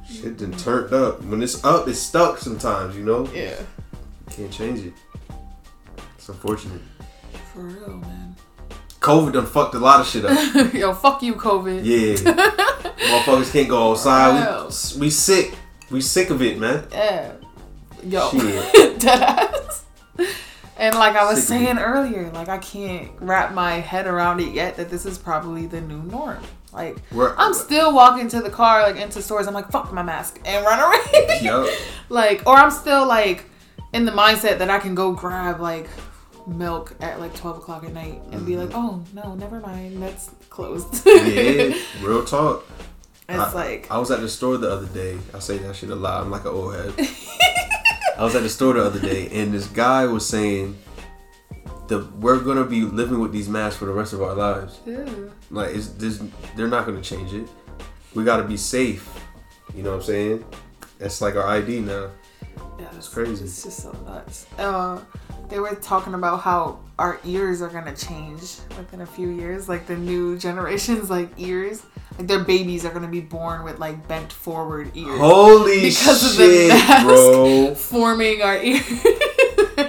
shit 0.09 0.37
done 0.39 0.53
turned 0.53 0.93
up. 0.93 1.23
When 1.25 1.43
it's 1.43 1.65
up, 1.65 1.89
it's 1.89 1.99
stuck 1.99 2.39
sometimes, 2.39 2.97
you 2.97 3.05
know? 3.05 3.29
Yeah. 3.35 3.57
Can't 4.31 4.53
change 4.53 4.87
it. 4.87 4.93
It's 6.17 6.29
unfortunate. 6.29 6.81
For 7.53 7.61
real, 7.61 7.97
man. 7.97 8.37
COVID 9.01 9.33
done 9.33 9.47
fucked 9.47 9.75
a 9.75 9.79
lot 9.79 10.01
of 10.01 10.07
shit 10.07 10.25
up. 10.25 10.73
Yo, 10.75 10.93
fuck 10.95 11.23
you, 11.23 11.35
COVID. 11.35 11.85
Yeah. 11.85 12.15
Motherfuckers 12.15 13.53
can't 13.53 13.69
go 13.69 13.91
outside. 13.91 14.67
We, 14.97 15.01
we 15.01 15.11
sick. 15.11 15.55
We 15.91 16.01
sick 16.01 16.31
of 16.31 16.43
it, 16.43 16.59
man. 16.59 16.87
Yeah. 16.91 17.33
Yo. 18.05 18.31
Shit. 18.31 19.01
Deadass. 19.01 19.83
And 20.79 20.95
like 20.95 21.17
I 21.17 21.25
was 21.25 21.39
Sick 21.39 21.59
saying 21.59 21.79
earlier, 21.79 22.31
like 22.33 22.49
I 22.49 22.59
can't 22.59 23.11
wrap 23.21 23.55
my 23.55 23.75
head 23.75 24.07
around 24.07 24.41
it 24.41 24.53
yet 24.53 24.77
that 24.77 24.91
this 24.91 25.07
is 25.07 25.17
probably 25.19 25.67
the 25.67 25.81
new 25.81 26.03
norm. 26.03 26.43
Like 26.73 26.99
We're- 27.11 27.33
I'm 27.39 27.55
still 27.55 27.95
walking 27.95 28.29
to 28.29 28.43
the 28.43 28.51
car, 28.51 28.83
like 28.83 28.97
into 29.01 29.23
stores. 29.23 29.47
I'm 29.47 29.55
like, 29.55 29.71
fuck 29.71 29.93
my 29.93 30.03
mask 30.03 30.39
and 30.45 30.65
run 30.67 30.79
away. 30.81 31.39
Yup. 31.41 31.69
like, 32.11 32.47
or 32.47 32.55
I'm 32.57 32.71
still 32.71 33.07
like 33.07 33.47
in 33.95 34.05
the 34.05 34.13
mindset 34.13 34.59
that 34.59 34.69
I 34.69 34.79
can 34.79 34.95
go 34.95 35.13
grab 35.13 35.61
like 35.61 35.89
milk 36.47 36.95
at 37.01 37.19
like 37.19 37.35
12 37.35 37.57
o'clock 37.59 37.83
at 37.85 37.93
night 37.95 38.21
and 38.31 38.45
be 38.45 38.57
like, 38.57 38.71
oh 38.75 39.03
no, 39.15 39.35
never 39.35 39.61
mind, 39.61 40.03
that's 40.03 40.31
closed. 40.51 40.93
Mm-hmm. 41.05 41.73
Yeah, 42.03 42.07
real 42.07 42.25
talk. 42.25 42.65
it's 43.29 43.39
I, 43.39 43.53
like, 43.53 43.91
I 43.91 43.97
was 43.99 44.11
at 44.11 44.21
the 44.21 44.29
store 44.29 44.59
the 44.59 44.71
other 44.71 44.87
day. 44.87 45.17
I 45.33 45.39
say 45.39 45.57
that 45.59 45.75
shit 45.75 45.89
a 45.91 45.95
lot. 45.95 46.23
I'm 46.23 46.31
like 46.31 46.43
an 46.43 46.49
old 46.49 46.75
head. 46.75 46.93
I 48.19 48.25
was 48.25 48.35
at 48.35 48.43
the 48.43 48.49
store 48.49 48.75
the 48.75 48.85
other 48.85 49.01
day, 49.01 49.29
and 49.33 49.53
this 49.53 49.67
guy 49.67 50.07
was 50.07 50.27
saying, 50.27 50.77
"the 51.89 52.09
We're 52.19 52.41
gonna 52.41 52.65
be 52.65 52.83
living 52.83 53.21
with 53.21 53.33
these 53.33 53.49
masks 53.49 53.79
for 53.79 53.85
the 53.85 53.93
rest 53.93 54.13
of 54.13 54.23
our 54.23 54.35
lives. 54.35 54.81
ew. 54.87 55.31
Like, 55.51 55.75
it's 55.75 55.89
this, 55.89 56.23
they're 56.57 56.69
not 56.69 56.87
gonna 56.87 57.03
change 57.03 57.33
it. 57.35 57.47
We 58.15 58.25
gotta 58.25 58.45
be 58.45 58.57
safe. 58.57 59.09
You 59.75 59.83
know 59.83 59.91
what 59.91 59.97
I'm 59.97 60.03
saying? 60.03 60.45
That's 60.99 61.21
like 61.21 61.37
our 61.37 61.47
ID 61.47 61.81
now. 61.81 62.11
Yeah, 62.79 62.87
It's 62.97 63.09
crazy. 63.09 63.45
It's 63.45 63.63
just 63.63 63.83
so 63.83 63.93
nuts. 64.07 64.47
Uh, 64.59 65.01
they 65.49 65.59
were 65.59 65.75
talking 65.77 66.15
about 66.15 66.41
how 66.41 66.79
our 66.99 67.19
ears 67.25 67.63
are 67.63 67.69
gonna 67.69 67.95
change 67.95 68.41
within 68.77 69.01
a 69.01 69.07
few 69.07 69.29
years. 69.29 69.69
Like 69.69 69.87
the 69.87 69.97
new 69.97 70.37
generations, 70.47 71.09
like 71.11 71.31
ears, 71.39 71.83
like 72.19 72.27
their 72.29 72.41
babies 72.45 72.85
are 72.85 72.91
gonna 72.93 73.09
be 73.09 73.21
born 73.21 73.65
with 73.65 73.79
like 73.79 74.07
bent 74.09 74.33
forward 74.33 74.91
ears, 74.95 75.19
Holy 75.19 75.83
Because 75.83 76.33
of 76.33 76.37
the 76.39 76.45
shit, 76.47 76.69
mask. 76.69 77.07
bro! 77.07 77.75
forming 77.77 78.43
our 78.43 78.57
ears. 78.63 78.85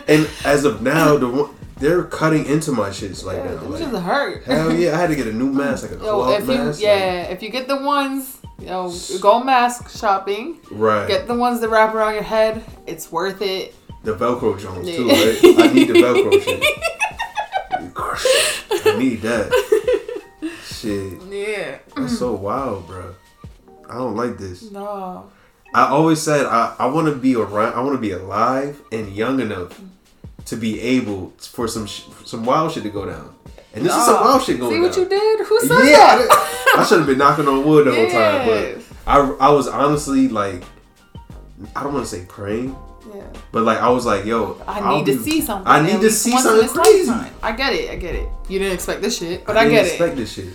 And 0.09 0.29
as 0.45 0.63
of 0.65 0.81
now, 0.81 1.17
the 1.17 1.27
one, 1.27 1.49
they're 1.77 2.03
cutting 2.03 2.45
into 2.45 2.71
my 2.71 2.89
shits 2.89 3.23
like 3.25 3.37
yeah, 3.37 3.55
now. 3.55 3.61
Like, 3.63 4.03
hurt. 4.03 4.43
hell 4.45 4.73
yeah, 4.73 4.93
I 4.95 4.97
had 4.99 5.07
to 5.09 5.15
get 5.15 5.27
a 5.27 5.33
new 5.33 5.51
mask, 5.51 5.83
like 5.89 5.99
a 5.99 6.03
Yo, 6.03 6.29
if 6.29 6.41
you 6.47 6.55
mask. 6.55 6.81
yeah, 6.81 7.23
if 7.23 7.41
you 7.43 7.49
get 7.49 7.67
the 7.67 7.75
ones, 7.77 8.37
yo, 8.59 8.91
go 9.21 9.43
mask 9.43 9.89
shopping. 9.97 10.59
right. 10.71 11.07
Get 11.07 11.27
the 11.27 11.35
ones 11.35 11.59
that 11.61 11.69
wrap 11.69 11.93
around 11.93 12.13
your 12.13 12.23
head. 12.23 12.63
It's 12.85 13.11
worth 13.11 13.41
it. 13.41 13.75
the 14.03 14.13
Velcro 14.15 14.59
Jones 14.59 14.87
too, 14.87 15.07
right? 15.07 15.37
I 15.59 15.73
need 15.73 15.87
the 15.89 15.93
Velcro 15.93 16.41
shit. 16.41 16.63
I 18.85 18.97
need 18.97 19.21
that. 19.21 19.51
Shit, 20.65 21.21
Yeah. 21.29 21.79
that's 21.95 22.17
so 22.17 22.33
wild, 22.33 22.87
bro. 22.87 23.15
I 23.89 23.95
don't 23.95 24.15
like 24.15 24.37
this. 24.37 24.69
No. 24.71 25.29
I 25.73 25.87
always 25.87 26.21
said 26.21 26.45
I, 26.45 26.75
I 26.79 26.85
want 26.87 27.07
to 27.07 27.15
be 27.15 27.35
around. 27.35 27.73
I 27.73 27.81
want 27.81 27.95
to 27.95 28.01
be 28.01 28.11
alive 28.11 28.81
and 28.91 29.11
young 29.13 29.39
enough 29.39 29.79
to 30.45 30.55
be 30.55 30.79
able 30.79 31.33
for 31.39 31.67
some 31.67 31.85
sh- 31.87 32.03
some 32.25 32.45
wild 32.45 32.71
shit 32.71 32.83
to 32.83 32.89
go 32.89 33.05
down. 33.05 33.35
And 33.77 33.85
this 33.85 33.95
is 33.95 34.05
some 34.05 34.15
Nah. 34.15 34.21
wild 34.25 34.43
shit 34.43 34.59
going 34.59 34.83
on. 34.83 34.91
See 34.93 35.01
down. 35.01 35.07
what 35.07 35.13
you 35.13 35.37
did? 35.37 35.45
Who 35.47 35.59
said 35.61 35.85
Yeah, 35.89 36.17
that? 36.17 36.73
I, 36.77 36.83
should 36.85 36.97
have 36.99 37.07
been 37.07 37.17
knocking 37.17 37.47
on 37.47 37.65
wood 37.65 37.87
the 37.87 37.93
whole 37.95 38.09
time, 38.09 38.47
but 38.47 38.83
I 39.05 39.47
I 39.47 39.49
was 39.51 39.67
honestly 39.67 40.27
like, 40.27 40.63
I 41.75 41.83
don't 41.83 41.93
want 41.93 42.05
to 42.05 42.11
say 42.15 42.25
praying, 42.27 42.75
yeah. 43.13 43.23
but 43.51 43.63
like 43.63 43.77
I 43.79 43.89
was 43.89 44.05
like, 44.05 44.25
yo, 44.25 44.59
I 44.67 44.79
I'll 44.79 44.97
need 44.97 45.05
to 45.07 45.17
be- 45.17 45.23
see 45.31 45.41
something. 45.41 45.67
I 45.67 45.81
need 45.85 46.01
to 46.01 46.09
see 46.11 46.31
something 46.37 46.67
crazy. 46.69 47.09
lifetime. 47.09 47.33
I 47.41 47.51
get 47.53 47.73
it. 47.73 47.89
I 47.91 47.95
get 47.95 48.15
it. 48.15 48.27
You 48.49 48.59
didn't 48.59 48.73
expect 48.73 49.01
this 49.01 49.17
shit, 49.17 49.45
but 49.45 49.55
I 49.57 49.63
get 49.69 49.71
it. 49.71 49.73
I, 49.73 49.81
didn't 49.83 49.87
expect 49.87 50.15
this 50.17 50.33
shit. 50.33 50.53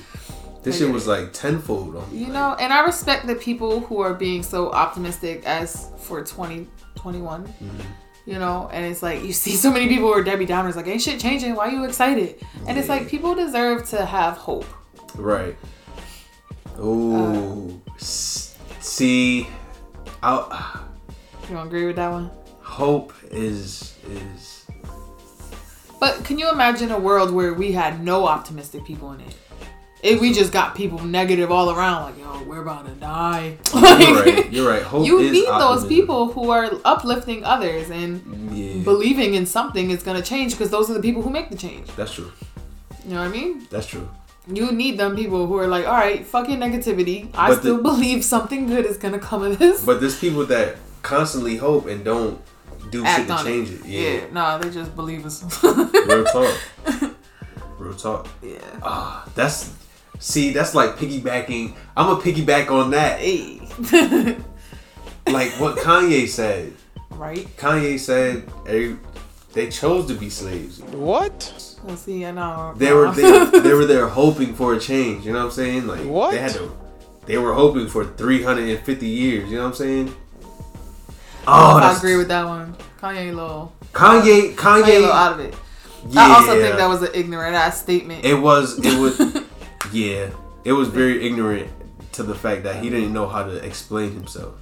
This 0.62 0.78
shit 0.78 0.90
was 0.92 1.06
like 1.08 1.32
tenfold 1.32 1.96
on 1.96 2.12
me. 2.12 2.18
You 2.18 2.24
like, 2.26 2.34
know, 2.34 2.56
and 2.60 2.72
I 2.72 2.84
respect 2.84 3.26
the 3.26 3.34
people 3.34 3.80
who 3.80 4.00
are 4.00 4.14
being 4.14 4.42
so 4.44 4.70
optimistic 4.70 5.42
as 5.44 5.90
for 5.98 6.22
2021. 6.22 7.42
Mm-hmm. 7.44 7.80
You 8.24 8.38
know, 8.38 8.68
and 8.72 8.84
it's 8.86 9.02
like 9.02 9.24
you 9.24 9.32
see 9.32 9.50
so 9.56 9.70
many 9.72 9.88
people 9.88 10.06
who 10.06 10.12
are 10.12 10.22
Debbie 10.22 10.46
Downers, 10.46 10.76
like, 10.76 10.86
ain't 10.86 11.02
shit 11.02 11.18
changing. 11.18 11.56
Why 11.56 11.68
you 11.70 11.82
excited? 11.84 12.40
And 12.68 12.78
it's 12.78 12.88
like 12.88 13.08
people 13.08 13.34
deserve 13.34 13.88
to 13.90 14.04
have 14.04 14.36
hope. 14.36 14.64
right. 15.16 15.56
Ooh, 16.78 17.80
S- 17.96 18.56
see, 18.80 19.46
I, 20.22 20.78
You 21.48 21.56
don't 21.56 21.66
agree 21.66 21.84
with 21.86 21.96
that 21.96 22.10
one? 22.10 22.30
hope 22.60 23.12
is 23.30 23.94
is 24.08 24.66
But 26.00 26.24
can 26.24 26.38
you 26.38 26.50
imagine 26.50 26.90
a 26.92 26.98
world 26.98 27.30
where 27.32 27.52
we 27.52 27.72
had 27.72 28.02
no 28.02 28.26
optimistic 28.26 28.84
people 28.86 29.12
in 29.12 29.20
it? 29.20 29.34
If 30.02 30.20
we 30.20 30.32
just 30.32 30.52
got 30.52 30.74
people 30.74 30.98
negative 31.04 31.52
all 31.52 31.70
around, 31.70 32.02
like, 32.02 32.18
yo, 32.18 32.42
we're 32.42 32.60
about 32.62 32.86
to 32.86 32.92
die. 32.92 33.56
you're 33.74 33.82
right. 34.24 34.52
You're 34.52 34.68
right. 34.68 34.82
Hope 34.82 35.06
you 35.06 35.30
need 35.30 35.46
those 35.46 35.86
people 35.86 36.32
who 36.32 36.50
are 36.50 36.68
uplifting 36.84 37.44
others 37.44 37.88
and 37.90 38.20
Yeah, 38.52 38.82
believing 38.82 39.34
in 39.34 39.46
something 39.46 39.90
is 39.90 40.02
going 40.02 40.20
to 40.20 40.28
change 40.28 40.52
because 40.52 40.70
those 40.70 40.90
are 40.90 40.94
the 40.94 41.00
people 41.00 41.22
who 41.22 41.30
make 41.30 41.50
the 41.50 41.56
change. 41.56 41.86
that's 41.94 42.12
true. 42.14 42.32
You 43.06 43.14
know 43.14 43.20
what 43.20 43.28
I 43.28 43.32
mean? 43.32 43.66
That's 43.70 43.86
true. 43.86 44.08
You 44.52 44.72
need 44.72 44.98
them 44.98 45.14
people 45.14 45.46
who 45.46 45.56
are 45.58 45.68
like, 45.68 45.86
all 45.86 45.92
right, 45.94 46.26
fuck 46.26 46.48
your 46.48 46.58
negativity. 46.58 47.30
I 47.34 47.50
But 47.50 47.60
still 47.60 47.76
the- 47.76 47.82
believe 47.84 48.24
something 48.24 48.66
good 48.66 48.84
is 48.86 48.96
going 48.98 49.14
to 49.14 49.20
come 49.20 49.44
of 49.44 49.56
this. 49.60 49.84
But 49.86 50.00
there's 50.00 50.18
people 50.18 50.44
that 50.46 50.76
constantly 51.02 51.56
hope 51.58 51.86
and 51.86 52.04
don't 52.04 52.40
do 52.90 53.04
Act 53.04 53.18
shit 53.20 53.28
to 53.38 53.44
change 53.44 53.70
it. 53.70 53.86
Yeah. 53.86 54.00
Yeah, 54.00 54.20
nah, 54.32 54.58
they 54.58 54.68
just 54.70 54.96
believe 54.96 55.24
us. 55.24 55.44
real 55.62 56.24
talk. 56.24 56.54
Real 57.78 57.94
talk. 57.94 58.28
yeah. 58.42 58.58
Ah, 58.82 59.28
that's 59.34 59.72
see, 60.22 60.52
that's 60.52 60.74
like 60.74 60.96
piggybacking. 60.96 61.74
I'm 61.96 62.08
a 62.16 62.20
piggyback 62.20 62.70
on 62.70 62.90
that. 62.92 63.18
Hey. 63.20 63.58
Like 65.26 65.52
what 65.60 65.76
Kanye 65.78 66.28
said. 66.28 66.72
right? 67.10 67.46
Kanye 67.56 67.98
said, 67.98 68.44
every, 68.66 68.96
they 69.52 69.68
chose 69.70 70.06
to 70.08 70.14
be 70.14 70.28
slaves. 70.30 70.80
What? 70.82 71.78
Let's 71.84 72.02
see, 72.02 72.24
I 72.26 72.32
know. 72.32 72.74
They 72.76 72.92
were 72.92 73.10
they, 73.12 73.22
were- 73.30 73.46
they 73.60 73.72
were 73.74 73.84
there 73.86 74.08
hoping 74.08 74.54
for 74.54 74.74
a 74.74 74.80
change. 74.80 75.24
You 75.24 75.32
know 75.32 75.38
what 75.40 75.44
I'm 75.46 75.50
saying? 75.52 75.86
Like 75.86 76.04
What? 76.04 76.32
they 76.32 76.38
had 76.38 76.52
to. 76.52 76.72
They 77.26 77.38
were 77.38 77.54
hoping 77.54 77.86
for 77.86 78.04
350 78.04 79.06
years. 79.06 79.48
You 79.50 79.56
know 79.58 79.62
what 79.62 79.68
I'm 79.70 79.74
saying? 79.74 80.14
Oh, 81.46 81.78
I 81.78 81.96
agree 81.96 82.16
with 82.16 82.28
that 82.28 82.44
one. 82.46 82.76
Kanye 83.00 83.30
a 83.30 83.32
little, 83.32 83.72
Kanye. 83.92 84.54
Kanye 84.54 84.82
a 84.82 84.86
little 84.86 85.08
Kanye. 85.08 85.12
out 85.12 85.32
of 85.34 85.40
it. 85.40 85.54
Yeah, 86.08 86.20
I 86.26 86.34
also 86.34 86.60
think 86.60 86.76
that 86.76 86.88
was 86.88 87.02
an 87.02 87.10
ignorant 87.14 87.54
ass 87.54 87.80
statement. 87.80 88.24
It 88.24 88.34
was. 88.34 88.78
It 88.84 88.98
was. 88.98 89.18
yeah. 89.92 90.30
It 90.64 90.72
was 90.72 90.88
very 90.88 91.26
ignorant 91.26 91.70
to 92.12 92.22
the 92.22 92.34
fact 92.34 92.62
that 92.64 92.76
he 92.82 92.88
didn't 92.90 93.12
know 93.12 93.26
how 93.26 93.42
to 93.42 93.56
explain 93.64 94.12
himself. 94.12 94.54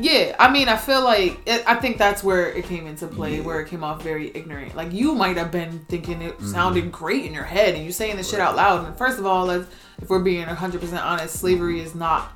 Yeah, 0.00 0.34
I 0.38 0.50
mean, 0.50 0.68
I 0.68 0.76
feel 0.76 1.02
like 1.04 1.40
it, 1.46 1.62
I 1.66 1.76
think 1.76 1.98
that's 1.98 2.22
where 2.24 2.50
it 2.52 2.64
came 2.64 2.86
into 2.86 3.06
play, 3.06 3.36
Yeah. 3.36 3.42
where 3.42 3.60
it 3.60 3.68
came 3.68 3.84
off 3.84 4.02
very 4.02 4.30
ignorant. 4.34 4.74
Like 4.76 4.92
you 4.92 5.14
might 5.14 5.36
have 5.36 5.50
been 5.50 5.78
thinking 5.88 6.20
it 6.20 6.36
Mm-hmm. 6.36 6.50
sounded 6.50 6.92
great 6.92 7.24
in 7.24 7.32
your 7.32 7.44
head, 7.44 7.74
and 7.74 7.84
you're 7.84 7.92
saying 7.92 8.16
this 8.16 8.28
shit 8.30 8.40
out 8.40 8.56
loud. 8.56 8.86
And 8.86 8.96
first 8.98 9.18
of 9.18 9.24
all, 9.26 9.48
if 9.50 9.66
we're 10.08 10.18
being 10.18 10.44
hundred 10.46 10.80
percent 10.80 11.02
honest, 11.04 11.36
slavery 11.38 11.80
is 11.80 11.94
not 11.94 12.32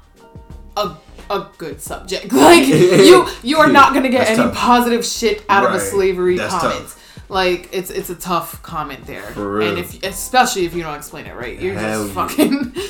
a 0.76 0.94
a 1.28 1.48
good 1.58 1.80
subject. 1.80 2.32
Like 2.32 2.66
you 2.68 3.26
you 3.42 3.58
are 3.58 3.68
not 3.70 3.92
gonna 3.92 4.08
get 4.08 4.26
That's 4.26 4.38
any 4.38 4.48
tough. 4.50 4.54
positive 4.56 5.04
shit 5.04 5.44
out 5.48 5.64
of 5.66 5.74
a 5.74 5.80
slavery 5.80 6.36
That's 6.38 6.54
comment. 6.54 6.80
tough. 6.80 6.96
Like 7.30 7.68
it's 7.72 7.90
it's 7.90 8.10
a 8.10 8.14
tough 8.16 8.62
comment 8.62 9.06
there, 9.06 9.22
For 9.22 9.58
real. 9.58 9.68
and 9.70 9.78
if 9.78 10.02
especially 10.02 10.64
if 10.66 10.74
you 10.74 10.82
don't 10.82 10.96
explain 10.96 11.26
it 11.26 11.34
right, 11.34 11.58
you're 11.58 11.74
Hell 11.74 12.04
just 12.08 12.16
yeah. 12.16 12.26
fucking. 12.26 12.74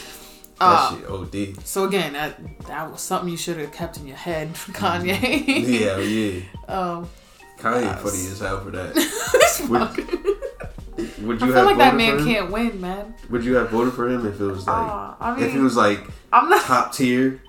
That 0.61 0.67
Uh, 0.67 0.95
shit 0.99 1.09
OD. 1.57 1.67
so 1.67 1.85
again, 1.85 2.13
that 2.13 2.37
that 2.67 2.91
was 2.93 3.01
something 3.01 3.31
you 3.31 3.39
should 3.39 3.57
have 3.57 3.73
kept 3.73 3.97
in 3.97 4.07
your 4.07 4.17
head, 4.19 4.53
Kanye. 4.53 5.19
Yeah, 5.47 5.97
yeah. 5.99 6.41
Um, 6.69 7.09
Kanye 7.59 7.97
funny 7.99 8.27
as 8.31 8.41
hell 8.41 8.61
for 8.63 8.71
that. 8.73 8.95
fuck. 9.69 9.97
Would 11.23 11.41
you 11.41 11.47
I 11.47 11.51
feel 11.51 11.53
have 11.57 11.67
like 11.67 11.79
that 11.79 11.93
voted 11.93 11.97
man 12.07 12.13
for 12.19 12.19
him? 12.23 12.27
can't 12.27 12.51
win, 12.51 12.81
man. 12.81 13.15
Would 13.31 13.45
you 13.45 13.55
have 13.57 13.71
voted 13.71 13.95
for 13.95 14.09
him 14.09 14.27
if 14.27 14.41
it 14.41 14.45
was 14.45 14.67
like 14.67 14.77
Uh, 14.91 15.15
I 15.21 15.35
mean, 15.37 15.45
if 15.45 15.53
he 15.53 15.59
was 15.59 15.77
like 15.77 16.01
I'm 16.33 16.49
not. 16.49 16.63
top 16.65 16.93
tier? 16.95 17.41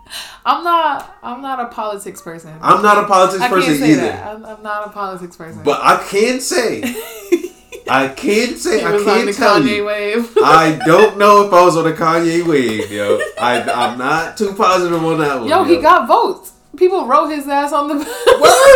I'm 0.46 0.64
not. 0.64 1.18
I'm 1.24 1.42
not 1.42 1.60
a 1.60 1.68
politics 1.68 2.22
person. 2.22 2.58
I'm 2.62 2.82
not 2.82 2.98
a 3.04 3.08
politics 3.08 3.42
I 3.42 3.48
can't 3.50 3.62
person 3.64 3.78
say 3.78 3.92
either. 3.92 4.02
that. 4.02 4.28
I'm, 4.36 4.46
I'm 4.46 4.64
not 4.64 4.88
a 4.88 4.90
politics 4.90 5.36
person. 5.36 5.64
But 5.64 5.80
I 5.82 6.04
can 6.10 6.40
say, 6.42 6.82
I 7.90 8.08
can 8.10 8.56
say, 8.58 8.84
I 8.84 9.04
can't 9.04 9.34
tell 9.36 9.64
you. 9.66 9.86
wave. 9.86 10.36
I 10.44 10.80
don't 10.86 11.18
know 11.18 11.46
if 11.48 11.54
I 11.54 11.64
was 11.64 11.78
on 11.78 11.84
the 11.86 11.94
Kanye 11.94 12.46
wave, 12.46 12.92
yo. 12.92 13.20
I, 13.40 13.62
I'm 13.62 13.98
not 13.98 14.38
too 14.38 14.54
positive 14.54 15.04
on 15.04 15.20
that 15.20 15.40
one. 15.42 15.48
Yo, 15.50 15.64
he 15.64 15.78
got 15.78 16.08
votes. 16.08 16.54
People 16.78 17.06
wrote 17.06 17.28
his 17.28 17.48
ass 17.48 17.72
on 17.74 17.88
the. 17.90 17.96
Word! 17.96 18.06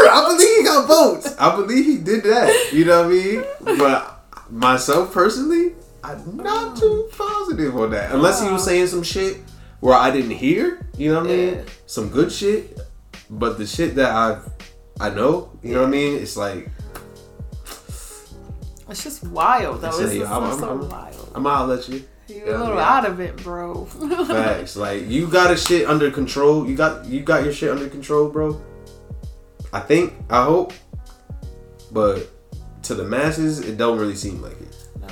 I 0.10 0.26
believe 0.30 0.58
he 0.58 0.64
got 0.64 0.88
votes. 0.88 1.36
I 1.40 1.56
believe 1.56 1.86
he 1.86 1.98
did 1.98 2.24
that. 2.24 2.70
You 2.74 2.86
know 2.86 3.04
what 3.04 3.08
I 3.08 3.10
mean? 3.10 3.44
But 3.80 4.15
myself 4.50 5.14
personally, 5.14 5.76
I'm 6.04 6.38
not 6.38 6.76
mm. 6.76 6.80
too 6.80 7.10
positive 7.12 7.76
on 7.76 7.92
that. 7.92 8.12
Unless 8.12 8.42
he 8.42 8.50
was 8.50 8.64
saying 8.64 8.88
some 8.88 9.04
shit 9.04 9.38
where 9.80 9.96
I 9.96 10.12
didn't 10.12 10.32
hear. 10.32 10.86
You 10.98 11.14
know 11.14 11.22
what 11.22 11.32
I 11.32 11.36
mean? 11.36 11.54
Yeah. 11.56 11.64
Some 11.88 12.10
good 12.10 12.32
shit. 12.32 12.80
But 13.30 13.58
the 13.58 13.66
shit 13.66 13.96
that 13.96 14.12
I 14.12 14.40
I 15.00 15.10
know, 15.10 15.52
you 15.64 15.74
know 15.74 15.82
what 15.82 15.88
I 15.88 15.92
mean? 15.92 16.22
It's 16.22 16.38
like 16.38 16.70
It's 18.90 19.04
just 19.04 19.24
wild 19.26 19.82
though. 19.82 19.88
It's 19.90 19.98
just 19.98 20.32
I'm- 20.32 20.60
so, 20.60 20.70
I'm- 20.70 20.90
wild. 20.90 21.32
I'm 21.34 21.44
gonna 21.44 21.66
let 21.66 21.90
you. 21.90 22.04
You're 22.28 22.48
Yeah, 22.48 22.58
a 22.58 22.60
little 22.60 22.76
yeah. 22.76 22.98
out 22.98 23.06
of 23.06 23.20
it, 23.20 23.36
bro. 23.38 23.86
Facts. 23.86 24.76
like 24.86 25.08
you 25.08 25.28
got 25.28 25.52
a 25.52 25.58
shit 25.58 25.88
under 25.88 26.10
control. 26.10 26.68
You 26.68 26.76
got 26.76 27.06
you 27.06 27.22
got 27.22 27.44
your 27.44 27.54
shit 27.54 27.70
under 27.70 27.88
control, 27.88 28.30
bro. 28.30 28.62
I 29.74 29.80
think. 29.80 30.14
I 30.30 30.44
hope. 30.44 30.74
But 31.92 32.30
to 32.86 32.96
the 32.96 33.04
masses, 33.04 33.60
it 33.60 33.78
don't 33.78 33.98
really 34.00 34.16
seem 34.16 34.42
like 34.42 34.60
it. 34.62 34.76
Nah. 35.02 35.08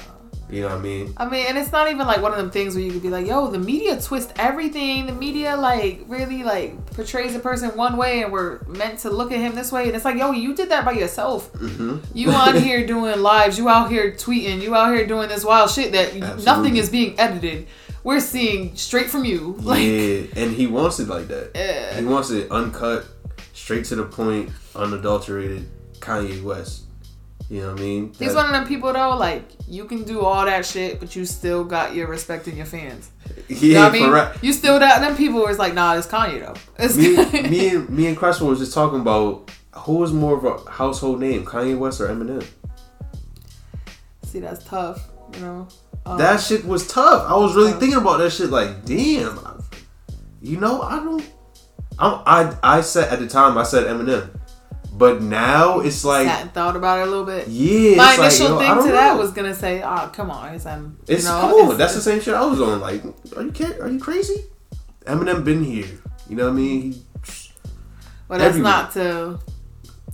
You 0.50 0.62
know 0.62 0.68
what 0.70 0.78
I 0.78 0.82
mean? 0.82 1.14
I 1.18 1.28
mean, 1.28 1.46
and 1.48 1.58
it's 1.58 1.72
not 1.72 1.90
even 1.90 2.06
like 2.06 2.22
one 2.22 2.32
of 2.32 2.38
them 2.38 2.52
things 2.52 2.76
where 2.76 2.84
you 2.84 2.92
could 2.92 3.02
be 3.02 3.10
like, 3.10 3.26
"Yo, 3.26 3.48
the 3.50 3.58
media 3.58 4.00
twist 4.00 4.32
everything. 4.36 5.08
The 5.08 5.14
media 5.14 5.56
like 5.58 6.04
really 6.08 6.44
like 6.44 6.86
portrays 6.94 7.34
a 7.36 7.40
person 7.40 7.72
one 7.76 7.98
way, 7.98 8.22
and 8.24 8.32
we're 8.32 8.62
meant 8.66 9.00
to 9.00 9.10
look 9.10 9.32
at 9.32 9.40
him 9.40 9.56
this 9.56 9.72
way." 9.72 9.88
And 9.88 9.96
it's 9.96 10.06
like, 10.06 10.18
"Yo, 10.18 10.32
you 10.32 10.54
did 10.54 10.70
that 10.70 10.86
by 10.86 10.92
yourself. 10.92 11.50
hmm 11.56 11.98
You 12.14 12.30
on 12.32 12.56
here 12.68 12.86
doing 12.86 13.20
lives. 13.22 13.58
You 13.58 13.68
out 13.70 13.90
here 13.90 14.12
tweeting. 14.12 14.62
You 14.62 14.76
out 14.76 14.94
here 14.94 15.08
doing 15.08 15.28
this 15.30 15.44
wild 15.44 15.72
shit 15.72 15.92
that 15.94 16.10
Absolutely. 16.14 16.46
nothing 16.46 16.78
is 16.78 16.90
being 16.90 17.20
edited. 17.20 17.66
We're 18.04 18.20
seeing 18.20 18.76
straight 18.76 19.10
from 19.10 19.24
you. 19.26 19.56
Like, 19.64 19.82
yeah, 19.82 20.26
and 20.36 20.52
he 20.52 20.68
wants 20.68 21.00
it 21.00 21.08
like 21.08 21.30
that. 21.30 21.52
Yeah. 21.56 21.98
He 22.00 22.06
wants 22.06 22.30
it 22.32 22.52
uncut, 22.52 23.06
straight 23.54 23.86
to 23.86 23.96
the 23.96 24.04
point, 24.04 24.52
unadulterated. 24.76 25.68
Kanye 26.00 26.44
West. 26.44 26.84
You 27.50 27.62
know 27.62 27.72
what 27.74 27.80
I 27.80 27.84
mean? 27.84 28.14
he's 28.18 28.34
one 28.34 28.46
of 28.46 28.52
them 28.52 28.66
people 28.68 28.92
though. 28.94 29.16
Like, 29.18 29.44
you 29.68 29.86
can 29.86 30.04
do 30.04 30.22
all 30.22 30.46
that 30.46 30.66
shit, 30.66 31.00
but 31.00 31.16
you 31.16 31.26
still 31.26 31.64
got 31.64 31.94
your 31.94 32.08
respect 32.08 32.48
in 32.48 32.56
your 32.58 32.66
fans. 32.66 33.12
Yeah, 33.48 33.56
You 33.60 33.74
know 33.74 33.82
what 33.82 33.96
I 34.26 34.32
mean? 34.32 34.40
You 34.42 34.54
still 34.54 34.80
that 34.80 35.00
them 35.02 35.16
people 35.16 35.42
was 35.42 35.60
like, 35.60 35.74
nah, 35.74 35.96
it's 35.96 36.08
Kanye 36.08 36.40
though. 36.40 36.56
It's 36.84 36.96
me, 36.98 37.42
me 37.50 37.70
and 37.76 37.90
me 37.90 38.08
and 38.08 38.18
Cresswell 38.18 38.50
was 38.50 38.60
just 38.60 38.74
talking 38.74 39.02
about 39.02 39.52
who 39.74 40.04
is 40.04 40.12
more 40.14 40.38
of 40.38 40.46
a 40.46 40.72
household 40.72 41.20
name, 41.20 41.46
Kanye 41.46 41.78
West 41.78 42.00
or 42.02 42.08
Eminem. 42.08 42.46
See, 44.24 44.40
that's 44.40 44.64
tough. 44.64 45.10
You 45.36 45.40
know. 45.42 45.68
Um, 46.06 46.18
That 46.18 46.40
shit 46.42 46.66
was 46.66 46.88
tough. 46.88 47.30
I 47.30 47.36
was 47.38 47.56
really 47.56 47.72
Tough. 47.72 47.80
thinking 47.80 47.98
about 48.00 48.18
that 48.18 48.32
shit. 48.32 48.50
Like, 48.50 48.84
damn, 48.86 49.40
you 50.42 50.58
know, 50.58 50.82
I 50.82 50.96
don't. 50.98 51.24
I 52.00 52.56
I 52.64 52.78
I 52.78 52.82
said 52.82 53.12
at 53.14 53.20
the 53.20 53.28
time 53.28 53.58
I 53.58 53.64
said 53.64 53.86
Eminem, 53.86 54.30
but 55.04 55.22
now 55.22 55.80
it's 55.82 56.06
like, 56.06 56.26
sat 56.28 56.42
and 56.44 56.54
thought 56.54 56.76
about 56.78 57.00
it 57.00 57.08
a 57.08 57.12
little 57.12 57.26
bit. 57.26 57.48
yeah, 57.50 57.98
My 57.98 58.12
it's 58.12 58.20
like, 58.20 58.32
initial 58.32 58.48
yo, 58.48 58.56
I 58.56 58.60
thing 58.60 58.76
don't 58.76 58.86
to 58.88 58.92
that 58.94 59.14
know. 59.16 59.20
was 59.22 59.32
gonna 59.32 59.54
say, 59.54 59.82
"Oh, 59.84 60.10
come 60.14 60.32
on, 60.32 60.54
it's 60.56 60.66
um, 60.66 60.98
it's 61.08 61.24
you 61.24 61.30
know, 61.30 61.42
cool. 61.50 61.60
it's- 61.64 61.78
That's 61.78 61.96
the 61.96 62.02
same 62.02 62.22
shit 62.22 62.34
I 62.34 62.46
was 62.46 62.62
on. 62.62 62.80
Like, 62.80 63.04
are 63.36 63.44
you 63.44 63.52
ca- 63.52 63.80
are 63.82 63.90
you 63.90 64.00
crazy? 64.00 64.46
Eminem 65.06 65.44
been 65.44 65.62
here. 65.64 65.88
You 66.30 66.38
know 66.38 66.46
what 66.46 66.52
I 66.54 66.56
mean? 66.56 66.82
He, 66.94 67.04
But 68.30 68.38
that's 68.38 68.50
everywhere. 68.56 68.72
not 68.72 68.92
to 68.94 69.40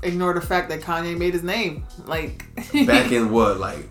ignore 0.02 0.34
the 0.34 0.42
fact 0.42 0.70
that 0.70 0.82
Kanye 0.82 1.16
made 1.18 1.34
his 1.34 1.44
name. 1.44 1.86
Like 2.06 2.46
back 2.88 3.12
in 3.12 3.30
what 3.32 3.60
like 3.60 3.88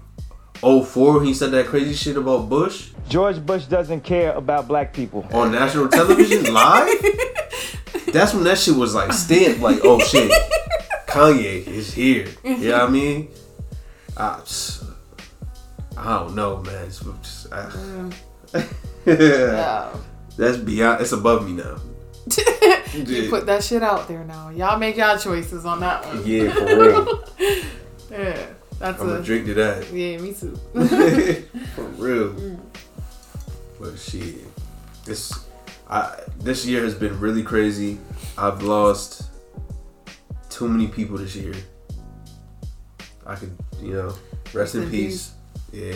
04, 0.61 1.23
he 1.23 1.33
said 1.35 1.53
that 1.53 1.67
crazy 1.67 1.95
shit 1.95 2.17
about 2.17 2.49
Bush 2.49 2.91
George 3.09 3.39
Bush 3.47 3.65
doesn't 3.67 4.01
care 4.03 4.33
about 4.33 4.67
black 4.67 4.93
people. 4.93 5.25
on 5.33 5.53
national 5.53 5.89
television 5.89 6.53
live. 6.61 7.01
That's 8.13 8.33
when 8.35 8.43
that 8.45 8.59
shit 8.59 8.75
was 8.75 8.95
like 8.95 9.13
stamped. 9.13 9.61
Like, 9.61 9.79
oh 9.85 9.99
shit, 10.01 10.31
Kanye 11.09 11.67
is 11.67 11.93
here. 11.95 12.29
You 12.45 12.57
know 12.59 12.73
what 12.73 12.81
I 12.81 12.85
mm-hmm. 12.85 12.93
mean? 12.93 13.29
I, 14.17 14.43
I 15.97 16.19
don't 16.19 16.35
know, 16.35 16.59
man. 16.59 16.85
It's 16.85 17.01
just, 17.01 17.53
I- 17.53 17.65
ah. 17.65 18.11
mm. 18.53 18.75
yeah. 19.07 19.97
That's 20.37 20.59
beyond. 20.59 21.01
It's 21.01 21.13
above 21.13 21.47
me 21.49 21.55
now. 21.55 21.79
you 22.95 23.05
Yeah. 23.05 23.31
put 23.31 23.47
that 23.47 23.65
shit 23.65 23.83
out 23.83 24.07
there 24.07 24.23
now. 24.25 24.51
Y'all 24.51 24.79
make 24.79 24.97
y'all 24.97 25.19
choices 25.19 25.65
on 25.65 25.81
that 25.81 26.05
one. 26.07 26.27
Yeah, 26.27 26.53
for 26.53 26.65
real. 26.65 27.25
Yeah, 28.11 28.47
that's 28.79 28.99
I'm 29.03 29.07
gonna 29.07 29.21
a 29.21 29.23
drink 29.23 29.45
to 29.47 29.55
that. 29.55 29.93
yeah. 29.93 30.17
Me 30.17 30.33
too. 30.33 30.57
for 31.75 31.83
real. 32.01 32.31
Mm. 32.31 32.59
But 33.79 33.99
shit, 33.99 34.37
this 35.05 35.47
I 35.91 36.19
this 36.39 36.65
year 36.65 36.85
has 36.85 36.95
been 36.95 37.21
really 37.21 37.43
crazy. 37.43 37.99
I've 38.39 38.63
lost 38.63 39.25
too 40.51 40.69
many 40.69 40.87
people 40.89 41.17
this 41.19 41.35
year. 41.37 41.55
I 43.27 43.35
could, 43.35 43.57
you 43.81 43.93
know, 43.93 44.15
rest 44.55 44.75
in 44.75 44.85
in 44.85 44.91
peace. 44.91 45.33
Yeah. 45.73 45.93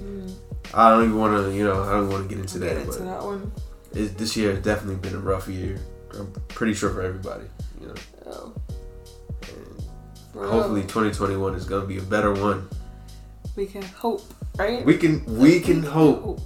Mm. 0.00 0.32
I 0.72 0.90
don't 0.90 1.04
even 1.04 1.16
want 1.18 1.36
to, 1.44 1.52
you 1.54 1.64
know, 1.64 1.82
I 1.82 1.92
don't 1.92 2.08
want 2.08 2.28
to 2.28 2.34
get 2.34 2.38
into 2.42 2.58
Get 2.58 2.68
that, 2.74 2.76
into 2.82 2.98
but 2.98 3.04
that 3.04 3.22
one. 3.24 3.52
it, 3.92 4.16
this 4.18 4.36
year 4.36 4.52
has 4.54 4.62
definitely 4.64 4.96
been 4.96 5.14
a 5.14 5.18
rough 5.22 5.48
year. 5.48 5.78
I'm 6.18 6.32
pretty 6.48 6.74
sure 6.74 6.90
for 6.90 7.02
everybody. 7.02 7.44
You 7.80 7.88
know, 7.88 7.94
Oh, 8.26 8.52
and 9.42 9.82
for 10.32 10.40
real. 10.42 10.50
hopefully 10.50 10.82
2021 10.82 11.54
is 11.54 11.64
gonna 11.64 11.86
be 11.86 11.98
a 11.98 12.02
better 12.02 12.32
one. 12.32 12.68
we 13.56 13.66
can 13.66 13.82
hope, 13.82 14.22
right? 14.56 14.84
We 14.84 14.96
can, 14.96 15.24
we 15.26 15.60
can 15.60 15.82
hope. 15.82 16.40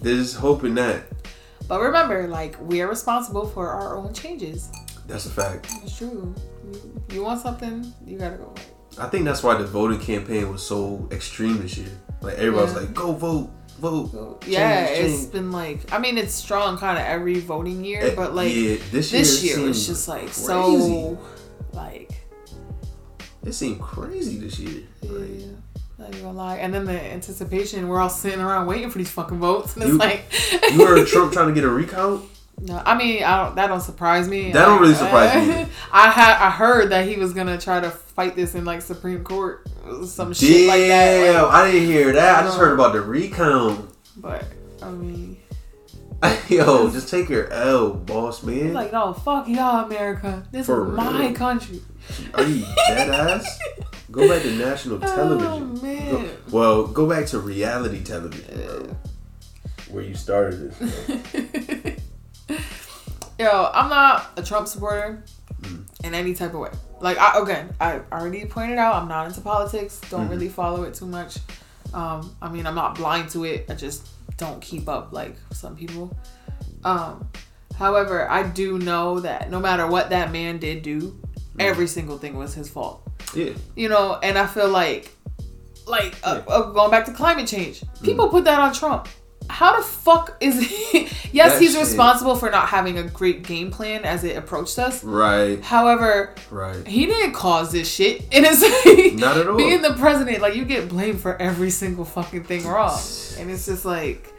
There's 0.00 0.34
hope 0.34 0.64
in 0.64 0.74
that. 0.76 1.04
But 1.68 1.80
remember, 1.80 2.26
like 2.28 2.56
we 2.60 2.80
are 2.80 2.88
responsible 2.88 3.46
for 3.46 3.68
our 3.68 3.96
own 3.96 4.12
changes. 4.14 4.70
That's 5.06 5.26
a 5.26 5.30
fact. 5.30 5.68
It's 5.82 5.96
true. 5.98 6.34
You, 7.12 7.22
want 7.22 7.40
something, 7.40 7.92
you 8.06 8.18
gotta 8.18 8.36
go. 8.36 8.54
I 8.98 9.06
think 9.08 9.24
that's 9.24 9.42
why 9.42 9.56
the 9.56 9.64
voting 9.66 10.00
campaign 10.00 10.50
was 10.50 10.62
so 10.62 11.08
extreme 11.12 11.60
this 11.62 11.76
year. 11.78 11.88
Like 12.20 12.34
everybody's 12.34 12.74
Yeah. 12.74 12.80
like, 12.80 12.94
"Go 12.94 13.12
vote, 13.12 13.50
vote." 13.78 14.40
Change, 14.42 14.52
yeah, 14.52 14.84
it's 14.86 15.20
change." 15.20 15.32
been 15.32 15.52
like 15.52 15.92
I 15.92 15.98
mean 15.98 16.18
it's 16.18 16.34
strong 16.34 16.76
kind 16.78 16.98
of 16.98 17.04
every 17.04 17.38
voting 17.40 17.84
year, 17.84 18.00
Eh, 18.02 18.14
but 18.16 18.34
like 18.34 18.52
yeah, 18.54 18.76
this 18.90 19.12
year, 19.12 19.20
this 19.20 19.44
year 19.44 19.60
was 19.60 19.76
seemed 19.84 19.94
just 19.96 20.08
like 20.08 20.20
crazy. 20.22 20.42
so 20.44 21.18
like 21.72 22.10
It 23.44 23.52
seemed 23.52 23.80
crazy 23.80 24.38
this 24.38 24.58
year. 24.58 24.82
yeah, 25.02 25.10
Like, 25.10 25.30
not 25.98 26.08
even 26.10 26.22
gonna 26.22 26.36
lie. 26.38 26.56
And 26.56 26.74
then 26.74 26.84
the 26.84 27.00
anticipation, 27.00 27.88
we're 27.88 28.00
all 28.00 28.10
sitting 28.10 28.40
around 28.40 28.66
waiting 28.66 28.90
for 28.90 28.98
these 28.98 29.10
fucking 29.10 29.38
votes, 29.38 29.74
and 29.74 29.84
it's 29.84 29.92
You- 29.92 29.98
like 29.98 30.24
you 30.72 30.84
heard 30.86 31.06
Trump 31.06 31.32
trying 31.32 31.48
to 31.48 31.54
get 31.54 31.64
a 31.64 31.68
recount. 31.70 32.24
No, 32.60 32.82
I 32.84 32.96
mean, 32.98 33.22
I 33.22 33.44
don't. 33.44 33.56
That 33.56 33.68
don't 33.68 33.80
surprise 33.80 34.28
me. 34.28 34.50
That 34.52 34.66
don't 34.66 34.80
really 34.80 34.94
surprise 34.94 35.46
me. 35.46 35.66
I 35.92 36.10
had 36.10 36.36
I 36.38 36.50
heard 36.50 36.90
that 36.90 37.06
he 37.06 37.16
was 37.16 37.32
gonna 37.32 37.56
try 37.58 37.78
to 37.80 37.90
fight 37.90 38.34
this 38.36 38.54
in 38.54 38.64
like 38.64 38.82
Supreme 38.82 39.22
Court, 39.22 39.68
some 40.06 40.34
shit 40.34 40.66
like 40.66 40.80
that. 40.80 40.88
Damn, 41.32 41.42
like- 41.44 41.52
I 41.52 41.70
didn't 41.70 41.86
hear 41.88 42.12
that. 42.12 42.40
I 42.40 42.42
just 42.46 42.58
heard 42.58 42.72
about 42.72 42.92
the 42.94 43.00
recount. 43.00 43.88
but 44.16 44.44
I 44.82 44.90
mean, 44.90 45.36
Yo, 46.48 46.90
just 46.90 47.08
take 47.08 47.28
your 47.28 47.48
L, 47.52 47.90
boss 47.90 48.42
man. 48.42 48.56
he's 48.66 48.72
like, 48.72 48.92
no, 48.92 49.12
fuck 49.12 49.46
y'all, 49.46 49.84
America. 49.86 50.44
This 50.50 50.66
For 50.66 50.88
is 50.88 50.96
my 50.96 51.26
real? 51.26 51.34
country. 51.34 51.80
Are 52.34 52.42
you 52.42 52.64
dead 52.88 53.08
ass? 53.10 53.58
Go 54.10 54.26
back 54.28 54.42
to 54.42 54.50
national 54.56 54.98
television. 54.98 55.46
Oh 55.52 55.60
man. 55.82 56.10
Go- 56.10 56.30
well, 56.50 56.86
go 56.88 57.08
back 57.08 57.26
to 57.26 57.38
reality 57.38 58.02
television, 58.02 58.56
bro. 58.66 58.96
Where 59.90 60.02
you 60.02 60.14
started 60.16 60.72
this. 60.72 62.00
Yo, 63.38 63.70
I'm 63.72 63.88
not 63.88 64.30
a 64.36 64.42
Trump 64.42 64.66
supporter 64.68 65.22
Mm. 65.62 65.84
in 66.04 66.14
any 66.14 66.34
type 66.34 66.54
of 66.54 66.60
way. 66.60 66.70
Like, 67.00 67.18
I, 67.18 67.38
again, 67.40 67.74
I 67.80 68.00
already 68.12 68.44
pointed 68.44 68.78
out, 68.78 68.94
I'm 68.94 69.08
not 69.08 69.26
into 69.26 69.40
politics. 69.40 70.00
Don't 70.10 70.26
Mhm. 70.26 70.30
really 70.30 70.48
follow 70.48 70.84
it 70.84 70.94
too 70.94 71.06
much. 71.06 71.38
Um, 71.92 72.34
I 72.40 72.48
mean, 72.48 72.66
I'm 72.66 72.74
not 72.76 72.94
blind 72.96 73.30
to 73.30 73.44
it. 73.44 73.66
I 73.68 73.74
just 73.74 74.06
don't 74.36 74.60
keep 74.60 74.88
up 74.88 75.08
like 75.12 75.36
some 75.52 75.74
people. 75.74 76.16
Um, 76.84 77.28
however, 77.76 78.30
I 78.30 78.44
do 78.44 78.78
know 78.78 79.18
that 79.20 79.50
no 79.50 79.58
matter 79.58 79.86
what 79.88 80.10
that 80.10 80.30
man 80.30 80.58
did 80.58 80.82
do, 80.82 81.00
Mm. 81.00 81.60
every 81.60 81.86
single 81.88 82.18
thing 82.18 82.36
was 82.36 82.54
his 82.54 82.68
fault. 82.68 83.02
Yeah. 83.34 83.50
You 83.74 83.88
know, 83.88 84.18
and 84.22 84.38
I 84.38 84.46
feel 84.46 84.68
like, 84.68 85.16
like 85.86 86.14
uh, 86.22 86.40
uh, 86.46 86.62
going 86.70 86.90
back 86.90 87.04
to 87.06 87.12
climate 87.12 87.48
change, 87.48 87.82
people 88.02 88.28
put 88.28 88.44
that 88.44 88.60
on 88.60 88.72
Trump. 88.72 89.08
How 89.50 89.76
the 89.76 89.82
fuck 89.82 90.36
is 90.40 90.60
he? 90.60 91.00
yes, 91.32 91.52
That 91.52 91.60
he's 91.60 91.72
shit. 91.72 91.80
responsible 91.80 92.36
for 92.36 92.50
not 92.50 92.68
having 92.68 92.98
a 92.98 93.02
great 93.04 93.42
game 93.44 93.70
plan 93.70 94.04
as 94.04 94.22
it 94.24 94.36
approached 94.36 94.78
us. 94.78 95.02
Right. 95.02 95.60
However, 95.62 96.34
Right. 96.50 96.86
he 96.86 97.06
didn't 97.06 97.32
cause 97.32 97.72
this 97.72 97.90
shit. 97.92 98.22
And 98.32 98.44
it's 98.46 98.62
like 98.62 99.14
Not 99.14 99.36
at 99.38 99.48
all. 99.48 99.56
being 99.56 99.82
the 99.82 99.94
president, 99.94 100.40
like 100.42 100.54
you 100.54 100.64
get 100.64 100.88
blamed 100.88 101.20
for 101.20 101.40
every 101.40 101.70
single 101.70 102.04
fucking 102.04 102.44
thing 102.44 102.66
wrong. 102.66 102.98
And 103.38 103.50
it's 103.50 103.66
just 103.66 103.84
like 103.84 104.32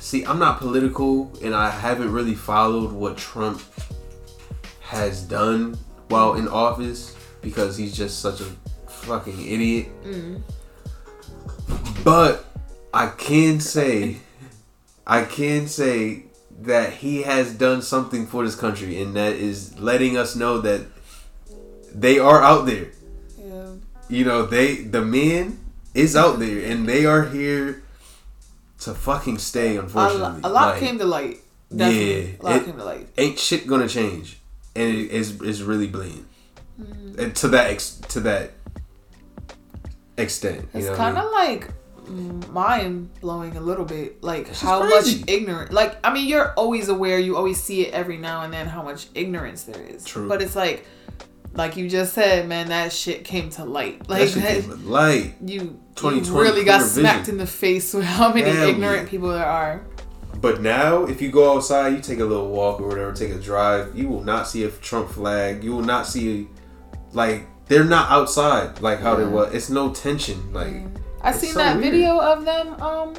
See, 0.00 0.24
I'm 0.24 0.38
not 0.38 0.58
political, 0.58 1.30
and 1.44 1.54
I 1.54 1.68
haven't 1.70 2.10
really 2.12 2.34
followed 2.34 2.92
what 2.92 3.18
Trump 3.18 3.60
has 4.80 5.20
done 5.22 5.76
while 6.08 6.34
in 6.34 6.48
office 6.48 7.14
because 7.42 7.76
he's 7.76 7.94
just 7.94 8.20
such 8.20 8.40
a 8.40 8.46
fucking 8.88 9.38
idiot. 9.46 9.88
Mm. 10.04 10.40
But 12.04 12.46
I 12.94 13.08
can 13.08 13.60
say, 13.60 14.16
I 15.08 15.24
can 15.24 15.66
say 15.68 16.24
that 16.62 16.92
he 16.94 17.22
has 17.22 17.54
done 17.54 17.80
something 17.82 18.26
for 18.26 18.44
this 18.44 18.54
country, 18.54 19.00
and 19.00 19.16
that 19.16 19.32
is 19.34 19.78
letting 19.78 20.16
us 20.18 20.36
know 20.36 20.60
that 20.60 20.82
they 21.94 22.18
are 22.18 22.42
out 22.42 22.66
there. 22.66 22.88
yeah. 23.38 23.70
You 24.10 24.24
know, 24.24 24.44
they 24.46 24.76
the 24.76 25.00
men 25.02 25.58
is 25.94 26.14
out 26.14 26.38
there, 26.38 26.62
and 26.70 26.86
they 26.88 27.06
are 27.06 27.24
here 27.26 27.82
to 28.80 28.92
fucking 28.94 29.38
stay. 29.38 29.76
a, 29.76 29.80
Unfortunately, 29.82 30.40
a 30.44 30.48
lot 30.48 30.72
Like, 30.74 30.80
came 30.80 30.98
to 30.98 31.04
light. 31.04 31.38
Definitely. 31.74 32.22
Yeah, 32.22 32.36
a 32.40 32.42
lot 32.42 32.56
it- 32.56 32.64
came 32.66 32.76
to 32.78 32.84
light. 32.84 33.08
ain't 33.18 33.38
shit 33.38 33.66
gonna 33.66 33.88
change, 33.88 34.38
and 34.76 34.88
it 34.94 35.10
is 35.10 35.40
is 35.42 35.62
really 35.62 35.86
blatant, 35.86 36.26
Mm. 36.80 37.18
and 37.18 37.36
to 37.36 37.48
that 37.48 37.70
ex, 37.70 37.98
to 38.08 38.20
that 38.20 38.52
extent. 40.16 40.68
It's 40.74 40.88
I 40.88 40.94
kind 40.96 41.16
of 41.18 41.24
mean? 41.24 41.32
like 41.34 41.70
mind 42.08 43.10
blowing 43.20 43.56
a 43.56 43.60
little 43.60 43.84
bit. 43.84 44.22
Like 44.22 44.54
how 44.54 44.88
much 44.88 45.06
ignorant. 45.26 45.72
Like 45.72 45.98
I 46.04 46.12
mean, 46.12 46.26
you're 46.28 46.52
always 46.54 46.88
aware. 46.88 47.18
You 47.18 47.36
always 47.36 47.62
see 47.62 47.86
it 47.86 47.92
every 47.94 48.16
now 48.16 48.42
and 48.42 48.52
then 48.52 48.66
how 48.66 48.82
much 48.82 49.06
ignorance 49.14 49.64
there 49.64 49.82
is. 49.82 50.04
True. 50.04 50.28
But 50.28 50.42
it's 50.42 50.56
like, 50.56 50.84
like 51.54 51.76
you 51.76 51.88
just 51.88 52.12
said, 52.14 52.48
man, 52.48 52.68
that 52.68 52.92
shit 52.92 53.24
came 53.24 53.50
to 53.50 53.64
light. 53.64 54.00
that 54.00 54.08
Like 54.08 54.28
shit 54.28 54.42
that- 54.42 54.60
came 54.60 54.68
with 54.70 54.84
light. 54.84 55.34
you, 55.40 55.60
you 55.60 55.80
2020 55.96 56.40
really 56.50 56.64
got 56.64 56.82
smacked 56.82 57.20
vision. 57.20 57.34
in 57.34 57.38
the 57.38 57.46
face 57.46 57.92
with 57.94 58.04
how 58.04 58.32
many 58.32 58.50
Hell 58.50 58.68
ignorant 58.68 59.08
people 59.08 59.28
there 59.30 59.44
are. 59.46 59.82
But 60.40 60.60
now, 60.60 61.04
if 61.04 61.20
you 61.20 61.32
go 61.32 61.56
outside, 61.56 61.88
you 61.94 62.00
take 62.00 62.20
a 62.20 62.24
little 62.24 62.48
walk 62.50 62.80
or 62.80 62.86
whatever, 62.86 63.12
take 63.12 63.30
a 63.32 63.40
drive, 63.40 63.96
you 63.98 64.06
will 64.08 64.22
not 64.22 64.46
see 64.46 64.62
a 64.62 64.70
Trump 64.70 65.10
flag. 65.10 65.64
You 65.64 65.72
will 65.72 65.82
not 65.82 66.06
see, 66.06 66.46
like, 67.12 67.46
they're 67.66 67.82
not 67.82 68.08
outside 68.10 68.80
like 68.80 69.00
how 69.00 69.16
they 69.16 69.24
Yeah. 69.24 69.30
was. 69.30 69.52
It's 69.52 69.68
no 69.68 69.90
tension. 69.90 70.52
Like, 70.52 70.68
mm. 70.74 70.90
I 71.22 71.30
It's 71.30 71.40
seen 71.40 71.52
so 71.52 71.58
that 71.58 71.76
weird. 71.78 71.92
video 71.92 72.18
of 72.20 72.44
them 72.44 72.80
um 72.82 73.14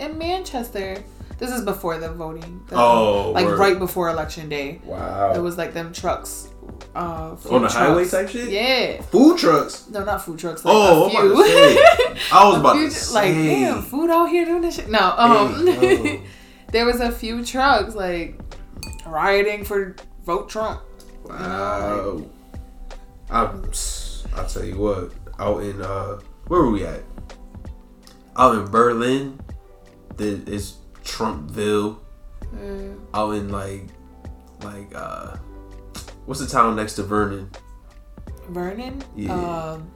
in 0.00 0.18
Manchester. 0.18 1.02
This 1.38 1.50
is 1.50 1.64
before 1.64 1.98
the 1.98 2.10
voting. 2.12 2.62
The- 2.68 2.76
Oh, 2.76 3.32
like 3.32 3.46
word. 3.46 3.58
right 3.58 3.78
before 3.78 4.08
election 4.10 4.48
day. 4.48 4.80
wow. 4.84 5.32
It 5.34 5.40
was 5.40 5.58
like 5.58 5.74
them 5.74 5.92
trucks. 5.92 6.48
Uh, 6.94 7.34
food 7.36 7.52
On 7.54 7.62
the 7.62 7.68
highway 7.68 8.06
type 8.06 8.28
shit? 8.28 8.48
Yeah. 8.50 9.00
Food 9.02 9.38
trucks. 9.38 9.88
No, 9.90 10.04
not 10.04 10.22
food 10.24 10.38
trucks. 10.38 10.64
Like 10.64 10.74
Oh, 10.76 11.04
a 11.06 11.08
I'm 11.08 11.30
about 11.32 11.36
to 11.36 11.48
say. 11.48 12.18
I 12.32 12.48
was 12.48 12.58
about 12.58 12.72
to 12.74 12.90
say. 12.90 13.14
Like, 13.14 13.34
damn, 13.34 13.82
food 13.82 14.10
out 14.10 14.26
here 14.26 14.44
doing 14.44 14.60
this 14.62 14.76
shit. 14.76 14.88
No, 14.90 15.14
um, 15.16 15.66
Hey, 15.66 16.22
there 16.70 16.84
was 16.86 17.00
a 17.00 17.10
few 17.10 17.44
trucks 17.44 17.94
like 17.94 18.38
rioting 19.06 19.64
for 19.64 19.96
vote 20.24 20.48
Trump. 20.48 20.82
Wow. 21.24 22.24
I, 23.30 23.40
I'll 24.36 24.46
tell 24.46 24.64
you 24.64 24.76
what. 24.76 25.12
Out 25.38 25.62
in 25.62 25.80
uh, 25.82 26.20
where 26.46 26.60
were 26.60 26.70
we 26.70 26.84
at? 26.84 27.02
Out 28.36 28.54
in 28.56 28.64
Berlin, 28.66 29.40
there 30.16 30.38
is 30.46 30.74
Trumpville. 31.04 31.98
Uh, 32.42 33.16
Out 33.16 33.30
in 33.34 33.50
like, 33.50 33.84
like 34.62 34.90
uh, 34.94 35.36
what's 36.26 36.40
the 36.40 36.46
town 36.46 36.76
next 36.76 36.94
to 36.94 37.02
Vernon? 37.02 37.50
Vernon. 38.48 39.02
Yeah. 39.16 39.32
Um, 39.34 39.90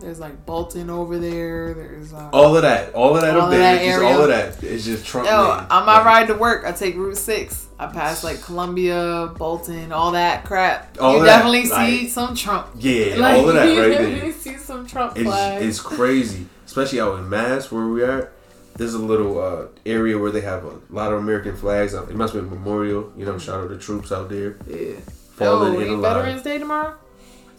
there's 0.00 0.18
like 0.18 0.46
Bolton 0.46 0.88
over 0.88 1.18
there. 1.18 1.74
There's 1.74 2.12
um, 2.14 2.30
All 2.32 2.56
of 2.56 2.62
that, 2.62 2.94
all 2.94 3.14
of 3.16 3.22
that 3.22 3.34
All 3.36 3.42
up 3.42 3.44
of 3.46 3.50
there, 3.50 3.60
that 3.60 3.84
just 3.84 3.98
area. 3.98 4.08
all 4.08 4.22
of 4.22 4.28
that. 4.28 4.62
It's 4.64 4.84
just 4.84 5.04
Trump. 5.06 5.28
Yo, 5.28 5.36
on 5.36 5.68
my 5.86 5.96
Like, 5.98 6.04
ride 6.06 6.26
to 6.28 6.34
work, 6.34 6.64
I 6.64 6.72
take 6.72 6.96
Route 6.96 7.16
Six. 7.18 7.66
I 7.78 7.86
pass 7.86 8.24
like 8.24 8.40
Columbia, 8.42 9.32
Bolton, 9.36 9.92
all 9.92 10.12
that 10.12 10.44
crap. 10.44 10.96
All 11.00 11.12
you 11.12 11.18
of 11.20 11.24
that, 11.26 11.36
definitely 11.38 11.66
see 11.66 12.00
like- 12.02 12.08
some 12.08 12.34
Trump. 12.34 12.68
Yeah, 12.78 13.14
Like, 13.18 13.36
all 13.38 13.48
of 13.48 13.54
that 13.54 13.66
you 13.68 13.80
right 13.80 13.88
definitely 13.90 14.20
there. 14.20 14.32
see 14.32 14.56
some 14.56 14.86
Trump 14.86 15.16
It's, 15.16 15.24
flags. 15.24 15.64
it's 15.66 15.80
crazy, 15.80 16.46
especially 16.70 17.00
out 17.00 17.18
in 17.18 17.28
Mass 17.28 17.72
where 17.72 17.86
we 17.88 18.00
are. 18.00 18.30
There's 18.76 18.94
a 18.94 18.98
little 18.98 19.40
uh, 19.42 19.66
area 19.84 20.16
where 20.16 20.30
they 20.30 20.40
have 20.42 20.62
a 20.64 20.78
lot 20.88 21.12
of 21.12 21.18
American 21.18 21.56
flags. 21.56 21.94
It 21.94 22.14
must 22.14 22.32
be 22.32 22.38
a 22.38 22.42
memorial. 22.42 23.12
You 23.16 23.26
know, 23.26 23.38
shout 23.38 23.64
out 23.64 23.70
the 23.70 23.76
troops 23.76 24.12
out 24.12 24.28
there. 24.28 24.56
yeah. 24.68 24.94
Fallen 25.34 25.74
oh, 25.74 25.80
in 25.80 25.88
ain't. 25.88 26.00
Veterans 26.00 26.42
Day 26.42 26.58
tomorrow? 26.58 26.94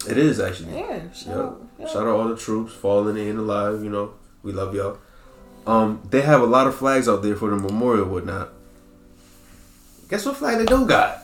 It 0.08 0.16
is 0.16 0.40
actually. 0.40 0.74
Yeah. 0.78 1.12
Shout 1.12 1.26
Yep. 1.26 1.36
out. 1.36 1.62
Yeah. 1.78 1.86
Shout 1.88 2.06
out 2.06 2.14
all 2.16 2.28
the 2.28 2.36
troops 2.38 2.72
falling 2.72 3.18
in 3.18 3.36
alive. 3.36 3.84
You 3.84 3.90
know, 3.90 4.14
we 4.42 4.52
love 4.52 4.74
y'all. 4.74 4.96
Um, 5.66 6.00
they 6.08 6.22
have 6.22 6.40
a 6.40 6.46
lot 6.46 6.66
of 6.66 6.74
flags 6.74 7.06
out 7.06 7.22
there 7.22 7.36
for 7.36 7.50
the 7.50 7.56
memorial, 7.56 8.04
and 8.04 8.12
whatnot. 8.12 8.48
Guess 10.08 10.24
what 10.24 10.38
flag 10.38 10.56
they 10.58 10.64
don't 10.64 10.86
got? 10.86 11.22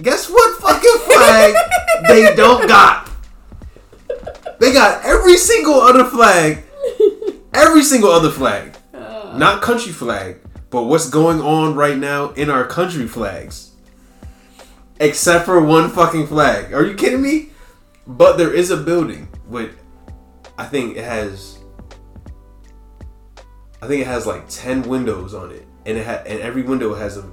Guess 0.00 0.30
what 0.30 0.60
fucking 0.62 0.98
flag 1.10 1.54
they 2.08 2.34
don't 2.34 2.66
got? 2.76 3.10
They 4.58 4.72
got 4.72 5.04
every 5.04 5.36
single 5.36 5.74
other 5.74 6.04
flag, 6.04 6.62
every 7.54 7.82
single 7.82 8.10
other 8.10 8.30
flag, 8.30 8.74
uh. 8.94 9.34
not 9.36 9.62
country 9.62 9.92
flag, 9.92 10.38
but 10.70 10.84
what's 10.84 11.08
going 11.10 11.40
on 11.40 11.74
right 11.74 11.96
now 11.98 12.30
in 12.30 12.48
our 12.50 12.64
country 12.66 13.06
flags, 13.06 13.72
except 15.00 15.44
for 15.44 15.60
one 15.60 15.90
fucking 15.90 16.26
flag. 16.26 16.72
Are 16.72 16.84
you 16.86 16.94
kidding 16.94 17.22
me? 17.22 17.50
But 18.06 18.38
there 18.38 18.52
is 18.52 18.70
a 18.70 18.76
building 18.76 19.28
with, 19.48 19.72
I 20.56 20.64
think 20.64 20.96
it 20.96 21.04
has, 21.04 21.58
I 23.82 23.86
think 23.86 24.00
it 24.02 24.06
has 24.06 24.26
like 24.26 24.44
ten 24.48 24.82
windows 24.82 25.34
on 25.34 25.50
it, 25.52 25.66
and 25.84 25.98
it 25.98 26.06
ha- 26.06 26.22
and 26.26 26.40
every 26.40 26.62
window 26.62 26.94
has 26.94 27.16
a, 27.18 27.28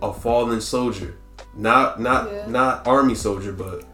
a 0.00 0.12
fallen 0.12 0.60
soldier, 0.60 1.16
not 1.54 2.00
not 2.00 2.30
Yeah. 2.32 2.46
not 2.48 2.86
army 2.86 3.14
soldier, 3.14 3.52
but 3.52 3.84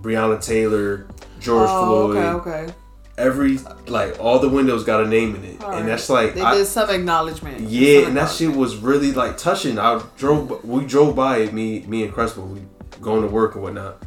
Breonna 0.00 0.42
Taylor, 0.42 1.08
George 1.40 1.68
oh, 1.70 2.08
Floyd. 2.12 2.16
okay, 2.16 2.50
okay. 2.66 2.74
Every 3.18 3.58
like 3.86 4.20
all 4.20 4.38
the 4.38 4.48
windows 4.48 4.84
got 4.84 5.02
a 5.02 5.08
name 5.08 5.34
in 5.36 5.44
it, 5.44 5.62
All 5.64 5.70
and 5.70 5.80
right. 5.80 5.86
that's 5.86 6.10
like 6.10 6.34
they 6.34 6.42
I- 6.42 6.54
did 6.54 6.66
some 6.66 6.90
acknowledgement. 6.90 7.60
yeah, 7.62 8.00
Some 8.00 8.08
and 8.08 8.16
that 8.18 8.30
shit 8.30 8.54
was 8.54 8.76
really 8.76 9.12
like 9.12 9.38
touching. 9.38 9.78
I 9.78 10.02
drove, 10.18 10.62
we 10.64 10.84
drove 10.84 11.16
by 11.16 11.38
it, 11.38 11.54
me, 11.54 11.80
me 11.86 12.04
and 12.04 12.12
Crespo, 12.12 12.42
we 12.44 12.60
going 13.00 13.22
to 13.22 13.28
work 13.28 13.54
and 13.54 13.62
whatnot. 13.64 14.02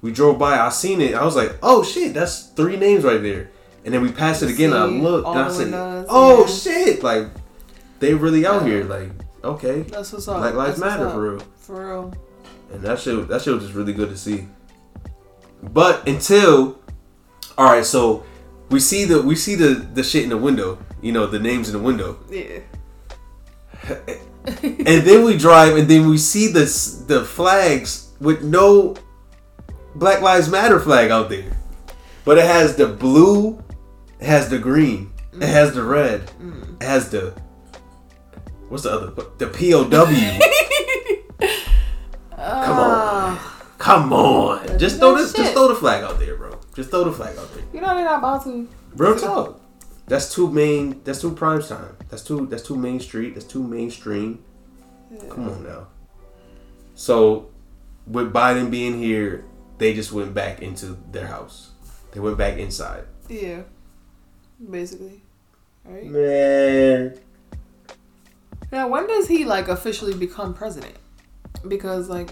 We 0.00 0.12
drove 0.12 0.38
by, 0.38 0.58
I 0.60 0.68
seen 0.68 1.00
it, 1.00 1.14
I 1.14 1.24
was 1.24 1.34
like, 1.34 1.56
oh 1.62 1.82
shit, 1.82 2.14
that's 2.14 2.46
three 2.50 2.76
names 2.76 3.02
right 3.02 3.20
there. 3.20 3.50
And 3.84 3.92
then 3.92 4.02
we 4.02 4.12
passed 4.12 4.42
it 4.44 4.50
again, 4.50 4.72
I 4.72 4.84
looked, 4.84 5.26
and 5.26 5.38
I 5.38 5.48
said, 5.50 5.62
windows, 5.64 6.06
oh 6.08 6.40
yeah. 6.46 6.46
shit, 6.54 7.02
like 7.02 7.26
they 7.98 8.14
really 8.14 8.46
out 8.46 8.62
Yeah. 8.62 8.68
here, 8.68 8.84
like 8.84 9.10
okay, 9.42 9.82
That's 9.82 10.12
what's 10.12 10.28
up. 10.28 10.38
Black 10.38 10.54
Lives 10.54 10.78
Matter 10.78 11.10
for 11.10 11.32
real. 11.32 11.42
For 11.56 11.88
real. 11.88 12.14
And 12.72 12.80
that 12.82 13.00
shit, 13.00 13.26
that 13.28 13.42
shit 13.42 13.54
was 13.54 13.64
just 13.64 13.74
really 13.74 13.92
good 13.92 14.10
to 14.10 14.16
see. 14.16 14.46
But 15.62 16.06
until, 16.08 16.80
all 17.56 17.66
right, 17.66 17.84
so 17.84 18.24
we 18.70 18.80
see 18.80 19.04
the 19.04 19.22
we 19.22 19.36
see 19.36 19.54
the 19.54 19.74
the 19.94 20.02
shit 20.02 20.24
in 20.24 20.30
the 20.30 20.36
window, 20.36 20.78
you 21.00 21.12
know, 21.12 21.26
the 21.26 21.38
names 21.38 21.68
in 21.68 21.74
the 21.74 21.82
window. 21.82 22.18
Yeah. 22.30 22.60
and 24.46 25.02
then 25.02 25.24
we 25.24 25.36
drive, 25.36 25.76
and 25.76 25.88
then 25.88 26.08
we 26.08 26.18
see 26.18 26.48
the 26.48 26.64
the 27.06 27.24
flags 27.24 28.10
with 28.20 28.42
no 28.42 28.96
Black 29.94 30.20
Lives 30.20 30.48
Matter 30.48 30.80
flag 30.80 31.10
out 31.10 31.28
there, 31.28 31.56
but 32.24 32.38
it 32.38 32.44
has 32.44 32.76
the 32.76 32.86
blue, 32.86 33.62
it 34.20 34.26
has 34.26 34.48
the 34.48 34.58
green, 34.58 35.12
it 35.34 35.48
has 35.48 35.74
the 35.74 35.82
red, 35.82 36.26
mm. 36.40 36.80
it 36.80 36.86
has 36.86 37.10
the 37.10 37.34
what's 38.68 38.82
the 38.84 38.90
other 38.90 39.10
the 39.38 39.46
POW. 39.46 39.88
Come 42.36 42.78
on, 42.78 42.90
ah. 42.90 43.55
Come 43.78 44.12
on, 44.12 44.78
just 44.78 44.98
throw 44.98 45.16
this, 45.16 45.32
Shit. 45.32 45.40
just 45.40 45.52
throw 45.54 45.68
the 45.68 45.74
flag 45.74 46.04
out 46.04 46.18
there, 46.18 46.36
bro. 46.36 46.58
Just 46.74 46.90
throw 46.90 47.04
the 47.04 47.12
flag 47.12 47.36
out 47.38 47.52
there. 47.54 47.64
You 47.72 47.80
know 47.80 47.94
they're 47.94 48.04
not 48.04 48.18
about 48.18 48.44
to. 48.44 48.68
Real 48.94 49.16
talk. 49.18 49.60
That's 50.06 50.32
too 50.34 50.50
main. 50.50 51.02
That's 51.04 51.20
too 51.20 51.32
prime 51.32 51.62
time. 51.62 51.96
That's 52.08 52.22
too. 52.22 52.46
That's 52.46 52.62
too 52.62 52.76
main 52.76 53.00
street. 53.00 53.34
That's 53.34 53.46
too 53.46 53.62
mainstream. 53.62 54.44
Come 55.30 55.48
on 55.48 55.64
now. 55.64 55.88
So, 56.94 57.50
with 58.06 58.32
Biden 58.32 58.70
being 58.70 58.98
here, 58.98 59.44
they 59.78 59.94
just 59.94 60.12
went 60.12 60.34
back 60.34 60.62
into 60.62 60.98
their 61.10 61.26
house. 61.26 61.70
They 62.12 62.20
went 62.20 62.38
back 62.38 62.58
inside. 62.58 63.04
Yeah. 63.28 63.62
Basically. 64.70 65.20
Right? 65.84 66.06
Man. 66.06 67.18
Now, 68.72 68.88
when 68.88 69.06
does 69.06 69.28
he 69.28 69.44
like 69.44 69.68
officially 69.68 70.14
become 70.14 70.54
president? 70.54 70.96
Because 71.68 72.08
like, 72.08 72.30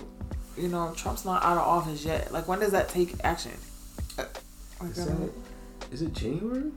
you 0.56 0.68
know, 0.68 0.92
Trump's 0.96 1.24
not 1.24 1.42
out 1.42 1.56
of 1.56 1.66
office 1.66 2.04
yet. 2.04 2.32
Like, 2.32 2.48
when 2.48 2.60
does 2.60 2.72
that 2.72 2.88
take 2.88 3.14
action? 3.24 3.52
Uh, 4.18 4.24
like, 4.80 4.90
Is, 4.90 5.06
that, 5.06 5.30
is 5.90 6.02
it 6.02 6.12
January? 6.12 6.70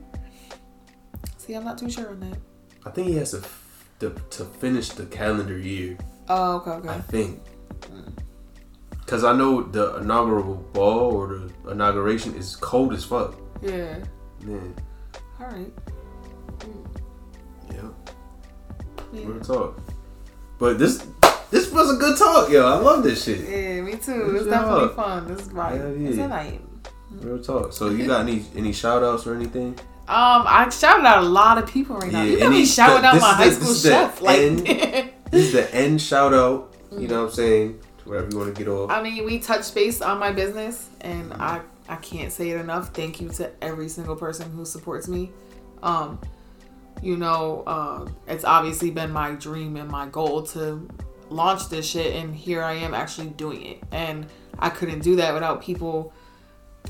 See, 1.38 1.53
I'm 1.53 1.63
not 1.63 1.78
too 1.78 1.89
sure 1.89 2.09
on 2.09 2.19
that. 2.21 2.39
I 2.86 2.89
think 2.89 3.07
he 3.07 3.15
has 3.15 3.32
to, 3.32 3.43
to 3.99 4.15
to 4.32 4.45
finish 4.45 4.89
the 4.89 5.05
calendar 5.05 5.57
year. 5.57 5.97
Oh, 6.30 6.57
okay, 6.57 6.71
okay. 6.71 6.89
I 6.89 6.99
think. 6.99 7.41
Cause 9.05 9.23
I 9.23 9.34
know 9.34 9.61
the 9.61 9.97
inaugural 9.97 10.55
ball 10.73 11.15
or 11.15 11.28
the 11.28 11.71
inauguration 11.71 12.36
is 12.36 12.57
cold 12.57 12.93
as 12.93 13.05
fuck. 13.05 13.36
Yeah. 13.61 13.99
Man. 14.41 14.75
All 15.39 15.47
right. 15.47 15.71
Yep. 17.71 18.09
Yeah. 19.13 19.25
Real 19.25 19.39
talk. 19.39 19.80
But 20.59 20.78
this 20.78 21.07
this 21.52 21.72
was 21.72 21.95
a 21.95 21.98
good 21.98 22.18
talk, 22.18 22.50
yo. 22.50 22.66
I 22.66 22.76
love 22.78 23.04
this 23.04 23.24
shit. 23.24 23.39
Yeah, 23.50 23.82
me 23.82 23.93
too. 23.93 24.26
Good 24.26 24.36
It's 24.36 24.45
job. 24.45 24.52
definitely 24.52 24.95
fun. 24.95 25.28
This 25.28 25.48
is 25.48 25.54
right. 25.54 25.76
It's 25.76 26.18
yeah. 26.18 26.26
a 26.26 26.28
night. 26.28 26.62
Real 27.12 27.41
talk. 27.41 27.74
So 27.74 27.89
you 27.89 28.06
got 28.06 28.22
any 28.22 28.45
any 28.56 28.74
shout 28.74 29.04
outs 29.04 29.26
or 29.26 29.34
anything? 29.36 29.70
Um, 30.10 30.43
I 30.48 30.70
shouted 30.70 31.06
out 31.06 31.24
a 31.24 31.28
lot 31.28 31.58
of 31.58 31.68
people 31.70 31.98
right 31.98 32.12
now. 32.12 32.22
Yeah, 32.22 32.32
you 32.32 32.39
got 32.39 32.50
me 32.52 32.66
shouting 32.66 33.04
out 33.04 33.16
my 33.20 33.34
high 33.34 33.50
the- 33.50 33.56
school 33.56 33.68
this 33.68 33.78
is 33.78 33.84
the 33.84 33.89
chef. 33.89 34.22
Like, 34.22 34.39
end. 34.39 35.12
This 35.32 35.48
is 35.48 35.52
the 35.52 35.76
end 35.76 36.02
shout 36.02 36.34
out. 36.34 36.74
You 36.91 37.10
know 37.10 37.24
what 37.24 37.30
I'm 37.32 37.36
saying? 37.36 37.80
To 38.04 38.10
wherever 38.10 38.30
you 38.32 38.38
want 38.38 38.56
to 38.56 38.58
get 38.64 38.72
off. 38.72 38.89
I 38.89 39.02
mean, 39.04 39.26
we 39.26 39.39
touched 39.39 39.76
base 39.76 40.02
on 40.02 40.20
my 40.20 40.32
business, 40.32 40.88
and 41.02 41.34
I 41.34 41.60
I 41.89 41.98
can't 41.98 42.32
say 42.32 42.52
it 42.52 42.60
enough. 42.62 42.93
Thank 42.93 43.20
you 43.20 43.28
to 43.30 43.52
every 43.62 43.89
single 43.89 44.16
person 44.16 44.50
who 44.52 44.64
supports 44.64 45.10
me. 45.10 45.32
Um, 45.84 46.20
you 47.02 47.18
know, 47.18 47.64
uh, 47.68 48.08
it's 48.28 48.45
obviously 48.45 48.89
been 48.91 49.12
my 49.12 49.32
dream 49.32 49.76
and 49.76 49.89
my 49.91 50.08
goal 50.08 50.43
to 50.43 50.88
launch 51.30 51.69
this 51.69 51.86
shit, 51.88 52.15
and 52.15 52.36
here 52.36 52.63
I 52.63 52.73
am 52.73 52.93
actually 52.93 53.30
doing 53.30 53.65
it. 53.65 53.84
And 53.91 54.28
I 54.59 54.69
couldn't 54.69 54.99
do 54.99 55.15
that 55.17 55.34
without 55.34 55.61
people 55.61 56.13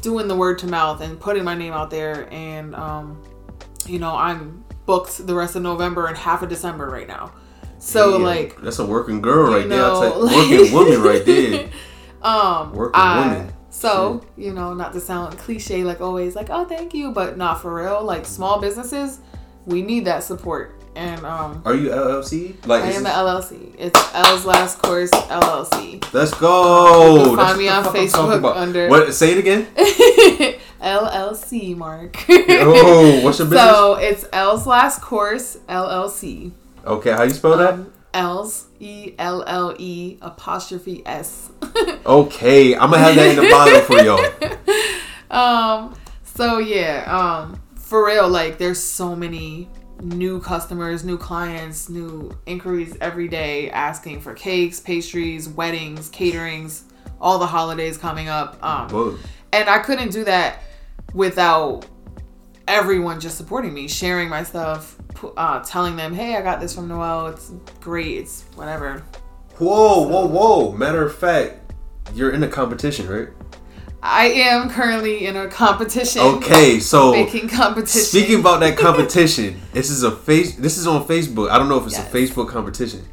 doing 0.01 0.27
the 0.27 0.35
word 0.35 0.59
to 0.59 0.67
mouth 0.67 1.01
and 1.01 1.19
putting 1.19 1.43
my 1.43 1.55
name 1.55 1.73
out 1.73 1.89
there. 1.89 2.27
And 2.31 2.75
um, 2.75 3.23
you 3.85 3.99
know, 3.99 4.15
I'm 4.15 4.63
booked 4.85 5.25
the 5.27 5.35
rest 5.35 5.55
of 5.55 5.61
November 5.63 6.07
and 6.07 6.17
half 6.17 6.41
of 6.41 6.49
December 6.49 6.87
right 6.89 7.07
now. 7.07 7.33
So 7.79 8.17
Yeah, 8.17 8.25
like 8.25 8.61
that's 8.61 8.79
a 8.79 8.85
working 8.85 9.21
girl 9.21 9.51
right 9.53 9.67
there. 9.67 9.77
Know, 9.79 10.01
tell- 10.01 10.25
like- 10.25 10.35
working 10.49 10.73
woman 10.73 11.01
right 11.01 11.25
there. 11.25 11.69
Um, 12.21 12.73
Working 12.73 12.99
I- 12.99 13.19
woman. 13.27 13.53
So 13.69 14.21
you 14.35 14.53
know, 14.53 14.73
not 14.73 14.91
to 14.93 14.99
sound 14.99 15.37
cliche 15.37 15.83
like 15.83 16.01
always, 16.01 16.35
like 16.35 16.49
oh 16.49 16.65
thank 16.65 16.95
you, 16.95 17.11
but 17.11 17.37
not 17.37 17.61
for 17.61 17.75
real. 17.75 18.03
Like 18.03 18.25
small 18.25 18.59
businesses, 18.59 19.19
we 19.67 19.81
need 19.83 20.05
that 20.05 20.23
support, 20.23 20.73
and 20.95 21.23
um, 21.25 21.61
Are 21.65 21.75
you 21.75 21.89
LLC? 21.89 22.65
Like, 22.65 22.83
I 22.83 22.91
am 22.93 23.03
the 23.03 23.09
LLC. 23.09 23.75
It's 23.77 23.99
Elle's 24.15 24.45
Last 24.45 24.79
Course 24.81 25.11
LLC. 25.11 26.01
let's 26.13 26.33
go. 26.33 27.35
Find 27.35 27.57
me 27.59 27.67
on 27.67 27.83
the 27.83 27.89
fuck 27.91 27.97
I'm 27.99 28.07
Facebook 28.07 28.55
under- 28.55 28.87
What? 28.89 29.13
Say 29.13 29.33
it 29.33 29.37
again. 29.37 29.67
LLC, 30.81 31.75
Mark. 31.75 32.15
oh, 32.29 33.21
what's 33.23 33.39
your 33.39 33.47
business? 33.49 33.61
so 33.69 33.95
it's 33.95 34.25
Elle's 34.31 34.65
Last 34.65 35.01
Course 35.01 35.57
LLC. 35.67 36.51
okay, 36.85 37.11
how 37.11 37.23
you 37.23 37.29
spell 37.31 37.57
that? 37.57 37.73
Um, 37.73 37.93
Elle's 38.13 38.67
E 38.79 39.13
L 39.19 39.43
L 39.45 39.75
E 39.77 40.17
apostrophe 40.21 41.03
S. 41.05 41.49
Okay, 42.05 42.73
I'm 42.73 42.89
gonna 42.91 42.99
have 42.99 43.15
that 43.15 43.27
in 43.29 43.35
the 43.35 43.49
bio 43.49 43.81
for 43.81 44.01
y'all. 44.01 44.23
Um, 45.29 45.95
so 46.23 46.57
yeah, 46.59 47.03
um, 47.07 47.61
for 47.87 48.05
real, 48.05 48.27
like 48.27 48.57
there's 48.57 48.83
so 48.83 49.15
many 49.15 49.69
new 50.01 50.41
customers, 50.41 51.05
new 51.05 51.17
clients, 51.17 51.87
new 51.87 52.37
inquiries 52.45 52.97
every 52.99 53.29
day 53.29 53.69
asking 53.71 54.19
for 54.19 54.33
cakes, 54.33 54.81
pastries, 54.81 55.47
weddings, 55.47 56.09
caterings, 56.09 56.83
all 57.21 57.39
the 57.39 57.47
holidays 57.47 57.97
coming 57.97 58.27
up. 58.27 58.61
Um, 58.61 58.89
Whoa. 58.89 59.17
and 59.53 59.69
I 59.69 59.79
couldn't 59.79 60.11
do 60.11 60.25
that 60.25 60.63
without 61.13 61.85
everyone 62.67 63.21
just 63.21 63.37
supporting 63.37 63.73
me, 63.73 63.87
sharing 63.87 64.27
my 64.27 64.43
stuff, 64.43 64.97
uh, 65.37 65.63
telling 65.63 65.95
them, 65.95 66.13
hey, 66.13 66.35
I 66.35 66.41
got 66.41 66.59
this 66.59 66.75
from 66.75 66.89
Noel. 66.89 67.27
It's 67.27 67.53
great. 67.79 68.17
It's 68.17 68.43
whatever. 68.55 69.01
Whoa, 69.59 70.05
whoa, 70.05 70.25
whoa. 70.25 70.71
Matter 70.73 71.05
of 71.05 71.15
fact, 71.17 71.73
you're 72.13 72.31
in 72.31 72.43
a 72.43 72.49
competition, 72.49 73.07
right? 73.07 73.29
I 74.01 74.25
am 74.27 74.69
currently 74.69 75.25
in 75.25 75.35
a 75.35 75.47
competition. 75.47 76.21
Okay, 76.21 76.79
so 76.79 77.11
Baking 77.13 77.49
competition. 77.49 78.01
speaking 78.01 78.39
about 78.39 78.59
that 78.59 78.77
competition, 78.85 79.59
this 79.73 79.89
is 79.89 80.03
a 80.03 80.11
face. 80.11 80.55
This 80.55 80.77
is 80.77 80.85
on 80.87 81.05
Facebook. 81.05 81.49
I 81.49 81.57
don't 81.57 81.67
know 81.67 81.77
if 81.79 81.85
it's 81.87 81.97
Yes. 81.97 82.07
a 82.13 82.15
Facebook 82.15 82.47
competition. 82.49 83.03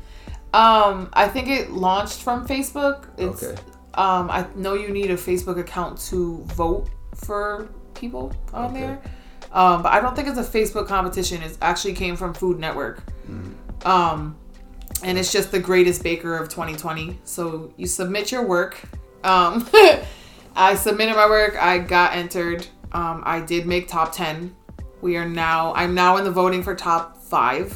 Um, 0.53 1.09
I 1.14 1.26
think 1.28 1.49
it 1.49 1.70
launched 1.72 2.22
from 2.22 2.47
Facebook. 2.47 3.07
It's, 3.18 3.43
Okay. 3.43 3.61
Um, 3.95 4.28
I 4.30 4.47
know 4.57 4.74
you 4.74 4.91
need 4.91 5.11
a 5.11 5.16
Facebook 5.16 5.59
account 5.59 5.99
to 6.11 6.39
vote 6.55 6.89
for 7.14 7.68
people 7.95 8.32
on 8.53 8.70
Okay. 8.70 8.80
there. 8.80 9.03
Um, 9.53 9.82
but 9.82 9.93
I 9.93 10.01
don't 10.01 10.14
think 10.16 10.28
it's 10.28 10.39
a 10.39 10.43
Facebook 10.45 10.87
competition. 10.89 11.43
It 11.43 11.57
actually 11.62 11.95
came 11.95 12.16
from 12.16 12.35
Food 12.35 12.59
Network. 12.59 13.03
Mm. 13.30 13.87
Um, 13.87 14.37
and 15.03 15.16
it's 15.16 15.30
just 15.32 15.51
the 15.53 15.61
greatest 15.61 16.03
baker 16.03 16.37
of 16.37 16.49
2020. 16.49 17.18
So 17.24 17.72
you 17.76 17.87
submit 17.87 18.32
your 18.32 18.45
work. 18.45 18.80
Um, 19.22 19.66
I 20.57 20.74
submitted 20.74 21.16
my 21.16 21.26
work. 21.26 21.57
I 21.61 21.78
got 21.78 22.14
entered. 22.14 22.66
Um, 22.92 23.22
I 23.26 23.40
did 23.40 23.66
make 23.66 23.88
top 23.88 24.12
10. 24.12 24.55
We 25.00 25.16
are 25.16 25.28
now, 25.28 25.74
I'm 25.74 25.94
now 25.94 26.16
in 26.16 26.24
the 26.24 26.30
voting 26.30 26.62
for 26.62 26.74
top 26.74 27.18
five. 27.18 27.72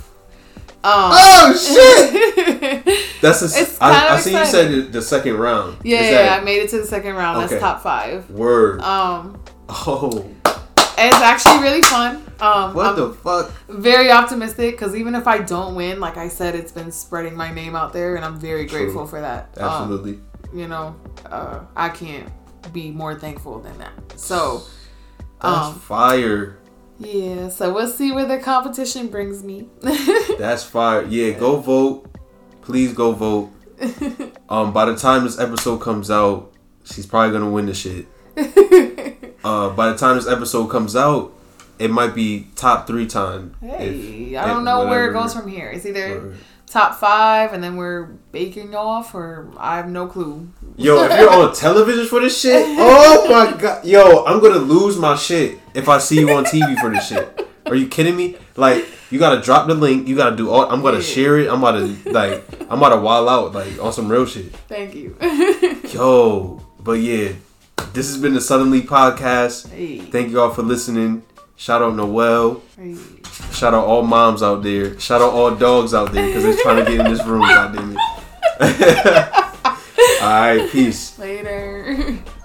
Um, 0.84 1.10
Oh 1.12 1.54
shit! 1.56 2.84
That's 3.20 3.42
a. 3.42 3.84
I 3.84 4.14
of 4.14 4.20
see 4.20 4.30
you 4.30 4.46
said 4.46 4.92
the, 4.92 5.02
second 5.02 5.36
round. 5.36 5.78
Yeah, 5.82 6.02
yeah, 6.02 6.10
that 6.10 6.40
I 6.40 6.44
made 6.44 6.60
it 6.60 6.70
to 6.70 6.78
the 6.78 6.86
second 6.86 7.16
round. 7.16 7.38
Okay. 7.38 7.48
That's 7.48 7.60
top 7.60 7.82
five. 7.82 8.30
word. 8.30 8.80
Um, 8.80 9.42
oh, 9.68 10.30
it's 10.46 11.16
actually 11.16 11.58
really 11.58 11.82
fun. 11.82 12.24
Um, 12.38 12.74
what 12.74 12.86
I'm 12.86 12.96
the 12.96 13.12
fuck? 13.12 13.52
very 13.68 14.12
optimistic 14.12 14.74
because 14.76 14.94
even 14.94 15.16
if 15.16 15.26
I 15.26 15.38
don't 15.38 15.74
win, 15.74 15.98
like 15.98 16.16
I 16.16 16.28
said, 16.28 16.54
it's 16.54 16.70
been 16.70 16.92
spreading 16.92 17.34
my 17.34 17.52
name 17.52 17.74
out 17.74 17.92
there, 17.92 18.14
and 18.14 18.24
I'm 18.24 18.38
very 18.38 18.66
True. 18.66 18.84
grateful 18.84 19.04
for 19.04 19.20
that. 19.20 19.58
Um, 19.58 19.68
Absolutely. 19.68 20.20
you 20.54 20.68
know, 20.68 20.94
uh, 21.26 21.64
I 21.74 21.88
can't 21.88 22.30
be 22.72 22.90
more 22.90 23.14
thankful 23.18 23.60
than 23.60 23.76
that. 23.78 23.92
So, 24.18 24.62
That's 25.42 25.68
um, 25.68 25.74
fire. 25.80 26.58
yeah. 26.98 27.48
So 27.48 27.72
we'll 27.72 27.88
see 27.88 28.12
where 28.12 28.26
the 28.26 28.38
competition 28.38 29.08
brings 29.08 29.42
me. 29.42 29.68
That's 30.38 30.62
fire. 30.64 31.04
Yeah, 31.04 31.32
go 31.32 31.56
vote. 31.56 32.06
Please 32.62 32.92
go 32.92 33.12
vote. 33.12 33.50
Um, 34.50 34.72
by 34.72 34.86
the 34.86 34.96
time 34.96 35.24
this 35.24 35.38
episode 35.38 35.76
comes 35.82 36.10
out, 36.10 36.54
she's 36.84 37.04
probably 37.04 37.32
gonna 37.38 37.50
win 37.50 37.66
the 37.66 37.74
shit. 37.74 38.06
Uh, 39.44 39.70
by 39.70 39.90
the 39.90 39.96
time 39.96 40.16
this 40.16 40.26
episode 40.26 40.66
comes 40.66 40.96
out, 40.96 41.32
it 41.78 41.90
might 41.90 42.12
be 42.14 42.48
top 42.56 42.86
three 42.88 43.06
time. 43.06 43.54
hey, 43.60 44.32
if- 44.32 44.38
I 44.38 44.46
don't 44.46 44.64
know 44.64 44.86
where 44.86 45.08
it 45.08 45.12
goes 45.12 45.32
from 45.34 45.46
here. 45.48 45.68
It's 45.70 45.86
either. 45.86 46.34
Top 46.68 46.98
five, 46.98 47.52
and 47.52 47.62
then 47.62 47.76
we're 47.76 48.06
baking 48.32 48.74
off, 48.74 49.14
or 49.14 49.50
I 49.58 49.76
have 49.76 49.88
no 49.88 50.06
clue. 50.06 50.48
Yo, 50.76 51.02
if 51.04 51.18
you're 51.18 51.30
on 51.32 51.54
television 51.66 52.06
for 52.06 52.20
this 52.20 52.40
shit, 52.40 52.64
oh 52.78 53.26
my 53.30 53.56
god, 53.58 53.84
yo, 53.84 54.24
I'm 54.24 54.40
gonna 54.40 54.58
lose 54.58 54.96
my 54.98 55.16
shit 55.16 55.58
if 55.74 55.88
I 55.88 55.98
see 55.98 56.20
you 56.20 56.30
on 56.32 56.44
TV 56.44 56.78
for 56.80 56.90
this 56.90 57.08
shit. 57.08 57.48
Are 57.66 57.74
you 57.74 57.86
kidding 57.88 58.16
me? 58.16 58.36
Like, 58.56 58.86
you 59.10 59.18
gotta 59.18 59.40
drop 59.42 59.66
the 59.66 59.74
link. 59.74 60.08
You 60.08 60.16
gotta 60.16 60.36
do 60.36 60.50
all. 60.50 60.70
I'm 60.70 60.80
gonna 60.82 60.98
Yeah. 60.98 61.02
share 61.02 61.38
it. 61.38 61.48
I'm 61.50 61.58
about 61.62 61.72
to 61.72 62.12
like. 62.12 62.44
I'm 62.70 62.78
about 62.78 62.90
to 62.96 63.00
wild 63.00 63.28
out 63.28 63.54
like 63.54 63.82
on 63.82 63.92
some 63.92 64.08
real 64.08 64.24
shit. 64.26 64.54
Thank 64.68 64.94
you. 64.94 65.16
Yo, 65.92 66.62
but 66.80 66.92
yeah, 67.00 67.32
this 67.92 68.08
has 68.08 68.18
been 68.18 68.34
the 68.34 68.40
Southern 68.40 68.70
League 68.70 68.86
podcast. 68.86 69.68
hey. 69.70 69.98
Thank 69.98 70.30
you 70.30 70.40
all 70.40 70.50
for 70.50 70.62
listening. 70.62 71.22
Shout 71.58 71.82
out 71.82 71.96
Noel. 71.96 72.62
Shout 73.50 73.74
out 73.74 73.84
all 73.84 74.02
moms 74.02 74.44
out 74.44 74.62
there. 74.62 74.98
Shout 75.00 75.20
out 75.20 75.32
all 75.32 75.56
dogs 75.56 75.92
out 75.92 76.12
there 76.12 76.24
because 76.28 76.44
they're 76.44 76.62
trying 76.62 76.84
to 76.84 76.90
get 76.90 77.04
in 77.04 77.12
this 77.12 77.24
room. 77.26 77.40
God 77.40 77.74
damn 77.74 77.90
it. 77.90 77.98
all 80.22 80.28
right, 80.28 80.70
peace. 80.70 81.18
Later. 81.18 82.16